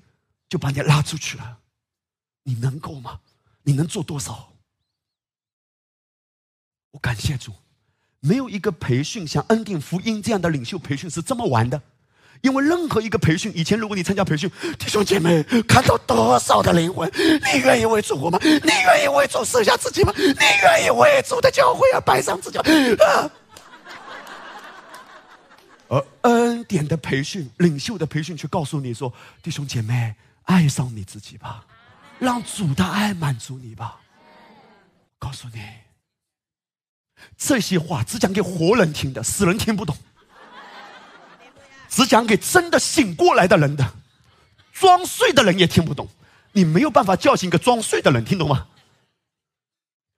[0.50, 1.60] 就把你拉出去了，
[2.44, 3.22] 你能够吗？
[3.64, 4.52] 你能做多少？
[6.92, 7.54] 我感谢主，
[8.20, 11.82] 没有一个培训像恩典福音这样的领袖培训是这么玩的。
[12.42, 14.50] 因为任何一个培训，以前如果你参加培训，
[14.80, 18.40] 弟兄姐妹看到多少的灵魂，你愿意为主活吗？
[18.42, 20.12] 你愿意为主舍下自己吗？
[20.18, 23.32] 你愿意为主的教会而摆上自己啊？
[25.88, 29.14] 而恩典的培训、领袖的培训，却告诉你说：
[29.44, 30.16] 弟兄姐妹，
[30.46, 31.66] 爱上你自己吧，
[32.18, 34.00] 让主的爱满足你吧。
[35.20, 35.62] 告诉你，
[37.38, 39.96] 这些话只讲给活人听的，死人听不懂。
[41.92, 43.94] 只讲给真的醒过来的人的，
[44.72, 46.08] 装睡的人也听不懂。
[46.54, 48.70] 你没有办法叫醒一个装睡的人，听懂吗？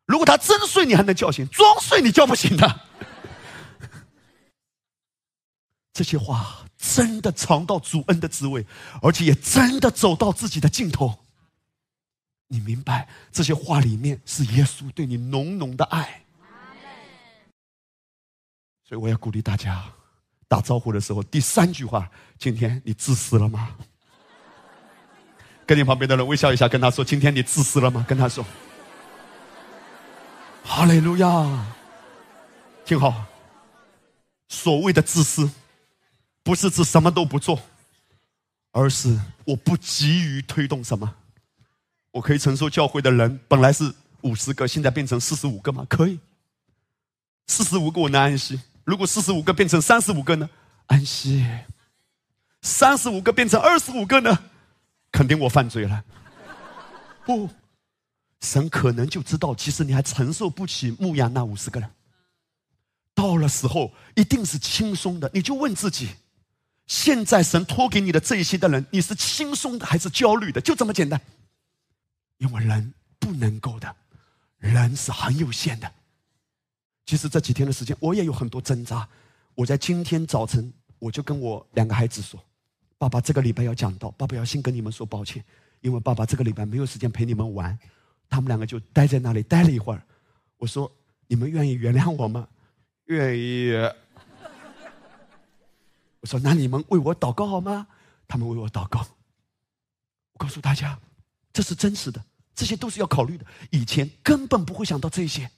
[0.05, 2.81] 如果他真睡，你还能叫醒；装睡，你叫不醒他。
[5.93, 8.67] 这些话真的尝到主恩的滋味，
[9.01, 11.25] 而且也真的走到自己的尽头。
[12.49, 16.23] 你明白这些话里面是耶稣对你浓浓的爱。
[18.87, 19.91] 所以我要鼓励大家，
[20.47, 23.75] 打招呼的时候第三句话：今天你自私了吗？
[25.65, 28.05] 跟你旁边的人微笑一下，跟他说：今天你自私了吗？
[28.07, 28.45] 跟他说。
[30.63, 31.65] 哈利路亚，
[32.85, 33.25] 听好。
[34.47, 35.49] 所谓的自私。
[36.45, 37.57] 不是指什么都不做，
[38.73, 41.15] 而是我不急于推动什么。
[42.11, 43.89] 我可以承受教会的人本来是
[44.23, 45.87] 五十个，现在变成四十五个吗？
[45.89, 46.19] 可以。
[47.47, 48.59] 四十五个我能安息。
[48.83, 50.49] 如果四十五个变成三十五个呢？
[50.87, 51.45] 安息。
[52.61, 54.37] 三十五个变成二十五个呢？
[55.11, 56.03] 肯定我犯罪了。
[57.25, 57.49] 不，
[58.41, 61.89] 神可能就知道，其实你还承受不起牧养那五十个人。
[63.15, 65.29] 到了时候，一定是轻松的。
[65.33, 66.09] 你就问自己。
[66.85, 70.59] 现在神托给你的这一些的人，你是轻松的还是焦虑的？
[70.59, 71.19] 就这么简单。
[72.39, 73.95] 因为人不能够的，
[74.57, 75.89] 人是很有限的。
[77.05, 79.07] 其实这几天的时间，我也有很多挣扎。
[79.55, 82.39] 我在今天早晨，我就跟我两个孩子说
[82.97, 85.43] ：“爸爸这个礼拜要讲到，爸爸要先跟你们说抱歉，
[85.81, 87.77] 因为爸爸这个礼拜没有时间陪你们玩。”
[88.29, 90.01] 他们两个就待在那里待了一会儿。
[90.57, 90.91] 我说
[91.27, 92.47] ：“你们愿意原谅我吗？”
[93.05, 93.73] 愿意。
[96.21, 97.85] 我说：“那你们为我祷告好吗？”
[98.27, 99.05] 他们为我祷告。
[100.31, 100.97] 我告诉大家，
[101.51, 102.23] 这是真实的，
[102.55, 103.45] 这些都是要考虑的。
[103.69, 105.51] 以前根本不会想到这些。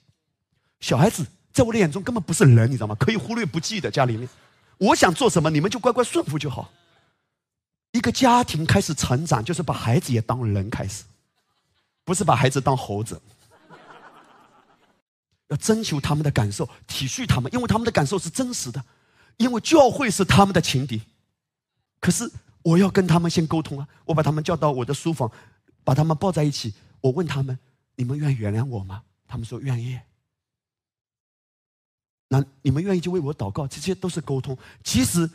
[0.80, 1.26] 小孩子
[1.56, 2.94] 在我的眼中根本不是人，你知道吗？
[2.96, 3.90] 可以忽略不计的。
[3.90, 4.28] 家里面，
[4.76, 6.70] 我想做什么，你们就乖乖顺服就好。
[7.92, 11.04] 一个家庭开始成长，就是把孩子也当人开始，
[12.04, 13.18] 不是把孩子当猴子。
[15.48, 18.84] 要征求他们的感受，体恤他们，因为他们的感受是真实的。
[19.38, 21.00] 因为教会是他们的情敌，
[22.00, 22.30] 可是
[22.60, 23.88] 我要跟他们先沟通啊！
[24.04, 25.32] 我把他们叫到我的书房，
[25.84, 27.58] 把他们抱在一起，我问他们
[27.96, 29.98] ：“你们愿意原谅我吗？”他们说：“愿意。”
[32.28, 34.56] 那你们愿意就为我祷告，这些都是沟通。
[34.82, 35.30] 其实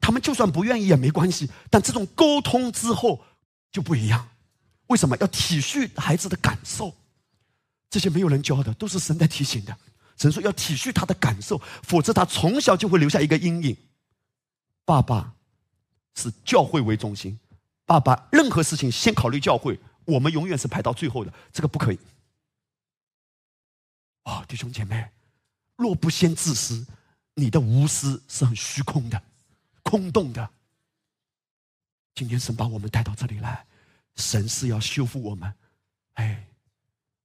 [0.00, 3.24] 他们就算不愿意也没关系，但这种沟通之后
[3.72, 4.28] 就不一样。
[4.86, 6.94] 为什么要体恤孩子的感受？
[7.90, 9.76] 这些没有人教的，都是神在提醒的。
[10.16, 13.76] 神说要体恤他的感受，否则他从小就会留下一个阴影。
[14.84, 15.34] 爸爸
[16.14, 17.38] 是教会为中心，
[17.84, 21.98] 爸爸任何事情先考虑教会，我们永远是排到最后的，这个不可以。
[24.24, 25.08] 哦，弟兄姐妹，
[25.78, 26.86] 若不先自私，
[27.32, 29.22] 你的无私是很虚空的、
[29.82, 30.50] 空洞的。
[32.14, 33.64] 今天神把我们带到这里来，
[34.16, 35.54] 神是要修复我们，
[36.14, 36.44] 哎，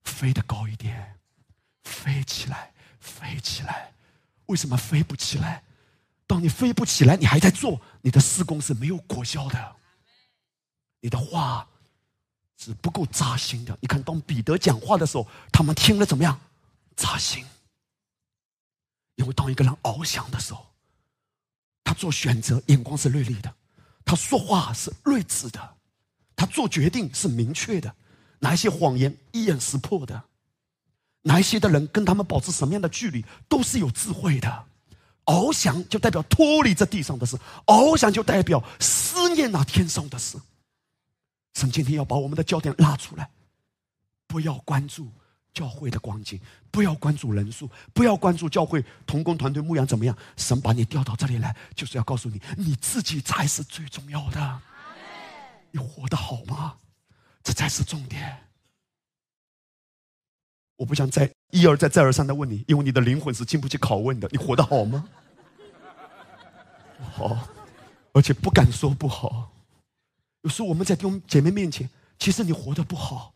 [0.04, 1.18] 飞得高一点，
[1.82, 2.72] 飞起来。
[3.04, 3.92] 飞起来，
[4.46, 5.62] 为什么飞不起来？
[6.26, 9.76] 当你飞不起来，你还在做，你的施工是没有果效的。
[11.00, 11.68] 你的话
[12.56, 13.76] 是不够扎心的。
[13.82, 16.40] 你看，当彼得讲话的时候，他们听了怎么样？
[16.96, 17.44] 扎心。
[19.16, 20.66] 因为当一个人翱翔的时候，
[21.82, 23.54] 他做选择眼光是锐利的，
[24.04, 25.76] 他说话是睿智的，
[26.34, 27.94] 他做决定是明确的，
[28.40, 30.24] 哪一些谎言一眼识破的。
[31.22, 34.66] 哪一些的人跟他们保持什么样的距离，都是有智慧的。
[35.24, 40.36] 翱翔就代表脱离这地上的事，翱翔就代表思念那天上的事。
[41.54, 43.30] 神今天要把我们的焦点拉出来，
[44.26, 45.10] 不要关注
[45.54, 46.38] 教会的光景，
[46.70, 50.14] 不要关注人数，不要关注教会同工团队牧羊怎么样。
[50.36, 54.60] 神把你调到这里来，就是要告诉你，你自己才是最重要的。
[55.70, 56.76] 你活得好吗？
[57.42, 58.36] 这才是重点。
[60.76, 64.28] 我不想再一而再再而三的问你，因为你的灵魂是经不起拷问的。
[64.32, 65.08] 你活得好吗？
[67.12, 67.48] 好，
[68.12, 69.52] 而且不敢说不好。
[70.42, 73.34] 有时候我们在弟兄姐妹面前，其实你活得不好，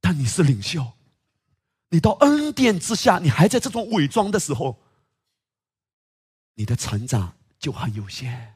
[0.00, 0.86] 但你是领袖。
[1.92, 4.80] 你到恩典之下，你还在这种伪装的时候，
[6.54, 8.54] 你的成长就很有限。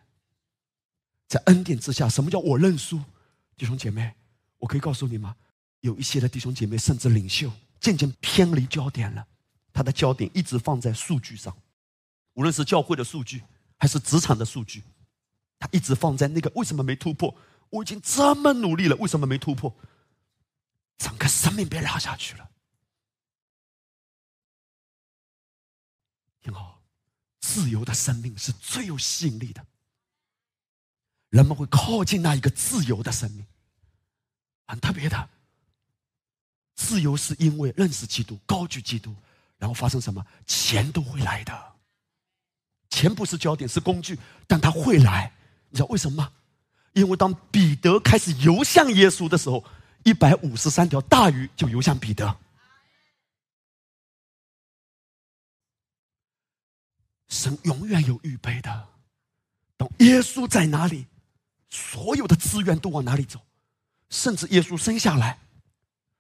[1.29, 2.99] 在恩典之下，什么叫我认输？
[3.55, 4.15] 弟兄姐妹，
[4.57, 5.37] 我可以告诉你吗？
[5.81, 7.53] 有一些的弟兄姐妹甚至领袖。
[7.79, 9.25] 渐渐偏离焦点了，
[9.71, 11.55] 他的焦点一直放在数据上，
[12.33, 13.45] 无论是教会的数据
[13.77, 14.83] 还是职场的数据，
[15.59, 17.37] 他一直放在那个为什么没突破？
[17.69, 19.73] 我已经这么努力了，为什么没突破？
[20.97, 22.51] 整个生命被拉下去了。
[26.47, 26.81] 挺好，
[27.41, 29.67] 自由的生命是最有吸引力的。
[31.31, 33.45] 人们会靠近那一个自由的生命，
[34.69, 35.29] 很特别的。
[36.77, 39.13] 自由是因为认识基督，高举基督，
[39.59, 40.25] 然后发生什么？
[40.47, 41.75] 钱都会来的。
[42.91, 44.17] 钱不是焦点，是工具，
[44.47, 45.33] 但它会来。
[45.71, 46.33] 你知道为什么吗？
[46.93, 49.65] 因为当彼得开始游向耶稣的时候，
[50.05, 52.39] 一百五十三条大鱼就游向彼得。
[57.37, 58.89] 神永远有预备的。
[59.77, 61.07] 等耶稣在哪里，
[61.69, 63.39] 所有的资源都往哪里走，
[64.09, 65.39] 甚至耶稣生下来。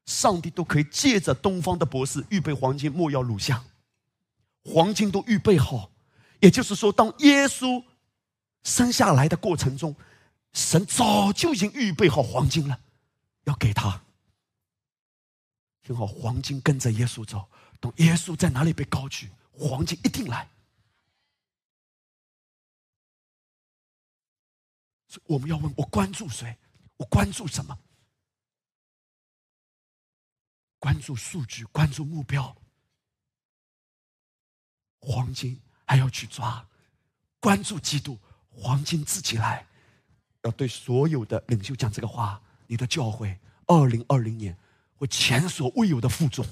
[0.04, 3.64] 上帝都可以借着东方的博士预备黄金、莫要乳香，
[4.62, 5.90] 黄金都预备好。
[6.38, 7.82] 也就是说，当耶稣
[8.62, 9.96] 生下来的过程中，
[10.52, 12.78] 神早就已经预备好黄金了，
[13.44, 14.00] 要给他。
[15.82, 17.48] 听好，黄金跟着耶稣走。
[17.80, 20.48] 等耶稣在哪里被高举，黄金一定来。
[25.24, 26.56] 我们要问：我关注谁？
[26.96, 27.78] 我关注什么？
[30.78, 32.54] 关注数据，关注目标，
[35.00, 36.64] 黄金还要去抓；
[37.40, 38.18] 关注基督，
[38.50, 39.66] 黄金自己来。
[40.42, 43.36] 要对所有的领袖讲这个话：你的教会，
[43.66, 44.56] 二零二零年
[44.96, 46.46] 会前所未有的负重。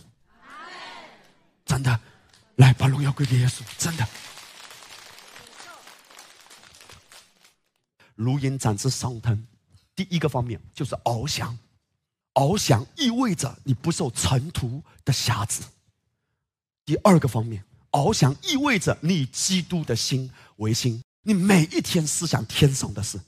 [1.65, 2.01] 真的，
[2.57, 3.63] 来把荣耀归给耶稣。
[3.79, 4.09] 真的，
[8.15, 9.47] 如鹰展翅上腾，
[9.95, 11.57] 第一个方面就是翱翔。
[12.35, 15.63] 翱翔意味着你不受尘土的辖制。
[16.85, 23.21] 第二个方面，翱翔意味着你以基督的心为心，你每一天思想天上的事，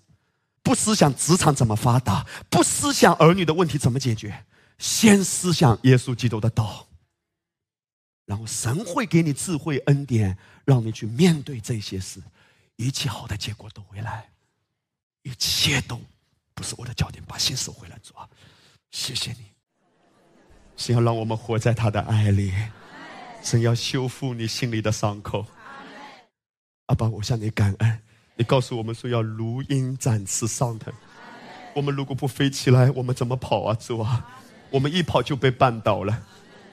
[0.63, 4.45] 不思想职场怎么发达，不思想儿女的问题怎么解决，
[4.79, 6.89] 先思想耶稣基督的道。
[8.25, 12.21] 然后神会给你智慧恩典，让你去面对这些事，
[12.75, 14.29] 一切好的结果都会来。
[15.27, 16.01] 一切都
[16.55, 18.29] 不是我的焦点，把心收回来，主啊。
[18.93, 19.39] 谢谢你，
[20.77, 22.53] 神要让我们活在他的爱里，
[23.43, 25.45] 神要修复你心里的伤口。
[26.87, 27.99] 阿爸，我向你感恩，
[28.37, 30.95] 你告诉我们说要如鹰展翅上腾。
[31.75, 33.75] 我们如果不飞起来，我们怎么跑啊？
[33.75, 34.25] 主啊，
[34.71, 36.23] 我们一跑就被绊倒了。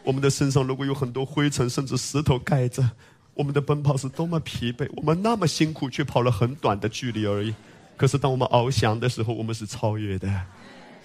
[0.03, 2.87] 我们的身上如果有很多灰尘，甚至石头盖着，
[3.33, 4.87] 我们的奔跑是多么疲惫。
[4.95, 7.55] 我们那么辛苦，却跑了很短的距离而已。
[8.03, 10.29] 可是当我们翱翔的时候，我们是超越的。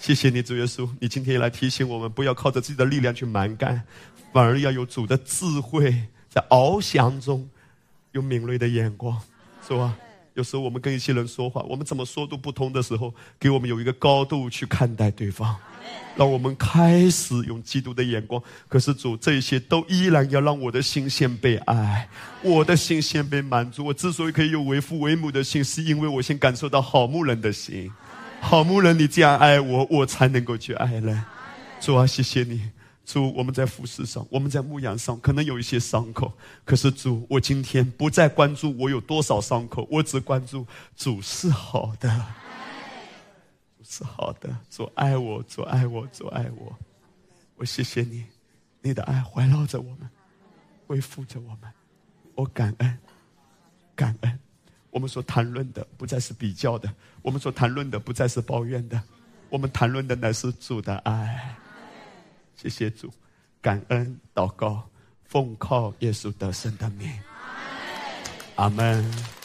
[0.01, 3.81] 谢谢你，主耶稣，你今天也来提醒我们，不要靠着自己的力量去蛮干，
[4.33, 5.95] 反而要有主的智慧，
[6.29, 7.49] 在翱翔中
[8.11, 9.16] 有敏锐的眼光，
[9.65, 9.97] 是吧？
[10.35, 15.55] 有时候我们跟一些人说话，我们怎么说都不通的时候，给我们有一个高度去看待对方，
[16.16, 18.43] 让我们开始用基督的眼光。
[18.69, 22.09] 可是主，这些都依然要让我的心先被爱，
[22.43, 23.85] 我的心先被满足。
[23.85, 27.90] 我之所以可以有为父为母的心，是因为我先感受到好牧人的心。
[28.40, 31.24] 好牧人，你这样爱我，我才能够去爱人。
[31.81, 32.62] 主啊，谢谢你。
[33.05, 36.32] 主，我们在服饰上，我们在牧养上，可能有一些伤口。
[36.65, 40.66] 可是主，我今天不再关注我有多少伤口，我只关注
[40.97, 42.27] 主是好的，
[43.89, 44.55] 是好的。
[44.69, 46.78] 主爱我，主爱我，主爱我。
[47.56, 48.24] 我谢谢你，
[48.82, 50.09] 你的爱环绕着我们，
[50.86, 51.73] 恢复着我们。
[52.35, 52.98] 我感恩，
[53.97, 54.39] 感恩。
[54.90, 56.93] 我们所谈论的不再是比较的，
[57.23, 59.02] 我们所谈论的不再是抱怨的，
[59.48, 61.56] 我们谈论的乃是主的爱。
[62.56, 63.10] 谢谢主，
[63.60, 64.86] 感恩祷告，
[65.24, 67.10] 奉靠耶稣得胜的名。
[68.56, 69.38] 阿门。